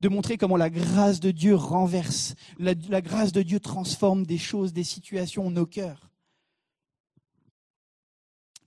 De 0.00 0.08
montrer 0.08 0.36
comment 0.36 0.56
la 0.56 0.70
grâce 0.70 1.20
de 1.20 1.30
Dieu 1.30 1.54
renverse, 1.54 2.34
la, 2.58 2.74
grâce 2.74 3.32
de 3.32 3.42
Dieu 3.42 3.60
transforme 3.60 4.26
des 4.26 4.38
choses, 4.38 4.72
des 4.72 4.84
situations, 4.84 5.50
nos 5.50 5.66
cœurs. 5.66 6.10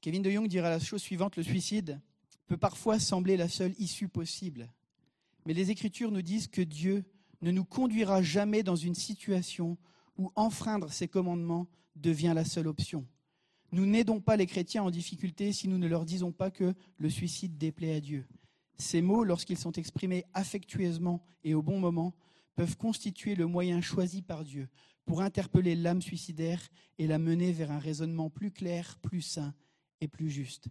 Kevin 0.01 0.21
de 0.23 0.31
Jong 0.31 0.47
dira 0.47 0.69
la 0.69 0.79
chose 0.79 1.01
suivante, 1.01 1.37
le 1.37 1.43
suicide 1.43 2.01
peut 2.47 2.57
parfois 2.57 2.99
sembler 2.99 3.37
la 3.37 3.47
seule 3.47 3.73
issue 3.79 4.09
possible. 4.09 4.69
Mais 5.45 5.53
les 5.53 5.71
Écritures 5.71 6.11
nous 6.11 6.21
disent 6.21 6.47
que 6.47 6.61
Dieu 6.61 7.05
ne 7.41 7.51
nous 7.51 7.65
conduira 7.65 8.21
jamais 8.21 8.63
dans 8.63 8.75
une 8.75 8.95
situation 8.95 9.77
où 10.17 10.31
enfreindre 10.35 10.91
ses 10.91 11.07
commandements 11.07 11.67
devient 11.95 12.33
la 12.35 12.45
seule 12.45 12.67
option. 12.67 13.05
Nous 13.71 13.85
n'aidons 13.85 14.19
pas 14.19 14.35
les 14.35 14.47
chrétiens 14.47 14.83
en 14.83 14.91
difficulté 14.91 15.53
si 15.53 15.67
nous 15.67 15.77
ne 15.77 15.87
leur 15.87 16.05
disons 16.05 16.31
pas 16.31 16.51
que 16.51 16.73
le 16.97 17.09
suicide 17.09 17.57
déplaît 17.57 17.95
à 17.95 18.01
Dieu. 18.01 18.27
Ces 18.77 19.01
mots, 19.01 19.23
lorsqu'ils 19.23 19.57
sont 19.57 19.71
exprimés 19.73 20.25
affectueusement 20.33 21.23
et 21.43 21.53
au 21.53 21.61
bon 21.61 21.79
moment, 21.79 22.13
peuvent 22.55 22.77
constituer 22.77 23.35
le 23.35 23.45
moyen 23.45 23.81
choisi 23.81 24.21
par 24.21 24.43
Dieu 24.43 24.67
pour 25.05 25.21
interpeller 25.21 25.75
l'âme 25.75 26.01
suicidaire 26.01 26.61
et 26.97 27.07
la 27.07 27.17
mener 27.17 27.51
vers 27.53 27.71
un 27.71 27.79
raisonnement 27.79 28.29
plus 28.29 28.51
clair, 28.51 28.99
plus 29.01 29.21
sain 29.21 29.53
et 30.01 30.07
plus 30.07 30.29
juste. 30.29 30.67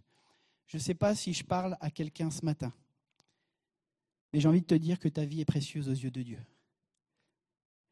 Je 0.67 0.77
ne 0.77 0.81
sais 0.81 0.93
pas 0.93 1.15
si 1.15 1.33
je 1.33 1.43
parle 1.43 1.77
à 1.81 1.89
quelqu'un 1.89 2.29
ce 2.29 2.45
matin, 2.45 2.73
mais 4.31 4.39
j'ai 4.39 4.47
envie 4.47 4.61
de 4.61 4.67
te 4.67 4.75
dire 4.75 4.99
que 4.99 5.09
ta 5.09 5.25
vie 5.25 5.41
est 5.41 5.45
précieuse 5.45 5.89
aux 5.89 5.93
yeux 5.93 6.11
de 6.11 6.21
Dieu. 6.21 6.39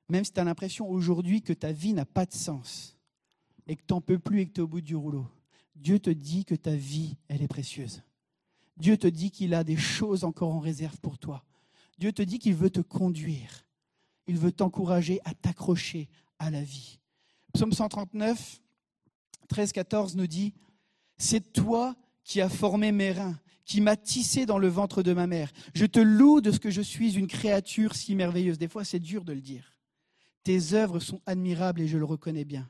Même 0.10 0.26
si 0.26 0.32
tu 0.32 0.40
as 0.40 0.44
l'impression 0.44 0.90
aujourd'hui 0.90 1.42
que 1.42 1.54
ta 1.54 1.72
vie 1.72 1.94
n'a 1.94 2.06
pas 2.06 2.26
de 2.26 2.34
sens 2.34 2.98
et 3.68 3.76
que 3.76 3.84
tu 3.88 3.94
n'en 3.94 4.02
peux 4.02 4.20
plus 4.20 4.42
et 4.42 4.48
que 4.48 4.54
tu 4.54 4.62
es 4.62 4.64
au 4.64 4.68
bout 4.68 4.82
du 4.82 4.96
rouleau, 4.96 5.28
Dieu 5.76 6.00
te 6.00 6.10
dit 6.10 6.46
que 6.46 6.56
ta 6.56 6.76
vie, 6.76 7.16
elle 7.28 7.42
est 7.42 7.48
précieuse. 7.48 8.02
Dieu 8.78 8.98
te 8.98 9.08
dit 9.08 9.30
qu'il 9.30 9.54
a 9.54 9.64
des 9.64 9.78
choses 9.78 10.24
encore 10.24 10.54
en 10.54 10.60
réserve 10.60 11.00
pour 11.00 11.18
toi. 11.18 11.46
Dieu 11.98 12.12
te 12.12 12.22
dit 12.22 12.40
qu'il 12.40 12.56
veut 12.56 12.70
te 12.70 12.80
conduire. 12.80 13.66
Il 14.26 14.38
veut 14.38 14.52
t'encourager 14.52 15.20
à 15.26 15.34
t'accrocher 15.34 16.10
à 16.40 16.50
la 16.50 16.64
vie. 16.64 17.00
Psaume 17.54 17.74
139, 17.74 18.62
13, 19.48 19.72
14 19.74 20.16
nous 20.16 20.28
dit 20.28 20.54
c'est 21.18 21.52
toi 21.54 21.96
qui 22.24 22.42
as 22.42 22.50
formé 22.50 22.92
mes 22.92 23.12
reins, 23.12 23.38
qui 23.66 23.82
m'as 23.82 23.98
tissé 23.98 24.46
dans 24.46 24.58
le 24.58 24.68
ventre 24.68 25.04
de 25.04 25.14
ma 25.14 25.28
mère. 25.28 25.52
Je 25.76 25.86
te 25.86 26.00
loue 26.00 26.42
de 26.42 26.52
ce 26.52 26.60
que 26.60 26.72
je 26.72 26.82
suis 26.82 27.16
une 27.16 27.28
créature 27.28 27.96
si 27.96 28.16
merveilleuse. 28.16 28.58
Des 28.58 28.68
fois, 28.68 28.86
c'est 28.86 29.00
dur 29.00 29.26
de 29.26 29.34
le 29.34 29.42
dire. 29.42 29.76
Tes 30.44 30.74
œuvres 30.74 31.00
sont 31.00 31.22
admirables 31.26 31.82
et 31.82 31.88
je 31.88 31.98
le 31.98 32.06
reconnais 32.06 32.46
bien. 32.46 32.70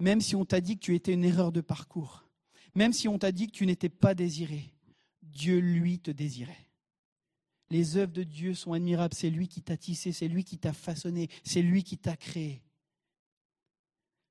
Même 0.00 0.20
si 0.20 0.36
on 0.36 0.44
t'a 0.44 0.60
dit 0.60 0.76
que 0.76 0.84
tu 0.84 0.94
étais 0.94 1.12
une 1.12 1.24
erreur 1.24 1.50
de 1.50 1.60
parcours, 1.60 2.24
même 2.74 2.92
si 2.92 3.08
on 3.08 3.18
t'a 3.18 3.32
dit 3.32 3.46
que 3.46 3.52
tu 3.52 3.66
n'étais 3.66 3.88
pas 3.88 4.14
désiré, 4.14 4.72
Dieu, 5.22 5.58
lui, 5.58 5.98
te 5.98 6.10
désirait. 6.10 6.68
Les 7.70 7.96
œuvres 7.96 8.12
de 8.12 8.22
Dieu 8.22 8.54
sont 8.54 8.72
admirables. 8.72 9.14
C'est 9.14 9.30
lui 9.30 9.48
qui 9.48 9.62
t'a 9.62 9.76
tissé, 9.76 10.12
c'est 10.12 10.28
lui 10.28 10.44
qui 10.44 10.58
t'a 10.58 10.72
façonné, 10.72 11.28
c'est 11.44 11.62
lui 11.62 11.84
qui 11.84 11.98
t'a 11.98 12.16
créé. 12.16 12.62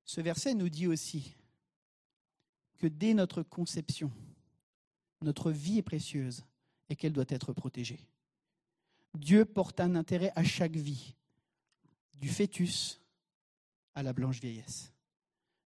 Ce 0.04 0.20
verset 0.20 0.54
nous 0.54 0.68
dit 0.68 0.86
aussi 0.86 1.34
que 2.78 2.86
dès 2.86 3.14
notre 3.14 3.42
conception, 3.42 4.10
notre 5.22 5.52
vie 5.52 5.78
est 5.78 5.82
précieuse 5.82 6.44
et 6.88 6.96
qu'elle 6.96 7.12
doit 7.12 7.24
être 7.28 7.52
protégée. 7.52 8.00
Dieu 9.14 9.44
porte 9.44 9.80
un 9.80 9.94
intérêt 9.94 10.32
à 10.36 10.44
chaque 10.44 10.76
vie, 10.76 11.14
du 12.20 12.28
fœtus 12.28 13.00
à 13.94 14.02
la 14.02 14.12
blanche 14.12 14.40
vieillesse. 14.40 14.92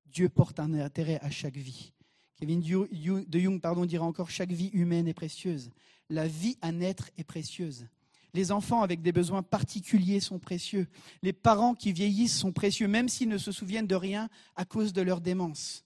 Dieu 0.05 0.29
porte 0.29 0.59
un 0.59 0.73
intérêt 0.73 1.19
à 1.21 1.29
chaque 1.29 1.57
vie. 1.57 1.93
Kevin 2.35 2.59
de 2.61 3.39
Jung 3.39 3.61
pardon, 3.61 3.85
dira 3.85 4.05
encore 4.05 4.29
chaque 4.29 4.51
vie 4.51 4.69
humaine 4.73 5.07
est 5.07 5.13
précieuse. 5.13 5.69
La 6.09 6.27
vie 6.27 6.57
à 6.61 6.71
naître 6.71 7.09
est 7.17 7.23
précieuse. 7.23 7.87
Les 8.33 8.51
enfants 8.51 8.81
avec 8.81 9.01
des 9.01 9.11
besoins 9.11 9.43
particuliers 9.43 10.19
sont 10.19 10.39
précieux. 10.39 10.87
Les 11.21 11.33
parents 11.33 11.75
qui 11.75 11.91
vieillissent 11.91 12.37
sont 12.37 12.51
précieux, 12.51 12.87
même 12.87 13.09
s'ils 13.09 13.29
ne 13.29 13.37
se 13.37 13.51
souviennent 13.51 13.87
de 13.87 13.95
rien 13.95 14.29
à 14.55 14.65
cause 14.65 14.93
de 14.93 15.01
leur 15.01 15.21
démence. 15.21 15.85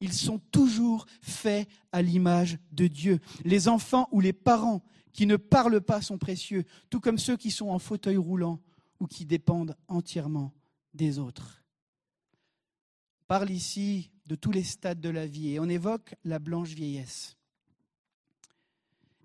Ils 0.00 0.12
sont 0.12 0.38
toujours 0.50 1.06
faits 1.22 1.68
à 1.92 2.02
l'image 2.02 2.58
de 2.72 2.88
Dieu. 2.88 3.20
Les 3.44 3.68
enfants 3.68 4.08
ou 4.10 4.20
les 4.20 4.32
parents 4.32 4.82
qui 5.12 5.26
ne 5.26 5.36
parlent 5.36 5.80
pas 5.80 6.02
sont 6.02 6.18
précieux, 6.18 6.64
tout 6.90 7.00
comme 7.00 7.18
ceux 7.18 7.36
qui 7.36 7.50
sont 7.50 7.68
en 7.68 7.78
fauteuil 7.78 8.16
roulant 8.16 8.60
ou 9.04 9.06
qui 9.06 9.26
dépendent 9.26 9.76
entièrement 9.86 10.54
des 10.94 11.18
autres. 11.18 11.62
On 13.20 13.26
parle 13.26 13.50
ici 13.50 14.10
de 14.24 14.34
tous 14.34 14.50
les 14.50 14.64
stades 14.64 15.00
de 15.00 15.10
la 15.10 15.26
vie 15.26 15.50
et 15.50 15.60
on 15.60 15.68
évoque 15.68 16.14
la 16.24 16.38
blanche 16.38 16.70
vieillesse. 16.70 17.36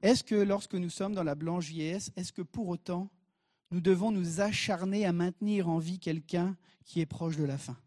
Est-ce 0.01 0.25
que 0.25 0.35
lorsque 0.35 0.75
nous 0.75 0.89
sommes 0.89 1.15
dans 1.15 1.23
la 1.23 1.35
blanche 1.35 1.69
vieillesse, 1.69 2.11
est-ce 2.17 2.33
que 2.33 2.41
pour 2.41 2.67
autant 2.67 3.09
nous 3.71 3.79
devons 3.79 4.11
nous 4.11 4.41
acharner 4.41 5.05
à 5.05 5.13
maintenir 5.13 5.69
en 5.69 5.79
vie 5.79 5.99
quelqu'un 5.99 6.57
qui 6.83 6.99
est 6.99 7.05
proche 7.05 7.37
de 7.37 7.45
la 7.45 7.57
fin? 7.57 7.77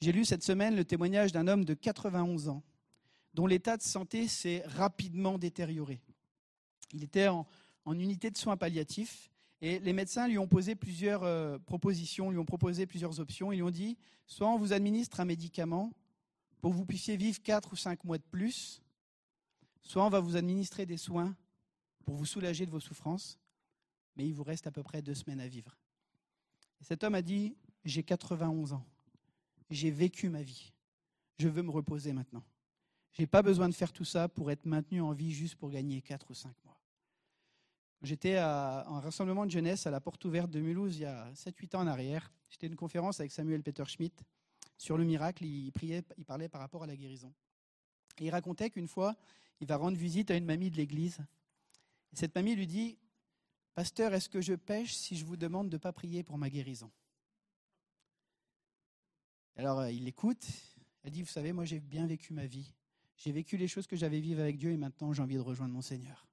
J'ai 0.00 0.10
lu 0.10 0.24
cette 0.24 0.42
semaine 0.42 0.74
le 0.74 0.84
témoignage 0.84 1.30
d'un 1.30 1.46
homme 1.46 1.64
de 1.64 1.74
91 1.74 2.48
ans 2.48 2.64
dont 3.34 3.46
l'état 3.46 3.76
de 3.76 3.82
santé 3.82 4.26
s'est 4.26 4.64
rapidement 4.66 5.38
détérioré. 5.38 6.00
Il 6.92 7.04
était 7.04 7.28
en, 7.28 7.46
unité 7.86 8.32
de 8.32 8.36
soins 8.36 8.56
palliatifs 8.56 9.30
et 9.60 9.78
les 9.80 9.92
médecins 9.92 10.28
lui 10.28 10.38
ont 10.38 10.46
posé 10.46 10.74
plusieurs 10.74 11.22
euh, 11.24 11.58
propositions, 11.58 12.30
lui 12.30 12.38
ont 12.38 12.44
proposé 12.44 12.86
plusieurs 12.86 13.18
options. 13.20 13.52
Ils 13.52 13.56
lui 13.56 13.62
ont 13.62 13.70
dit 13.70 13.96
soit 14.26 14.48
on 14.48 14.58
vous 14.58 14.72
administre 14.72 15.20
un 15.20 15.24
médicament 15.24 15.92
pour 16.60 16.72
que 16.72 16.76
vous 16.76 16.86
puissiez 16.86 17.16
vivre 17.16 17.40
4 17.42 17.72
ou 17.72 17.76
5 17.76 18.04
mois 18.04 18.18
de 18.18 18.24
plus, 18.30 18.82
soit 19.82 20.04
on 20.04 20.10
va 20.10 20.20
vous 20.20 20.36
administrer 20.36 20.86
des 20.86 20.96
soins 20.96 21.36
pour 22.04 22.14
vous 22.14 22.26
soulager 22.26 22.66
de 22.66 22.70
vos 22.70 22.80
souffrances, 22.80 23.38
mais 24.16 24.26
il 24.26 24.34
vous 24.34 24.44
reste 24.44 24.66
à 24.66 24.72
peu 24.72 24.82
près 24.82 25.02
deux 25.02 25.14
semaines 25.14 25.40
à 25.40 25.48
vivre. 25.48 25.76
Et 26.80 26.84
cet 26.84 27.04
homme 27.04 27.14
a 27.14 27.22
dit 27.22 27.56
j'ai 27.84 28.02
91 28.02 28.72
ans 28.72 28.84
j'ai 29.70 29.90
vécu 29.90 30.28
ma 30.28 30.42
vie. 30.42 30.72
Je 31.38 31.48
veux 31.48 31.62
me 31.62 31.70
reposer 31.70 32.12
maintenant. 32.12 32.42
Je 33.12 33.22
n'ai 33.22 33.26
pas 33.26 33.42
besoin 33.42 33.68
de 33.68 33.74
faire 33.74 33.92
tout 33.92 34.04
ça 34.04 34.28
pour 34.28 34.50
être 34.50 34.66
maintenu 34.66 35.00
en 35.00 35.12
vie 35.12 35.32
juste 35.32 35.56
pour 35.56 35.70
gagner 35.70 36.00
4 36.02 36.30
ou 36.30 36.34
5 36.34 36.52
mois. 36.64 36.77
J'étais 38.02 38.36
à 38.36 38.86
un 38.86 39.00
rassemblement 39.00 39.44
de 39.44 39.50
jeunesse 39.50 39.86
à 39.86 39.90
la 39.90 40.00
porte 40.00 40.24
ouverte 40.24 40.50
de 40.50 40.60
Mulhouse 40.60 40.96
il 40.96 41.02
y 41.02 41.04
a 41.04 41.32
7-8 41.32 41.76
ans 41.76 41.80
en 41.80 41.86
arrière. 41.88 42.32
J'étais 42.48 42.66
à 42.66 42.70
une 42.70 42.76
conférence 42.76 43.18
avec 43.18 43.32
Samuel 43.32 43.62
Peter 43.62 43.84
Schmidt 43.86 44.24
sur 44.76 44.96
le 44.96 45.04
miracle. 45.04 45.44
Il, 45.44 45.72
priait, 45.72 46.04
il 46.16 46.24
parlait 46.24 46.48
par 46.48 46.60
rapport 46.60 46.84
à 46.84 46.86
la 46.86 46.96
guérison. 46.96 47.32
Il 48.20 48.30
racontait 48.30 48.70
qu'une 48.70 48.86
fois, 48.86 49.16
il 49.60 49.66
va 49.66 49.76
rendre 49.76 49.96
visite 49.96 50.30
à 50.30 50.36
une 50.36 50.44
mamie 50.44 50.70
de 50.70 50.76
l'église. 50.76 51.18
cette 52.12 52.34
mamie 52.34 52.54
lui 52.54 52.66
dit 52.68 52.98
Pasteur, 53.74 54.14
est-ce 54.14 54.28
que 54.28 54.40
je 54.40 54.54
pêche 54.54 54.94
si 54.94 55.16
je 55.16 55.24
vous 55.24 55.36
demande 55.36 55.68
de 55.68 55.76
ne 55.76 55.80
pas 55.80 55.92
prier 55.92 56.22
pour 56.22 56.38
ma 56.38 56.50
guérison? 56.50 56.90
Alors 59.56 59.80
euh, 59.80 59.90
il 59.90 60.04
l'écoute, 60.04 60.46
elle 61.02 61.10
dit, 61.10 61.22
vous 61.22 61.28
savez, 61.28 61.52
moi 61.52 61.64
j'ai 61.64 61.80
bien 61.80 62.06
vécu 62.06 62.32
ma 62.32 62.46
vie. 62.46 62.72
J'ai 63.16 63.32
vécu 63.32 63.56
les 63.56 63.66
choses 63.66 63.88
que 63.88 63.96
j'avais 63.96 64.20
vivre 64.20 64.40
avec 64.40 64.56
Dieu 64.56 64.70
et 64.70 64.76
maintenant 64.76 65.12
j'ai 65.12 65.22
envie 65.22 65.34
de 65.34 65.40
rejoindre 65.40 65.74
mon 65.74 65.82
Seigneur. 65.82 66.28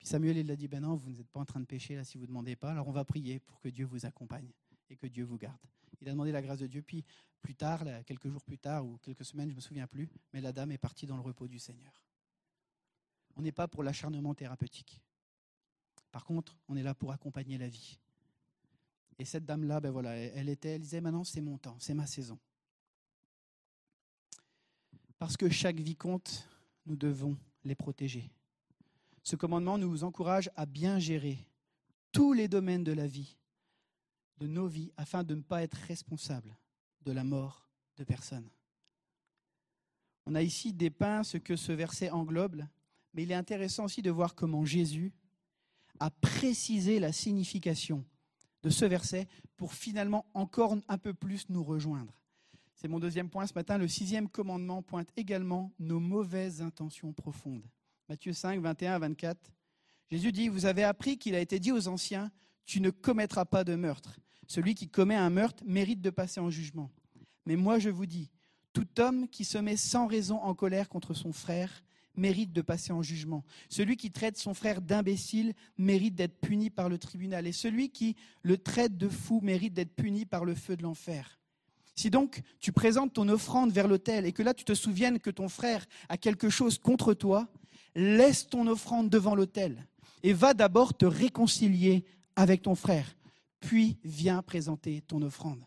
Puis 0.00 0.08
Samuel, 0.08 0.38
il 0.38 0.50
a 0.50 0.56
dit, 0.56 0.66
ben 0.66 0.80
non, 0.80 0.94
vous 0.94 1.10
n'êtes 1.10 1.28
pas 1.28 1.40
en 1.40 1.44
train 1.44 1.60
de 1.60 1.66
pécher 1.66 1.94
là 1.94 2.04
si 2.04 2.16
vous 2.16 2.24
ne 2.24 2.28
demandez 2.28 2.56
pas, 2.56 2.70
alors 2.70 2.88
on 2.88 2.92
va 2.92 3.04
prier 3.04 3.38
pour 3.38 3.60
que 3.60 3.68
Dieu 3.68 3.84
vous 3.84 4.06
accompagne 4.06 4.50
et 4.88 4.96
que 4.96 5.06
Dieu 5.06 5.24
vous 5.24 5.36
garde. 5.36 5.60
Il 6.00 6.08
a 6.08 6.12
demandé 6.12 6.32
la 6.32 6.40
grâce 6.40 6.58
de 6.58 6.66
Dieu, 6.66 6.80
puis 6.80 7.04
plus 7.42 7.54
tard, 7.54 7.84
quelques 8.06 8.30
jours 8.30 8.42
plus 8.42 8.56
tard 8.56 8.86
ou 8.86 8.96
quelques 9.02 9.26
semaines, 9.26 9.48
je 9.48 9.52
ne 9.52 9.56
me 9.56 9.60
souviens 9.60 9.86
plus, 9.86 10.08
mais 10.32 10.40
la 10.40 10.52
dame 10.52 10.72
est 10.72 10.78
partie 10.78 11.04
dans 11.04 11.16
le 11.16 11.22
repos 11.22 11.46
du 11.48 11.58
Seigneur. 11.58 11.92
On 13.36 13.42
n'est 13.42 13.52
pas 13.52 13.68
pour 13.68 13.82
l'acharnement 13.82 14.34
thérapeutique. 14.34 15.02
Par 16.10 16.24
contre, 16.24 16.56
on 16.66 16.76
est 16.76 16.82
là 16.82 16.94
pour 16.94 17.12
accompagner 17.12 17.58
la 17.58 17.68
vie. 17.68 17.98
Et 19.18 19.26
cette 19.26 19.44
dame-là, 19.44 19.80
ben 19.80 19.90
voilà, 19.90 20.16
elle 20.16 20.48
était, 20.48 20.70
elle 20.70 20.80
disait 20.80 21.02
maintenant 21.02 21.24
c'est 21.24 21.42
mon 21.42 21.58
temps, 21.58 21.76
c'est 21.78 21.92
ma 21.92 22.06
saison. 22.06 22.38
Parce 25.18 25.36
que 25.36 25.50
chaque 25.50 25.78
vie 25.78 25.94
compte, 25.94 26.48
nous 26.86 26.96
devons 26.96 27.36
les 27.64 27.74
protéger. 27.74 28.30
Ce 29.22 29.36
commandement 29.36 29.78
nous 29.78 30.04
encourage 30.04 30.50
à 30.56 30.66
bien 30.66 30.98
gérer 30.98 31.46
tous 32.12 32.32
les 32.32 32.48
domaines 32.48 32.84
de 32.84 32.92
la 32.92 33.06
vie, 33.06 33.36
de 34.38 34.46
nos 34.46 34.66
vies, 34.66 34.92
afin 34.96 35.22
de 35.22 35.34
ne 35.34 35.42
pas 35.42 35.62
être 35.62 35.74
responsable 35.86 36.56
de 37.02 37.12
la 37.12 37.24
mort 37.24 37.68
de 37.96 38.04
personne. 38.04 38.48
On 40.26 40.34
a 40.34 40.42
ici 40.42 40.72
dépeint 40.72 41.22
ce 41.22 41.38
que 41.38 41.56
ce 41.56 41.72
verset 41.72 42.10
englobe, 42.10 42.64
mais 43.14 43.24
il 43.24 43.32
est 43.32 43.34
intéressant 43.34 43.84
aussi 43.84 44.02
de 44.02 44.10
voir 44.10 44.34
comment 44.34 44.64
Jésus 44.64 45.12
a 45.98 46.10
précisé 46.10 46.98
la 46.98 47.12
signification 47.12 48.04
de 48.62 48.70
ce 48.70 48.84
verset 48.84 49.26
pour 49.56 49.74
finalement 49.74 50.26
encore 50.34 50.76
un 50.88 50.98
peu 50.98 51.14
plus 51.14 51.48
nous 51.48 51.62
rejoindre. 51.62 52.14
C'est 52.74 52.88
mon 52.88 52.98
deuxième 52.98 53.28
point 53.28 53.46
ce 53.46 53.54
matin. 53.54 53.76
Le 53.76 53.88
sixième 53.88 54.28
commandement 54.28 54.82
pointe 54.82 55.10
également 55.16 55.72
nos 55.78 56.00
mauvaises 56.00 56.62
intentions 56.62 57.12
profondes. 57.12 57.66
Matthieu 58.10 58.32
5, 58.32 58.60
21 58.60 58.94
à 58.94 58.98
24. 58.98 59.38
Jésus 60.10 60.32
dit, 60.32 60.48
vous 60.48 60.66
avez 60.66 60.82
appris 60.82 61.16
qu'il 61.16 61.36
a 61.36 61.38
été 61.38 61.60
dit 61.60 61.70
aux 61.70 61.86
anciens, 61.86 62.32
tu 62.66 62.80
ne 62.80 62.90
commettras 62.90 63.44
pas 63.44 63.62
de 63.62 63.76
meurtre. 63.76 64.18
Celui 64.48 64.74
qui 64.74 64.88
commet 64.88 65.14
un 65.14 65.30
meurtre 65.30 65.62
mérite 65.64 66.00
de 66.00 66.10
passer 66.10 66.40
en 66.40 66.50
jugement. 66.50 66.90
Mais 67.46 67.54
moi 67.54 67.78
je 67.78 67.88
vous 67.88 68.06
dis, 68.06 68.32
tout 68.72 68.88
homme 68.98 69.28
qui 69.28 69.44
se 69.44 69.58
met 69.58 69.76
sans 69.76 70.08
raison 70.08 70.42
en 70.42 70.56
colère 70.56 70.88
contre 70.88 71.14
son 71.14 71.32
frère 71.32 71.84
mérite 72.16 72.52
de 72.52 72.62
passer 72.62 72.92
en 72.92 73.00
jugement. 73.00 73.44
Celui 73.68 73.96
qui 73.96 74.10
traite 74.10 74.36
son 74.36 74.54
frère 74.54 74.82
d'imbécile 74.82 75.54
mérite 75.78 76.16
d'être 76.16 76.40
puni 76.40 76.68
par 76.68 76.88
le 76.88 76.98
tribunal. 76.98 77.46
Et 77.46 77.52
celui 77.52 77.90
qui 77.90 78.16
le 78.42 78.58
traite 78.58 78.98
de 78.98 79.08
fou 79.08 79.38
mérite 79.40 79.74
d'être 79.74 79.94
puni 79.94 80.26
par 80.26 80.44
le 80.44 80.56
feu 80.56 80.76
de 80.76 80.82
l'enfer. 80.82 81.38
Si 81.94 82.10
donc 82.10 82.42
tu 82.58 82.72
présentes 82.72 83.12
ton 83.12 83.28
offrande 83.28 83.70
vers 83.70 83.86
l'autel 83.86 84.26
et 84.26 84.32
que 84.32 84.42
là 84.42 84.52
tu 84.52 84.64
te 84.64 84.74
souviennes 84.74 85.20
que 85.20 85.30
ton 85.30 85.48
frère 85.48 85.86
a 86.08 86.16
quelque 86.16 86.50
chose 86.50 86.76
contre 86.76 87.14
toi, 87.14 87.48
laisse 87.94 88.46
ton 88.46 88.66
offrande 88.66 89.10
devant 89.10 89.34
l'autel 89.34 89.86
et 90.22 90.32
va 90.32 90.54
d'abord 90.54 90.94
te 90.96 91.06
réconcilier 91.06 92.04
avec 92.36 92.62
ton 92.62 92.74
frère, 92.74 93.16
puis 93.60 93.98
viens 94.04 94.42
présenter 94.42 95.02
ton 95.02 95.22
offrande. 95.22 95.64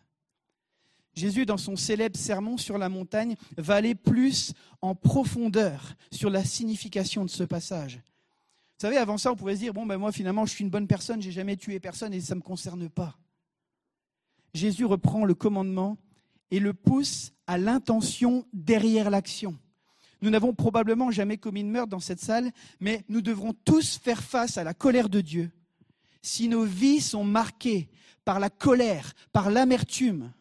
Jésus, 1.14 1.46
dans 1.46 1.56
son 1.56 1.76
célèbre 1.76 2.18
sermon 2.18 2.56
sur 2.56 2.76
la 2.76 2.88
montagne, 2.88 3.36
va 3.56 3.76
aller 3.76 3.94
plus 3.94 4.52
en 4.82 4.94
profondeur 4.94 5.94
sur 6.10 6.28
la 6.28 6.44
signification 6.44 7.24
de 7.24 7.30
ce 7.30 7.44
passage. 7.44 7.96
Vous 7.96 8.80
savez, 8.80 8.96
avant 8.96 9.18
ça, 9.18 9.30
on 9.30 9.36
pouvait 9.36 9.54
se 9.54 9.60
dire, 9.60 9.72
bon, 9.72 9.86
ben 9.86 9.96
moi, 9.96 10.10
finalement, 10.10 10.44
je 10.44 10.52
suis 10.52 10.64
une 10.64 10.70
bonne 10.70 10.88
personne, 10.88 11.22
j'ai 11.22 11.30
jamais 11.30 11.56
tué 11.56 11.78
personne 11.78 12.12
et 12.12 12.20
ça 12.20 12.34
ne 12.34 12.40
me 12.40 12.44
concerne 12.44 12.88
pas. 12.88 13.16
Jésus 14.52 14.84
reprend 14.84 15.24
le 15.24 15.34
commandement 15.34 15.96
et 16.50 16.58
le 16.58 16.74
pousse 16.74 17.32
à 17.46 17.58
l'intention 17.58 18.46
derrière 18.52 19.10
l'action. 19.10 19.56
Nous 20.24 20.30
n'avons 20.30 20.54
probablement 20.54 21.10
jamais 21.10 21.36
commis 21.36 21.62
de 21.62 21.68
meurtre 21.68 21.90
dans 21.90 22.00
cette 22.00 22.18
salle, 22.18 22.50
mais 22.80 23.04
nous 23.10 23.20
devrons 23.20 23.52
tous 23.52 23.98
faire 23.98 24.22
face 24.22 24.56
à 24.56 24.64
la 24.64 24.72
colère 24.72 25.10
de 25.10 25.20
Dieu. 25.20 25.50
Si 26.22 26.48
nos 26.48 26.64
vies 26.64 27.02
sont 27.02 27.24
marquées 27.24 27.90
par 28.24 28.40
la 28.40 28.48
colère, 28.48 29.12
par 29.32 29.50
l'amertume, 29.50 30.32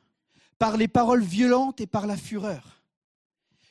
par 0.57 0.77
les 0.77 0.87
paroles 0.87 1.21
violentes 1.21 1.81
et 1.81 1.85
par 1.85 2.07
la 2.07 2.15
fureur, 2.15 2.81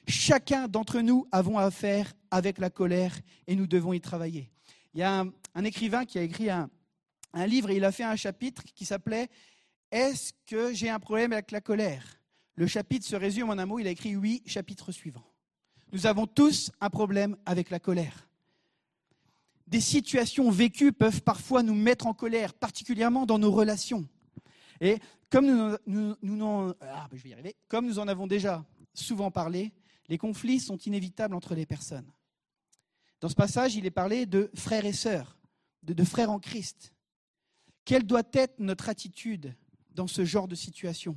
chacun 0.07 0.69
d'entre 0.69 1.01
nous 1.01 1.27
avons 1.33 1.57
affaire 1.57 2.13
avec 2.31 2.59
la 2.59 2.69
colère 2.69 3.19
et 3.47 3.57
nous 3.57 3.67
devons 3.67 3.95
y 3.95 4.01
travailler. 4.03 4.51
Il 4.93 5.01
y 5.01 5.05
a 5.05 5.25
un, 5.55 5.65
écrivain 5.65 6.05
qui 6.05 6.19
a 6.19 6.23
écrit 6.23 6.51
un, 6.51 6.69
livre 7.47 7.71
et 7.71 7.77
il 7.77 7.85
a 7.87 7.91
fait 7.91 8.05
un 8.05 8.17
chapitre 8.17 8.65
qui 8.75 8.85
s'appelait 8.85 9.31
Est-ce 9.91 10.35
que 10.45 10.75
j'ai 10.75 10.91
un 10.91 11.01
problème 11.01 11.33
avec 11.33 11.53
la 11.53 11.63
colère? 11.63 12.21
Le 12.55 12.67
chapitre 12.67 13.07
se 13.07 13.17
résume 13.17 13.49
en 13.49 13.57
un 13.57 13.65
mot, 13.65 13.79
il 13.79 13.87
a 13.87 13.91
écrit 13.91 14.15
oui, 14.15 14.43
chapitre 14.45 14.93
suivant. 14.93 15.25
Nous 15.93 16.07
avons 16.07 16.27
tous 16.27 16.73
un 16.81 16.89
problème 16.89 17.37
avec 17.45 17.69
la 17.69 17.79
colère. 17.79 18.27
Des 19.67 19.81
situations 19.81 20.51
vécues 20.51 20.93
peuvent 20.93 21.23
parfois 21.23 21.63
nous 21.63 21.75
mettre 21.75 22.07
en 22.07 22.15
colère, 22.15 22.55
particulièrement 22.55 23.27
dans 23.27 23.39
nos 23.39 23.53
relations. 23.53 24.09
Et 24.81 24.99
comme 25.31 25.47
nous, 25.87 26.17
nous, 26.23 26.45
en, 26.45 26.73
ah, 26.81 27.09
comme 27.69 27.87
nous 27.87 27.99
en 27.99 28.09
avons 28.09 28.27
déjà 28.27 28.65
souvent 28.95 29.31
parlé, 29.31 29.73
les 30.09 30.19
conflits 30.19 30.61
sont 30.61 30.79
inévitables 30.79 31.35
entre 31.35 31.55
les 31.55 31.67
personnes. 31.67 32.11
Dans 33.21 33.29
ce 33.29 33.35
passage, 33.35 33.77
il 33.77 33.87
est 33.87 33.91
parlé 33.91 34.27
de 34.27 34.51
frères 34.55 34.85
et 34.85 34.93
sœurs, 34.93 35.39
de 35.83 36.05
frères 36.05 36.31
en 36.31 36.41
Christ. 36.41 36.93
Quelle 37.85 38.05
doit 38.05 38.23
être 38.33 38.59
notre 38.59 38.89
attitude 38.89 39.55
dans 39.91 40.07
ce 40.07 40.25
genre 40.25 40.49
de 40.49 40.55
situation? 40.55 41.17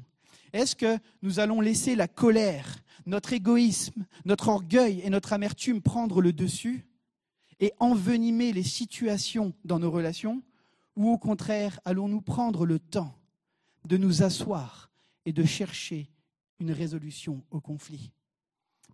Est-ce 0.56 0.76
que 0.76 0.98
nous 1.22 1.40
allons 1.40 1.60
laisser 1.60 1.96
la 1.96 2.08
colère, 2.08 2.84
notre 3.06 3.34
égoïsme, 3.34 4.06
notre 4.24 4.48
orgueil 4.48 5.02
et 5.02 5.10
notre 5.10 5.34
amertume 5.34 5.82
prendre 5.82 6.22
le 6.22 6.34
dessus 6.34 6.86
et 7.60 7.74
envenimer 7.80 8.54
les 8.54 8.64
situations 8.64 9.54
dans 9.66 9.80
nos 9.80 9.92
relations 9.92 10.42
Ou 10.96 11.10
au 11.10 11.18
contraire, 11.18 11.80
allons-nous 11.84 12.22
prendre 12.22 12.66
le 12.66 12.80
temps 12.80 13.14
de 13.86 13.98
nous 13.98 14.24
asseoir 14.24 14.92
et 15.26 15.34
de 15.34 15.44
chercher 15.44 16.10
une 16.60 16.72
résolution 16.72 17.44
au 17.52 17.60
conflit? 17.60 18.12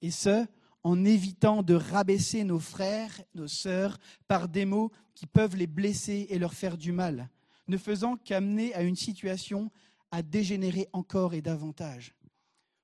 Et 0.01 0.11
ce, 0.11 0.47
en 0.83 1.05
évitant 1.05 1.61
de 1.61 1.75
rabaisser 1.75 2.43
nos 2.43 2.59
frères, 2.59 3.21
nos 3.35 3.47
sœurs 3.47 3.99
par 4.27 4.49
des 4.49 4.65
mots 4.65 4.91
qui 5.13 5.27
peuvent 5.27 5.55
les 5.55 5.67
blesser 5.67 6.25
et 6.29 6.39
leur 6.39 6.55
faire 6.55 6.77
du 6.77 6.91
mal, 6.91 7.29
ne 7.67 7.77
faisant 7.77 8.17
qu'amener 8.17 8.73
à 8.73 8.81
une 8.81 8.95
situation 8.95 9.71
à 10.11 10.21
dégénérer 10.21 10.87
encore 10.93 11.33
et 11.33 11.41
davantage. 11.41 12.13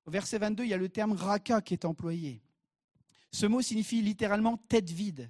Au 0.06 0.12
verset 0.12 0.38
22, 0.38 0.64
il 0.64 0.70
y 0.70 0.74
a 0.74 0.78
le 0.78 0.90
terme 0.90 1.12
raka 1.12 1.62
qui 1.62 1.74
est 1.74 1.86
employé. 1.86 2.42
Ce 3.32 3.46
mot 3.46 3.62
signifie 3.62 4.02
littéralement 4.02 4.58
tête 4.58 4.90
vide. 4.90 5.30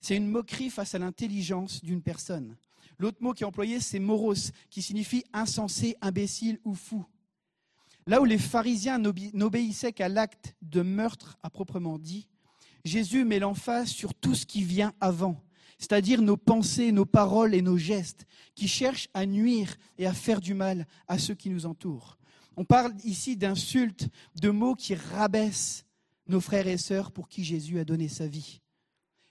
C'est 0.00 0.16
une 0.16 0.28
moquerie 0.28 0.70
face 0.70 0.94
à 0.94 0.98
l'intelligence 0.98 1.82
d'une 1.82 2.02
personne. 2.02 2.56
L'autre 2.98 3.18
mot 3.20 3.32
qui 3.32 3.42
est 3.42 3.46
employé, 3.46 3.80
c'est 3.80 3.98
moros, 3.98 4.52
qui 4.70 4.82
signifie 4.82 5.24
insensé, 5.32 5.96
imbécile 6.00 6.60
ou 6.64 6.74
fou. 6.74 7.04
Là 8.06 8.20
où 8.20 8.24
les 8.24 8.38
pharisiens 8.38 8.98
n'obéissaient 8.98 9.92
qu'à 9.92 10.08
l'acte 10.08 10.54
de 10.62 10.82
meurtre 10.82 11.36
à 11.42 11.50
proprement 11.50 11.98
dit, 11.98 12.28
Jésus 12.84 13.24
met 13.24 13.40
l'emphase 13.40 13.88
sur 13.88 14.14
tout 14.14 14.36
ce 14.36 14.46
qui 14.46 14.62
vient 14.62 14.94
avant, 15.00 15.42
c'est-à-dire 15.78 16.22
nos 16.22 16.36
pensées, 16.36 16.92
nos 16.92 17.04
paroles 17.04 17.54
et 17.54 17.62
nos 17.62 17.76
gestes, 17.76 18.26
qui 18.54 18.68
cherchent 18.68 19.08
à 19.14 19.26
nuire 19.26 19.76
et 19.98 20.06
à 20.06 20.12
faire 20.12 20.40
du 20.40 20.54
mal 20.54 20.86
à 21.08 21.18
ceux 21.18 21.34
qui 21.34 21.50
nous 21.50 21.66
entourent. 21.66 22.18
On 22.56 22.64
parle 22.64 22.94
ici 23.04 23.36
d'insultes, 23.36 24.08
de 24.40 24.50
mots 24.50 24.74
qui 24.74 24.94
rabaissent 24.94 25.84
nos 26.26 26.40
frères 26.40 26.66
et 26.66 26.78
sœurs 26.78 27.12
pour 27.12 27.28
qui 27.28 27.44
Jésus 27.44 27.78
a 27.78 27.84
donné 27.84 28.08
sa 28.08 28.26
vie. 28.26 28.60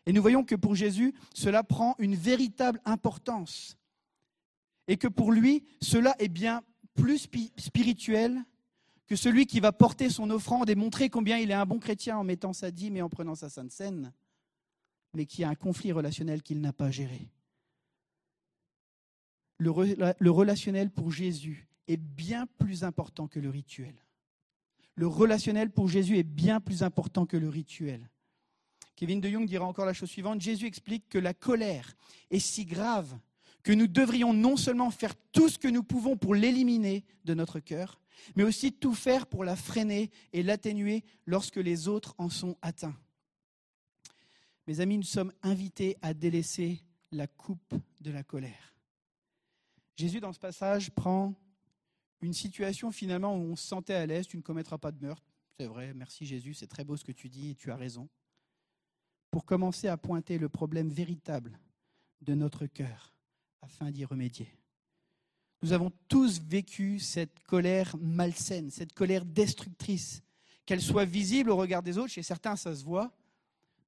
Et 0.05 0.13
nous 0.13 0.21
voyons 0.21 0.43
que 0.43 0.55
pour 0.55 0.75
Jésus, 0.75 1.13
cela 1.33 1.63
prend 1.63 1.95
une 1.97 2.15
véritable 2.15 2.79
importance. 2.85 3.77
Et 4.87 4.97
que 4.97 5.07
pour 5.07 5.31
lui, 5.31 5.65
cela 5.81 6.15
est 6.19 6.27
bien 6.29 6.61
plus 6.93 7.27
spirituel 7.57 8.43
que 9.07 9.15
celui 9.15 9.47
qui 9.47 9.59
va 9.59 9.71
porter 9.71 10.09
son 10.09 10.29
offrande 10.29 10.69
et 10.69 10.75
montrer 10.75 11.09
combien 11.09 11.37
il 11.37 11.49
est 11.49 11.55
un 11.55 11.65
bon 11.65 11.79
chrétien 11.79 12.17
en 12.17 12.23
mettant 12.23 12.53
sa 12.53 12.69
dîme 12.69 12.97
et 12.97 13.01
en 13.01 13.09
prenant 13.09 13.35
sa 13.35 13.49
sainte 13.49 13.71
scène 13.71 14.13
mais 15.15 15.25
qui 15.25 15.43
a 15.43 15.49
un 15.49 15.55
conflit 15.55 15.91
relationnel 15.91 16.41
qu'il 16.41 16.61
n'a 16.61 16.73
pas 16.73 16.91
géré. 16.91 17.29
Le, 19.57 20.29
relationnel 20.29 20.91
pour 20.91 21.11
Jésus 21.11 21.67
est 21.87 21.97
bien 21.97 22.45
plus 22.59 22.83
important 22.83 23.27
que 23.27 23.39
le 23.39 23.49
rituel. 23.49 23.95
Le 24.95 25.07
relationnel 25.07 25.71
pour 25.71 25.87
Jésus 25.87 26.17
est 26.17 26.23
bien 26.23 26.59
plus 26.59 26.83
important 26.83 27.25
que 27.25 27.37
le 27.37 27.49
rituel. 27.49 28.09
Kevin 28.95 29.19
de 29.19 29.29
Jong 29.29 29.45
dira 29.45 29.65
encore 29.65 29.85
la 29.85 29.93
chose 29.93 30.09
suivante. 30.09 30.41
Jésus 30.41 30.65
explique 30.65 31.09
que 31.09 31.17
la 31.17 31.33
colère 31.33 31.95
est 32.31 32.39
si 32.39 32.65
grave 32.65 33.17
que 33.63 33.73
nous 33.73 33.87
devrions 33.87 34.33
non 34.33 34.57
seulement 34.57 34.91
faire 34.91 35.15
tout 35.31 35.49
ce 35.49 35.57
que 35.57 35.67
nous 35.67 35.83
pouvons 35.83 36.17
pour 36.17 36.35
l'éliminer 36.35 37.03
de 37.25 37.33
notre 37.33 37.59
cœur, 37.59 37.99
mais 38.35 38.43
aussi 38.43 38.71
tout 38.71 38.93
faire 38.93 39.25
pour 39.25 39.43
la 39.43 39.55
freiner 39.55 40.11
et 40.33 40.43
l'atténuer 40.43 41.03
lorsque 41.25 41.57
les 41.57 41.87
autres 41.87 42.13
en 42.17 42.29
sont 42.29 42.57
atteints. 42.61 42.95
Mes 44.67 44.79
amis, 44.79 44.97
nous 44.97 45.03
sommes 45.03 45.31
invités 45.43 45.95
à 46.01 46.13
délaisser 46.13 46.81
la 47.11 47.27
coupe 47.27 47.75
de 48.01 48.11
la 48.11 48.23
colère. 48.23 48.75
Jésus, 49.95 50.19
dans 50.19 50.33
ce 50.33 50.39
passage, 50.39 50.91
prend 50.91 51.35
une 52.21 52.33
situation 52.33 52.91
finalement 52.91 53.35
où 53.35 53.41
on 53.41 53.55
se 53.55 53.67
sentait 53.67 53.93
à 53.93 54.05
l'aise, 54.05 54.27
tu 54.27 54.37
ne 54.37 54.41
commettras 54.41 54.77
pas 54.77 54.91
de 54.91 55.01
meurtre. 55.03 55.23
C'est 55.59 55.67
vrai, 55.67 55.93
merci 55.93 56.25
Jésus, 56.25 56.53
c'est 56.53 56.67
très 56.67 56.83
beau 56.83 56.97
ce 56.97 57.05
que 57.05 57.11
tu 57.11 57.29
dis 57.29 57.51
et 57.51 57.55
tu 57.55 57.71
as 57.71 57.75
raison. 57.75 58.09
Pour 59.31 59.45
commencer 59.45 59.87
à 59.87 59.97
pointer 59.97 60.37
le 60.37 60.49
problème 60.49 60.89
véritable 60.89 61.59
de 62.21 62.33
notre 62.33 62.65
cœur 62.65 63.13
afin 63.61 63.91
d'y 63.91 64.03
remédier. 64.03 64.47
Nous 65.61 65.73
avons 65.73 65.91
tous 66.07 66.41
vécu 66.41 66.99
cette 66.99 67.39
colère 67.43 67.95
malsaine, 67.97 68.69
cette 68.69 68.93
colère 68.93 69.25
destructrice, 69.25 70.21
qu'elle 70.65 70.81
soit 70.81 71.05
visible 71.05 71.51
au 71.51 71.55
regard 71.55 71.83
des 71.83 71.97
autres, 71.97 72.11
chez 72.11 72.23
certains 72.23 72.55
ça 72.55 72.75
se 72.75 72.83
voit, 72.83 73.15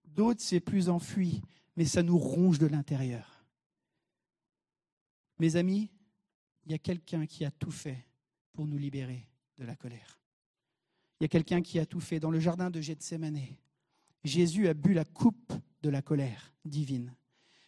D'autres, 0.08 0.42
c'est 0.42 0.60
plus 0.60 0.90
enfui, 0.90 1.42
mais 1.76 1.86
ça 1.86 2.04
nous 2.04 2.18
ronge 2.18 2.60
de 2.60 2.68
l'intérieur. 2.68 3.46
Mes 5.40 5.56
amis, 5.56 5.90
il 6.66 6.72
y 6.72 6.76
a 6.76 6.80
quelqu'un 6.80 7.26
qui 7.26 7.46
a 7.46 7.52
tout 7.52 7.72
fait 7.72 8.06
pour 8.54 8.66
nous 8.66 8.78
libérer 8.78 9.28
de 9.58 9.66
la 9.66 9.76
colère. 9.76 10.20
Il 11.20 11.24
y 11.24 11.26
a 11.26 11.30
quelqu'un 11.30 11.62
qui 11.62 11.80
a 11.80 11.86
tout 11.86 12.00
fait. 12.00 12.20
Dans 12.20 12.32
le 12.32 12.40
jardin 12.40 12.70
de 12.70 12.82
Gethsemane, 12.82 13.40
Jésus 14.24 14.68
a 14.68 14.74
bu 14.74 14.94
la 14.94 15.06
coupe 15.06 15.54
de 15.82 15.90
la 15.90 16.02
colère 16.02 16.54
divine. 16.66 17.14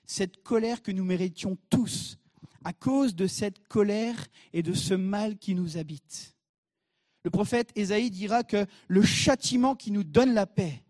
Cette 0.06 0.44
colère 0.44 0.82
que 0.82 0.92
nous 0.92 1.06
méritions 1.06 1.58
tous 1.70 2.18
à 2.64 2.74
cause 2.74 3.16
de 3.16 3.28
cette 3.28 3.68
colère 3.68 4.28
et 4.54 4.64
de 4.64 4.74
ce 4.74 4.94
mal 4.94 5.38
qui 5.38 5.56
nous 5.56 5.78
habite. 5.78 6.36
Le 7.24 7.30
prophète 7.30 7.72
Ésaïe 7.76 8.10
dira 8.10 8.44
que 8.44 8.66
le 8.88 9.02
châtiment 9.02 9.76
qui 9.76 9.92
nous 9.92 10.04
donne 10.04 10.34
la 10.34 10.46
paix 10.46 10.84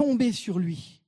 tombé 0.00 0.32
sur 0.32 0.58
lui. 0.58 1.02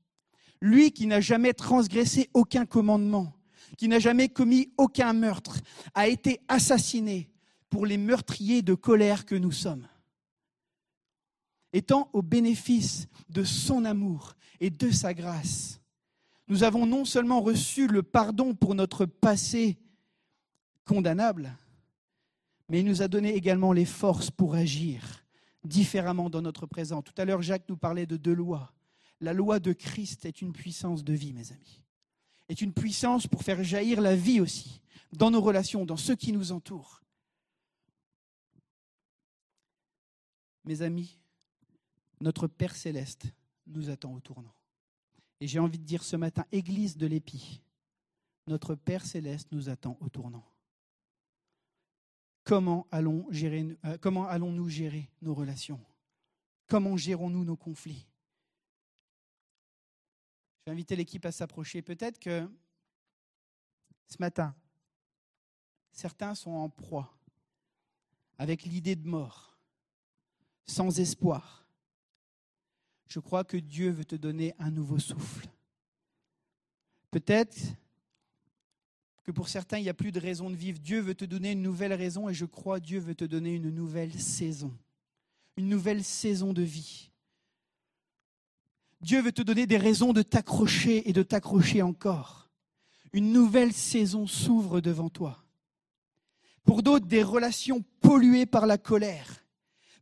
Lui 0.60 0.92
qui 0.92 1.06
n'a 1.06 1.22
jamais 1.22 1.54
transgressé 1.54 2.28
aucun 2.34 2.66
commandement, 2.66 3.32
qui 3.78 3.88
n'a 3.88 3.98
jamais 3.98 4.28
commis 4.28 4.70
aucun 4.76 5.14
meurtre, 5.14 5.60
a 5.94 6.08
été 6.08 6.40
assassiné 6.46 7.30
pour 7.70 7.86
les 7.86 7.96
meurtriers 7.96 8.60
de 8.60 8.74
colère 8.74 9.24
que 9.24 9.34
nous 9.34 9.50
sommes. 9.50 9.88
Étant 11.72 12.10
au 12.12 12.20
bénéfice 12.20 13.08
de 13.30 13.44
son 13.44 13.86
amour 13.86 14.34
et 14.60 14.68
de 14.68 14.90
sa 14.90 15.14
grâce, 15.14 15.80
nous 16.46 16.62
avons 16.62 16.84
non 16.84 17.06
seulement 17.06 17.40
reçu 17.40 17.86
le 17.86 18.02
pardon 18.02 18.54
pour 18.54 18.74
notre 18.74 19.06
passé 19.06 19.78
condamnable, 20.84 21.56
mais 22.68 22.80
il 22.80 22.84
nous 22.84 23.00
a 23.00 23.08
donné 23.08 23.34
également 23.34 23.72
les 23.72 23.86
forces 23.86 24.30
pour 24.30 24.54
agir 24.54 25.24
différemment 25.64 26.28
dans 26.28 26.42
notre 26.42 26.66
présent. 26.66 27.00
Tout 27.00 27.14
à 27.16 27.24
l'heure, 27.24 27.40
Jacques 27.40 27.70
nous 27.70 27.78
parlait 27.78 28.04
de 28.04 28.18
deux 28.18 28.34
lois. 28.34 28.70
La 29.22 29.32
loi 29.32 29.60
de 29.60 29.72
Christ 29.72 30.26
est 30.26 30.42
une 30.42 30.52
puissance 30.52 31.04
de 31.04 31.12
vie, 31.12 31.32
mes 31.32 31.52
amis. 31.52 31.80
Est 32.48 32.60
une 32.60 32.74
puissance 32.74 33.28
pour 33.28 33.44
faire 33.44 33.62
jaillir 33.62 34.00
la 34.00 34.16
vie 34.16 34.40
aussi, 34.40 34.80
dans 35.12 35.30
nos 35.30 35.40
relations, 35.40 35.86
dans 35.86 35.96
ceux 35.96 36.16
qui 36.16 36.32
nous 36.32 36.50
entourent. 36.50 37.04
Mes 40.64 40.82
amis, 40.82 41.20
notre 42.20 42.48
Père 42.48 42.74
céleste 42.74 43.26
nous 43.68 43.90
attend 43.90 44.12
au 44.12 44.18
tournant. 44.18 44.54
Et 45.40 45.46
j'ai 45.46 45.60
envie 45.60 45.78
de 45.78 45.84
dire 45.84 46.02
ce 46.02 46.16
matin, 46.16 46.44
Église 46.50 46.96
de 46.96 47.06
l'Épi, 47.06 47.62
notre 48.48 48.74
Père 48.74 49.06
céleste 49.06 49.52
nous 49.52 49.68
attend 49.68 49.96
au 50.00 50.08
tournant. 50.08 50.44
Comment 52.42 52.88
gérer, 53.30 53.78
euh, 53.84 53.96
comment 54.00 54.26
allons-nous 54.26 54.68
gérer 54.68 55.08
nos 55.20 55.32
relations? 55.32 55.80
Comment 56.66 56.96
gérons-nous 56.96 57.44
nos 57.44 57.56
conflits? 57.56 58.08
Je 60.62 60.70
vais 60.70 60.74
inviter 60.74 60.94
l'équipe 60.94 61.26
à 61.26 61.32
s'approcher. 61.32 61.82
Peut-être 61.82 62.20
que 62.20 62.48
ce 64.06 64.16
matin, 64.20 64.54
certains 65.90 66.36
sont 66.36 66.52
en 66.52 66.68
proie 66.68 67.18
avec 68.38 68.62
l'idée 68.62 68.94
de 68.94 69.06
mort, 69.06 69.58
sans 70.64 71.00
espoir. 71.00 71.66
Je 73.08 73.18
crois 73.18 73.44
que 73.44 73.56
Dieu 73.56 73.90
veut 73.90 74.04
te 74.04 74.14
donner 74.14 74.54
un 74.58 74.70
nouveau 74.70 74.98
souffle. 74.98 75.48
Peut-être 77.10 77.58
que 79.24 79.32
pour 79.32 79.48
certains, 79.48 79.78
il 79.78 79.82
n'y 79.82 79.88
a 79.88 79.94
plus 79.94 80.12
de 80.12 80.20
raison 80.20 80.48
de 80.48 80.56
vivre. 80.56 80.78
Dieu 80.78 81.00
veut 81.00 81.14
te 81.14 81.24
donner 81.24 81.52
une 81.52 81.62
nouvelle 81.62 81.92
raison 81.92 82.28
et 82.28 82.34
je 82.34 82.46
crois 82.46 82.80
Dieu 82.80 83.00
veut 83.00 83.14
te 83.14 83.24
donner 83.24 83.54
une 83.54 83.70
nouvelle 83.70 84.18
saison, 84.20 84.76
une 85.56 85.68
nouvelle 85.68 86.04
saison 86.04 86.52
de 86.52 86.62
vie. 86.62 87.11
Dieu 89.02 89.20
veut 89.20 89.32
te 89.32 89.42
donner 89.42 89.66
des 89.66 89.78
raisons 89.78 90.12
de 90.12 90.22
t'accrocher 90.22 91.08
et 91.08 91.12
de 91.12 91.22
t'accrocher 91.22 91.82
encore. 91.82 92.48
Une 93.12 93.32
nouvelle 93.32 93.72
saison 93.72 94.26
s'ouvre 94.26 94.80
devant 94.80 95.10
toi. 95.10 95.44
Pour 96.64 96.82
d'autres, 96.82 97.06
des 97.06 97.24
relations 97.24 97.84
polluées 98.00 98.46
par 98.46 98.66
la 98.66 98.78
colère, 98.78 99.44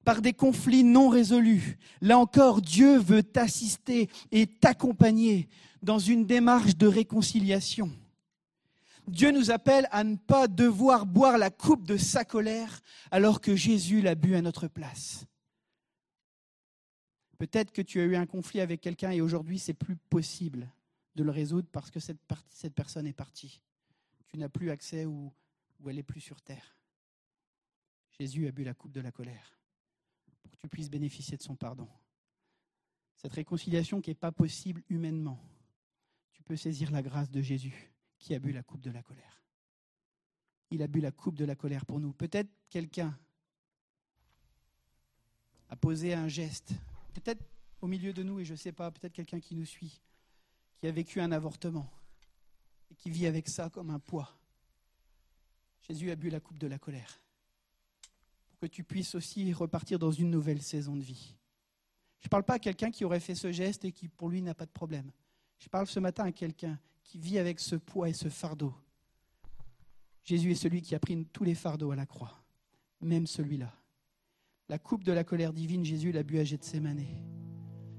par 0.04 0.20
des 0.20 0.34
conflits 0.34 0.84
non 0.84 1.08
résolus. 1.08 1.78
Là 2.02 2.18
encore, 2.18 2.60
Dieu 2.60 2.98
veut 2.98 3.22
t'assister 3.22 4.10
et 4.30 4.46
t'accompagner 4.46 5.48
dans 5.82 5.98
une 5.98 6.26
démarche 6.26 6.76
de 6.76 6.86
réconciliation. 6.86 7.90
Dieu 9.08 9.30
nous 9.32 9.50
appelle 9.50 9.88
à 9.90 10.04
ne 10.04 10.16
pas 10.16 10.46
devoir 10.46 11.06
boire 11.06 11.38
la 11.38 11.50
coupe 11.50 11.86
de 11.86 11.96
sa 11.96 12.24
colère 12.24 12.80
alors 13.10 13.40
que 13.40 13.56
Jésus 13.56 14.02
l'a 14.02 14.14
bu 14.14 14.36
à 14.36 14.42
notre 14.42 14.68
place. 14.68 15.24
Peut-être 17.40 17.72
que 17.72 17.80
tu 17.80 18.00
as 18.00 18.04
eu 18.04 18.16
un 18.16 18.26
conflit 18.26 18.60
avec 18.60 18.82
quelqu'un 18.82 19.12
et 19.12 19.22
aujourd'hui 19.22 19.58
c'est 19.58 19.72
plus 19.72 19.96
possible 19.96 20.70
de 21.14 21.22
le 21.22 21.30
résoudre 21.30 21.68
parce 21.72 21.90
que 21.90 21.98
cette, 21.98 22.20
personne 22.74 23.06
est 23.06 23.14
partie. 23.14 23.62
Tu 24.28 24.36
n'as 24.36 24.50
plus 24.50 24.68
accès 24.68 25.06
ou, 25.06 25.32
ou 25.78 25.88
elle 25.88 25.98
est 25.98 26.02
plus 26.02 26.20
sur 26.20 26.42
terre. 26.42 26.76
Jésus 28.18 28.46
a 28.46 28.52
bu 28.52 28.62
la 28.62 28.74
coupe 28.74 28.92
de 28.92 29.00
la 29.00 29.10
colère 29.10 29.58
pour 30.42 30.50
que 30.52 30.58
tu 30.58 30.68
puisses 30.68 30.90
bénéficier 30.90 31.38
de 31.38 31.42
son 31.42 31.56
pardon. 31.56 31.88
Cette 33.16 33.32
réconciliation 33.32 34.02
qui 34.02 34.10
n'est 34.10 34.14
pas 34.16 34.32
possible 34.32 34.82
humainement, 34.90 35.42
tu 36.32 36.42
peux 36.42 36.56
saisir 36.56 36.90
la 36.90 37.00
grâce 37.00 37.30
de 37.30 37.40
Jésus 37.40 37.90
qui 38.18 38.34
a 38.34 38.38
bu 38.38 38.52
la 38.52 38.62
coupe 38.62 38.82
de 38.82 38.90
la 38.90 39.02
colère. 39.02 39.42
Il 40.70 40.82
a 40.82 40.86
bu 40.86 41.00
la 41.00 41.10
coupe 41.10 41.36
de 41.36 41.46
la 41.46 41.56
colère 41.56 41.86
pour 41.86 42.00
nous. 42.00 42.12
Peut-être 42.12 42.50
quelqu'un 42.68 43.18
a 45.70 45.76
posé 45.76 46.12
un 46.12 46.28
geste, 46.28 46.74
peut-être 47.10 47.42
au 47.80 47.86
milieu 47.86 48.12
de 48.12 48.22
nous, 48.22 48.40
et 48.40 48.44
je 48.44 48.52
ne 48.52 48.56
sais 48.56 48.72
pas, 48.72 48.90
peut-être 48.90 49.12
quelqu'un 49.12 49.40
qui 49.40 49.54
nous 49.54 49.64
suit, 49.64 50.00
qui 50.78 50.86
a 50.86 50.92
vécu 50.92 51.20
un 51.20 51.32
avortement 51.32 51.90
et 52.90 52.94
qui 52.94 53.10
vit 53.10 53.26
avec 53.26 53.48
ça 53.48 53.70
comme 53.70 53.90
un 53.90 53.98
poids. 53.98 54.36
Jésus 55.88 56.10
a 56.10 56.16
bu 56.16 56.30
la 56.30 56.40
coupe 56.40 56.58
de 56.58 56.66
la 56.66 56.78
colère 56.78 57.20
pour 58.48 58.58
que 58.58 58.66
tu 58.66 58.84
puisses 58.84 59.14
aussi 59.14 59.52
repartir 59.52 59.98
dans 59.98 60.12
une 60.12 60.30
nouvelle 60.30 60.62
saison 60.62 60.96
de 60.96 61.02
vie. 61.02 61.34
Je 62.20 62.26
ne 62.26 62.30
parle 62.30 62.44
pas 62.44 62.54
à 62.54 62.58
quelqu'un 62.58 62.90
qui 62.90 63.04
aurait 63.04 63.20
fait 63.20 63.34
ce 63.34 63.50
geste 63.50 63.84
et 63.84 63.92
qui 63.92 64.08
pour 64.08 64.28
lui 64.28 64.42
n'a 64.42 64.54
pas 64.54 64.66
de 64.66 64.70
problème. 64.70 65.10
Je 65.58 65.68
parle 65.68 65.86
ce 65.86 66.00
matin 66.00 66.24
à 66.24 66.32
quelqu'un 66.32 66.78
qui 67.02 67.18
vit 67.18 67.38
avec 67.38 67.60
ce 67.60 67.76
poids 67.76 68.08
et 68.08 68.12
ce 68.12 68.28
fardeau. 68.28 68.74
Jésus 70.22 70.52
est 70.52 70.54
celui 70.54 70.82
qui 70.82 70.94
a 70.94 70.98
pris 70.98 71.26
tous 71.32 71.44
les 71.44 71.54
fardeaux 71.54 71.90
à 71.90 71.96
la 71.96 72.06
croix, 72.06 72.38
même 73.00 73.26
celui-là. 73.26 73.74
La 74.70 74.78
coupe 74.78 75.02
de 75.02 75.10
la 75.10 75.24
colère 75.24 75.52
divine, 75.52 75.84
Jésus 75.84 76.12
l'a 76.12 76.22
bu 76.22 76.38
à 76.38 76.44
Gethsemane. 76.44 77.02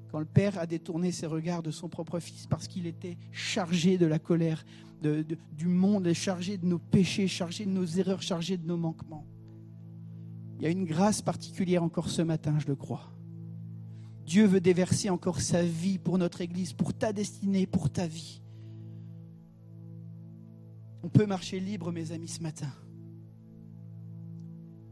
Quand 0.09 0.19
le 0.19 0.25
Père 0.25 0.57
a 0.57 0.65
détourné 0.65 1.11
ses 1.11 1.25
regards 1.25 1.61
de 1.61 1.69
son 1.69 1.89
propre 1.89 2.21
Fils 2.21 2.47
parce 2.47 2.69
qu'il 2.69 2.87
était 2.87 3.17
chargé 3.33 3.97
de 3.97 4.05
la 4.05 4.19
colère 4.19 4.63
du 5.01 5.67
monde, 5.67 6.13
chargé 6.13 6.57
de 6.57 6.65
nos 6.65 6.79
péchés, 6.79 7.27
chargé 7.27 7.65
de 7.65 7.71
nos 7.71 7.85
erreurs, 7.85 8.21
chargé 8.21 8.55
de 8.55 8.65
nos 8.65 8.77
manquements. 8.77 9.25
Il 10.57 10.63
y 10.63 10.65
a 10.65 10.69
une 10.69 10.85
grâce 10.85 11.21
particulière 11.21 11.83
encore 11.83 12.09
ce 12.09 12.21
matin, 12.21 12.57
je 12.57 12.67
le 12.67 12.77
crois. 12.77 13.11
Dieu 14.25 14.45
veut 14.45 14.61
déverser 14.61 15.09
encore 15.09 15.41
sa 15.41 15.63
vie 15.63 15.97
pour 15.97 16.17
notre 16.17 16.39
Église, 16.39 16.71
pour 16.71 16.93
ta 16.93 17.11
destinée, 17.11 17.67
pour 17.67 17.89
ta 17.89 18.07
vie. 18.07 18.41
On 21.03 21.09
peut 21.09 21.25
marcher 21.25 21.59
libre, 21.59 21.91
mes 21.91 22.13
amis, 22.13 22.29
ce 22.29 22.41
matin. 22.41 22.71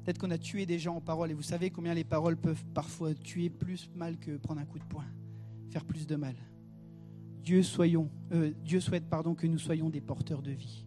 Peut-être 0.03 0.17
qu'on 0.17 0.31
a 0.31 0.37
tué 0.37 0.65
des 0.65 0.79
gens 0.79 0.95
en 0.95 1.01
parole 1.01 1.31
et 1.31 1.33
vous 1.33 1.41
savez 1.41 1.69
combien 1.69 1.93
les 1.93 2.03
paroles 2.03 2.37
peuvent 2.37 2.63
parfois 2.73 3.13
tuer 3.13 3.49
plus 3.49 3.89
mal 3.95 4.17
que 4.17 4.37
prendre 4.37 4.61
un 4.61 4.65
coup 4.65 4.79
de 4.79 4.85
poing, 4.85 5.05
faire 5.69 5.85
plus 5.85 6.07
de 6.07 6.15
mal. 6.15 6.35
Dieu, 7.43 7.63
soyons, 7.63 8.09
euh, 8.31 8.51
Dieu 8.63 8.79
souhaite 8.79 9.09
pardon, 9.09 9.35
que 9.35 9.47
nous 9.47 9.57
soyons 9.57 9.89
des 9.89 10.01
porteurs 10.01 10.41
de 10.41 10.51
vie, 10.51 10.85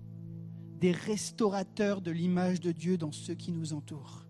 des 0.80 0.92
restaurateurs 0.92 2.00
de 2.00 2.10
l'image 2.10 2.60
de 2.60 2.72
Dieu 2.72 2.96
dans 2.96 3.12
ceux 3.12 3.34
qui 3.34 3.52
nous 3.52 3.72
entourent. 3.72 4.26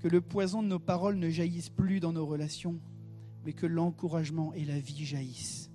Que 0.00 0.08
le 0.08 0.20
poison 0.20 0.62
de 0.62 0.68
nos 0.68 0.78
paroles 0.78 1.16
ne 1.16 1.30
jaillisse 1.30 1.70
plus 1.70 2.00
dans 2.00 2.12
nos 2.12 2.26
relations, 2.26 2.80
mais 3.44 3.52
que 3.52 3.66
l'encouragement 3.66 4.52
et 4.54 4.64
la 4.64 4.78
vie 4.78 5.04
jaillissent. 5.04 5.70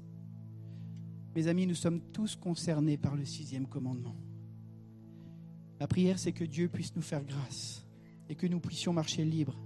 Mes 1.36 1.48
amis, 1.48 1.68
nous 1.68 1.76
sommes 1.76 2.02
tous 2.12 2.36
concernés 2.36 2.98
par 2.98 3.16
le 3.16 3.26
sixième 3.26 3.68
commandement. 3.68 4.16
La 5.80 5.88
prière, 5.88 6.20
c'est 6.20 6.34
que 6.34 6.44
Dieu 6.44 6.68
puisse 6.68 6.96
nous 6.96 7.02
faire 7.02 7.24
grâce 7.24 7.86
et 8.32 8.36
que 8.36 8.48
nous 8.48 8.60
puissions 8.60 8.94
marcher 8.94 9.24
libres. 9.24 9.60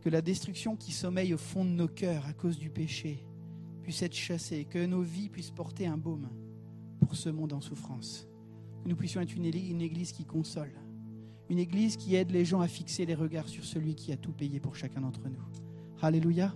Que 0.00 0.08
la 0.08 0.22
destruction 0.22 0.74
qui 0.74 0.90
sommeille 0.90 1.34
au 1.34 1.38
fond 1.38 1.64
de 1.64 1.70
nos 1.70 1.86
cœurs 1.86 2.26
à 2.26 2.32
cause 2.32 2.58
du 2.58 2.70
péché 2.70 3.24
puisse 3.82 4.02
être 4.02 4.14
chassée, 4.14 4.64
que 4.64 4.84
nos 4.84 5.02
vies 5.02 5.28
puissent 5.28 5.50
porter 5.50 5.86
un 5.86 5.96
baume 5.96 6.28
pour 6.98 7.14
ce 7.14 7.28
monde 7.28 7.52
en 7.52 7.60
souffrance. 7.60 8.26
Que 8.82 8.88
nous 8.88 8.96
puissions 8.96 9.20
être 9.20 9.36
une 9.36 9.44
église 9.44 10.10
qui 10.10 10.24
console, 10.24 10.72
une 11.50 11.58
église 11.58 11.96
qui 11.96 12.16
aide 12.16 12.32
les 12.32 12.44
gens 12.44 12.60
à 12.60 12.68
fixer 12.68 13.06
les 13.06 13.14
regards 13.14 13.48
sur 13.48 13.64
celui 13.64 13.94
qui 13.94 14.10
a 14.10 14.16
tout 14.16 14.32
payé 14.32 14.58
pour 14.58 14.74
chacun 14.74 15.02
d'entre 15.02 15.28
nous. 15.28 15.44
Alléluia. 16.02 16.52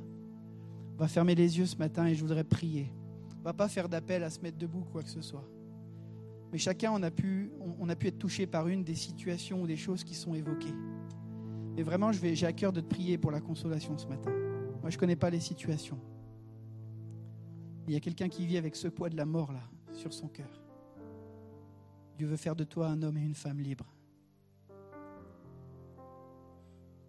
On 0.97 1.01
va 1.01 1.09
fermer 1.09 1.35
les 1.35 1.59
yeux 1.59 1.67
ce 1.67 1.77
matin 1.77 2.07
et 2.07 2.15
je 2.15 2.21
voudrais 2.21 2.45
prier 2.45 2.93
ne 3.41 3.45
va 3.45 3.53
pas 3.55 3.69
faire 3.69 3.89
d'appel 3.89 4.23
à 4.23 4.31
se 4.31 4.41
mettre 4.41 4.59
debout, 4.59 4.85
quoi 4.93 5.03
que 5.03 5.09
ce 5.09 5.23
soit. 5.23 5.49
Mais 6.53 6.59
chacun, 6.59 6.93
on 6.93 7.03
a, 7.03 7.11
pu, 7.11 7.51
être 8.01 8.19
touché 8.19 8.47
par 8.47 8.69
une 8.69 8.83
des 8.83 8.95
situations 8.95 9.63
ou 9.63 9.67
des 9.67 9.77
choses 9.77 10.03
qui 10.03 10.15
sont 10.15 10.35
évoquées. 10.35 10.75
Mais 11.77 11.83
vraiment, 11.83 12.11
j'ai 12.13 12.47
à 12.47 12.53
cœur 12.53 12.73
de 12.73 12.81
te 12.81 12.87
prier 12.87 13.19
pour 13.19 13.31
la 13.31 13.41
consolation 13.41 13.97
ce 13.97 14.07
matin. 14.07 14.33
Moi, 14.81 14.91
je 14.91 14.97
ne 14.97 15.01
connais 15.01 15.17
pas 15.17 15.31
les 15.31 15.41
situations. 15.41 15.99
Il 17.87 17.95
y 17.95 17.97
a 17.97 18.01
quelqu'un 18.01 18.29
qui 18.29 18.47
vit 18.47 18.57
avec 18.57 18.77
ce 18.77 18.89
poids 18.89 19.09
de 19.09 19.17
la 19.17 19.27
mort 19.27 19.53
là 19.53 19.63
sur 19.93 20.13
son 20.13 20.29
cœur. 20.29 20.61
Dieu 22.17 22.27
veut 22.27 22.37
faire 22.37 22.57
de 22.57 22.65
toi 22.65 22.89
un 22.89 23.03
homme 23.03 23.17
et 23.17 23.25
une 23.25 23.35
femme 23.35 23.61
libres. 23.61 23.93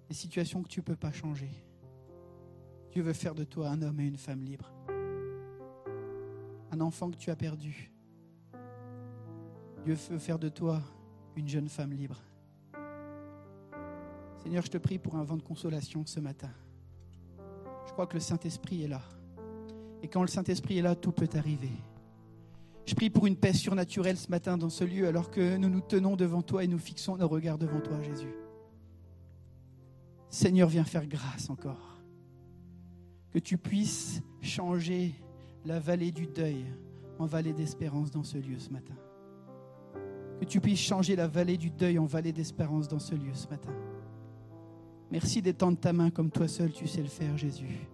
Les 0.09 0.15
situations 0.15 0.63
que 0.63 0.67
tu 0.67 0.79
ne 0.79 0.85
peux 0.85 0.95
pas 0.95 1.11
changer. 1.11 1.49
Dieu 2.91 3.03
veut 3.03 3.13
faire 3.13 3.35
de 3.35 3.43
toi 3.43 3.69
un 3.69 3.81
homme 3.81 3.99
et 3.99 4.05
une 4.05 4.17
femme 4.17 4.43
libres. 4.43 4.71
Un 6.71 6.81
enfant 6.81 7.09
que 7.09 7.17
tu 7.17 7.29
as 7.29 7.35
perdu. 7.35 7.90
Dieu 9.83 9.95
veut 9.95 10.19
faire 10.19 10.37
de 10.37 10.49
toi 10.49 10.81
une 11.35 11.47
jeune 11.47 11.67
femme 11.67 11.91
libre. 11.91 12.17
Seigneur, 14.43 14.63
je 14.63 14.69
te 14.69 14.77
prie 14.77 14.99
pour 14.99 15.15
un 15.15 15.23
vent 15.23 15.37
de 15.37 15.41
consolation 15.41 16.05
ce 16.05 16.19
matin. 16.19 16.51
Je 17.87 17.91
crois 17.91 18.05
que 18.05 18.13
le 18.13 18.19
Saint-Esprit 18.19 18.83
est 18.83 18.87
là. 18.87 19.01
Et 20.03 20.07
quand 20.07 20.21
le 20.21 20.27
Saint-Esprit 20.27 20.77
est 20.77 20.81
là, 20.81 20.95
tout 20.95 21.11
peut 21.11 21.29
arriver. 21.33 21.71
Je 22.85 22.95
prie 22.95 23.09
pour 23.09 23.27
une 23.27 23.35
paix 23.35 23.53
surnaturelle 23.53 24.17
ce 24.17 24.29
matin 24.29 24.57
dans 24.57 24.69
ce 24.69 24.83
lieu 24.83 25.07
alors 25.07 25.29
que 25.29 25.57
nous 25.57 25.69
nous 25.69 25.81
tenons 25.81 26.15
devant 26.15 26.41
toi 26.41 26.63
et 26.63 26.67
nous 26.67 26.79
fixons 26.79 27.17
nos 27.17 27.27
regards 27.27 27.57
devant 27.57 27.79
toi, 27.79 28.01
Jésus. 28.01 28.33
Seigneur, 30.29 30.69
viens 30.69 30.83
faire 30.83 31.05
grâce 31.05 31.49
encore. 31.49 31.99
Que 33.31 33.39
tu 33.39 33.57
puisses 33.57 34.21
changer 34.41 35.13
la 35.65 35.79
vallée 35.79 36.11
du 36.11 36.27
deuil 36.27 36.65
en 37.19 37.25
vallée 37.25 37.53
d'espérance 37.53 38.11
dans 38.11 38.23
ce 38.23 38.37
lieu 38.37 38.57
ce 38.57 38.69
matin. 38.69 38.95
Que 40.41 40.45
tu 40.45 40.59
puisses 40.59 40.79
changer 40.79 41.15
la 41.15 41.27
vallée 41.27 41.55
du 41.55 41.69
deuil 41.69 41.99
en 41.99 42.05
vallée 42.05 42.31
d'espérance 42.31 42.87
dans 42.87 42.97
ce 42.97 43.13
lieu 43.13 43.31
ce 43.33 43.47
matin. 43.47 43.71
Merci 45.11 45.39
d'étendre 45.39 45.77
ta 45.77 45.93
main 45.93 46.09
comme 46.09 46.31
toi 46.31 46.47
seul 46.47 46.71
tu 46.71 46.87
sais 46.87 47.03
le 47.03 47.09
faire, 47.09 47.37
Jésus. 47.37 47.87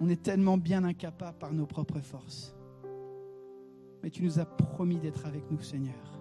On 0.00 0.08
est 0.08 0.20
tellement 0.20 0.58
bien 0.58 0.82
incapable 0.82 1.38
par 1.38 1.52
nos 1.52 1.64
propres 1.64 2.00
forces. 2.00 2.56
Mais 4.02 4.10
tu 4.10 4.24
nous 4.24 4.40
as 4.40 4.44
promis 4.44 4.98
d'être 4.98 5.26
avec 5.26 5.48
nous, 5.52 5.60
Seigneur. 5.60 6.18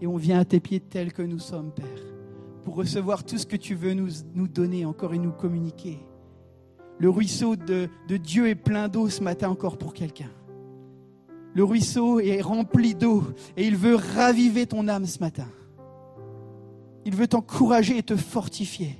Et 0.00 0.08
on 0.08 0.16
vient 0.16 0.40
à 0.40 0.44
tes 0.44 0.58
pieds 0.58 0.80
tels 0.80 1.12
que 1.12 1.22
nous 1.22 1.38
sommes, 1.38 1.70
Père, 1.70 1.86
pour 2.64 2.74
recevoir 2.74 3.22
tout 3.22 3.38
ce 3.38 3.46
que 3.46 3.56
tu 3.56 3.76
veux 3.76 3.94
nous, 3.94 4.10
nous 4.34 4.48
donner 4.48 4.84
encore 4.84 5.14
et 5.14 5.18
nous 5.18 5.30
communiquer. 5.30 6.00
Le 6.98 7.08
ruisseau 7.08 7.54
de 7.54 7.88
Dieu 8.16 8.48
est 8.48 8.56
plein 8.56 8.88
d'eau 8.88 9.08
ce 9.08 9.22
matin 9.22 9.48
encore 9.48 9.78
pour 9.78 9.94
quelqu'un. 9.94 10.30
Le 11.54 11.64
ruisseau 11.64 12.20
est 12.20 12.40
rempli 12.40 12.94
d'eau 12.94 13.24
et 13.56 13.66
il 13.66 13.76
veut 13.76 13.96
raviver 13.96 14.66
ton 14.66 14.86
âme 14.88 15.06
ce 15.06 15.18
matin. 15.18 15.48
Il 17.04 17.14
veut 17.14 17.28
t'encourager 17.28 17.98
et 17.98 18.02
te 18.02 18.16
fortifier. 18.16 18.98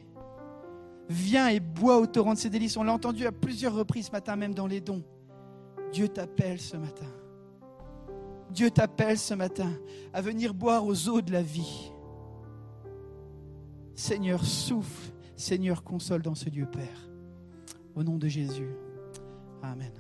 Viens 1.09 1.49
et 1.49 1.61
bois 1.61 1.99
au 1.99 2.07
torrent 2.07 2.35
de 2.35 2.39
ses 2.39 2.51
délices. 2.51 2.77
On 2.77 2.83
l'a 2.83 2.93
entendu 2.93 3.27
à 3.27 3.33
plusieurs 3.33 3.75
reprises 3.75 4.07
ce 4.07 4.13
matin, 4.13 4.37
même 4.37 4.55
dans 4.55 4.67
les 4.67 4.81
dons. 4.81 5.03
Dieu 5.93 6.09
t'appelle 6.09 6.61
ce 6.61 6.77
matin. 6.77 7.07
Dieu 8.51 8.71
t'appelle 8.71 9.19
ce 9.19 9.35
matin 9.35 9.71
à 10.13 10.21
venir 10.21 10.55
boire 10.55 10.87
aux 10.87 11.09
eaux 11.09 11.21
de 11.21 11.33
la 11.33 11.43
vie. 11.43 11.93
Seigneur, 13.95 14.45
souffle. 14.45 15.13
Seigneur, 15.37 15.85
console 15.85 16.23
dans 16.23 16.35
ce 16.35 16.49
Dieu, 16.49 16.67
Père. 16.67 17.11
Au 17.95 18.03
nom 18.03 18.17
de 18.17 18.29
Jésus. 18.29 18.75
Amen. 19.63 19.93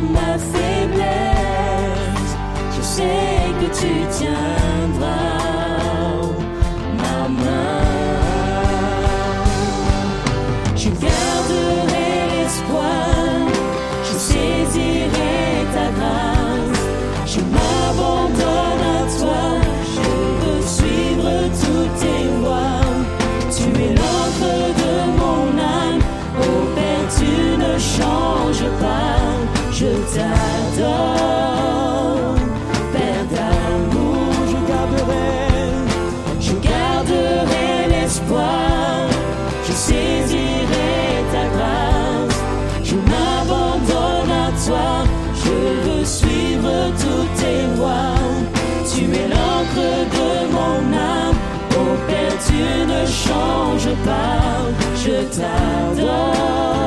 Ma 0.00 0.38
faiblesse, 0.38 2.36
je 2.76 2.82
sais 2.82 3.52
que 3.60 3.66
tu 3.78 3.92
tiendras 4.16 5.08
ma 6.98 7.28
main. 7.28 7.78
Je 10.76 10.88
garderai 10.90 11.27
change 53.28 53.88
pas, 54.04 54.58
je 55.02 55.16
t'adore, 55.36 56.77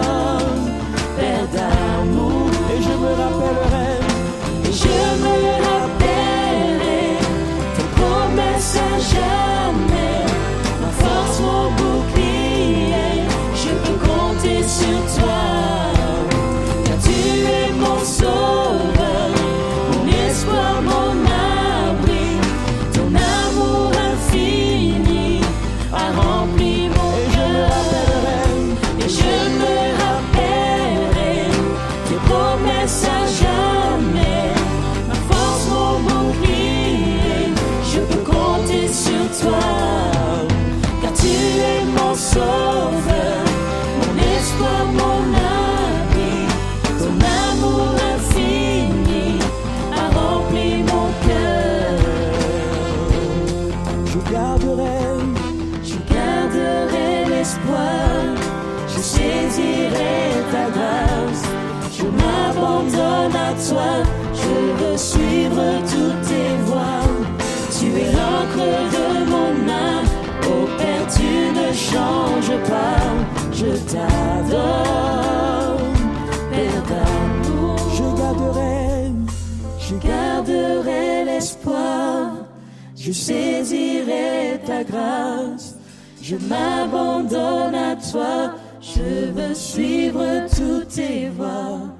je 83.11 83.17
saisirai 83.17 84.61
ta 84.65 84.85
grâce, 84.85 85.75
je 86.21 86.37
m'abandonne 86.37 87.75
à 87.75 87.97
toi, 87.97 88.53
je 88.79 89.25
veux 89.31 89.53
suivre 89.53 90.47
toutes 90.47 90.87
tes 90.87 91.27
voies. 91.27 91.93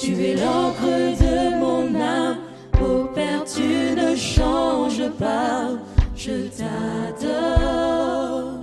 Tu 0.00 0.20
es 0.20 0.34
l'encre 0.34 0.82
de 0.82 1.60
mon 1.60 1.94
âme, 2.00 2.38
ô 2.82 3.04
Père, 3.14 3.44
tu 3.44 3.94
ne 3.94 4.16
changes 4.16 5.08
pas, 5.12 5.68
je 6.16 6.48
t'adore, 6.48 8.58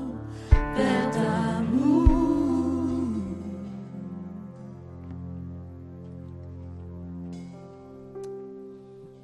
Père 0.50 1.12
d'amour. 1.14 2.10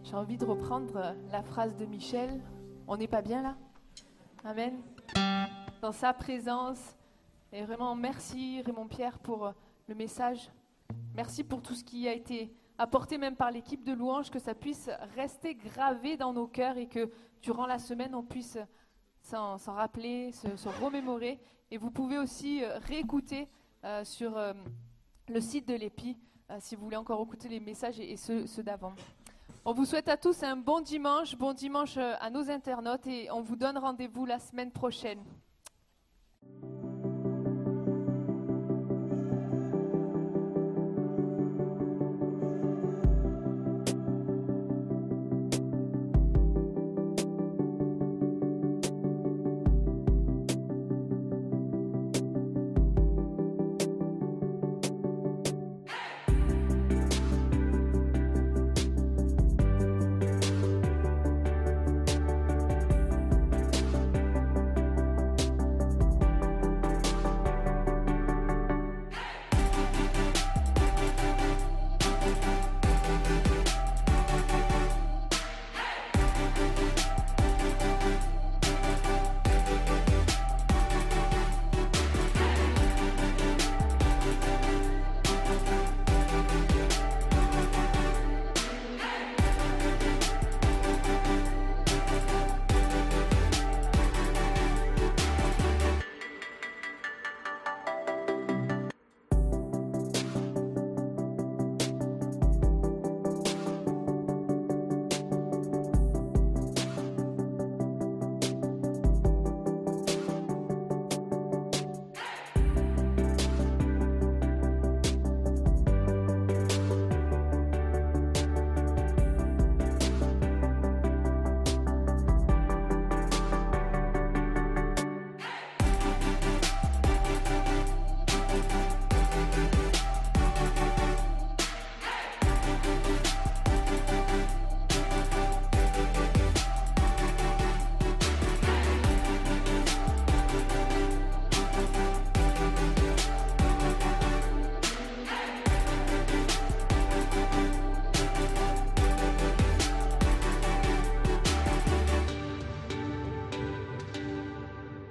J'ai 0.05 0.15
envie 0.15 0.37
de 0.37 0.45
reprendre 0.45 1.15
la 1.33 1.43
phrase 1.43 1.75
de 1.75 1.85
Michel. 1.85 2.39
On 2.87 2.97
n'est 2.97 3.07
pas 3.07 3.21
bien 3.21 3.41
là? 3.41 3.55
Amen. 4.43 4.81
Dans 5.81 5.91
sa 5.91 6.13
présence. 6.13 6.95
Et 7.53 7.63
vraiment, 7.63 7.95
merci 7.95 8.61
Raymond 8.61 8.87
Pierre 8.87 9.19
pour 9.19 9.45
euh, 9.45 9.51
le 9.87 9.95
message. 9.95 10.49
Merci 11.15 11.43
pour 11.43 11.61
tout 11.61 11.75
ce 11.75 11.83
qui 11.83 12.07
a 12.07 12.13
été 12.13 12.53
apporté 12.77 13.17
même 13.17 13.35
par 13.35 13.51
l'équipe 13.51 13.83
de 13.83 13.93
louanges, 13.93 14.31
que 14.31 14.39
ça 14.39 14.55
puisse 14.55 14.89
rester 15.15 15.55
gravé 15.55 16.17
dans 16.17 16.33
nos 16.33 16.47
cœurs 16.47 16.77
et 16.77 16.87
que 16.87 17.11
durant 17.41 17.65
la 17.65 17.77
semaine, 17.77 18.15
on 18.15 18.23
puisse 18.23 18.57
s'en 19.21 19.57
rappeler, 19.67 20.31
se, 20.31 20.69
remémorer. 20.83 21.39
Et 21.69 21.77
vous 21.77 21.91
pouvez 21.91 22.17
aussi 22.17 22.63
euh, 22.63 22.79
réécouter 22.79 23.47
euh, 23.83 24.03
sur 24.03 24.37
le 25.27 25.41
site 25.41 25.67
de 25.67 25.75
l'EPI 25.75 26.17
si 26.59 26.75
vous 26.75 26.83
voulez 26.83 26.97
encore 26.97 27.21
écouter 27.21 27.47
les 27.47 27.61
messages 27.61 27.99
et, 27.99 28.11
et 28.11 28.17
ceux, 28.17 28.45
ceux 28.45 28.63
d'avant. 28.63 28.93
On 29.63 29.73
vous 29.73 29.85
souhaite 29.85 30.07
à 30.07 30.17
tous 30.17 30.41
un 30.41 30.57
bon 30.57 30.81
dimanche, 30.81 31.35
bon 31.35 31.53
dimanche 31.53 31.95
euh, 31.97 32.15
à 32.19 32.31
nos 32.31 32.49
internautes 32.49 33.05
et 33.05 33.29
on 33.29 33.41
vous 33.41 33.55
donne 33.55 33.77
rendez-vous 33.77 34.25
la 34.25 34.39
semaine 34.39 34.71
prochaine. 34.71 35.23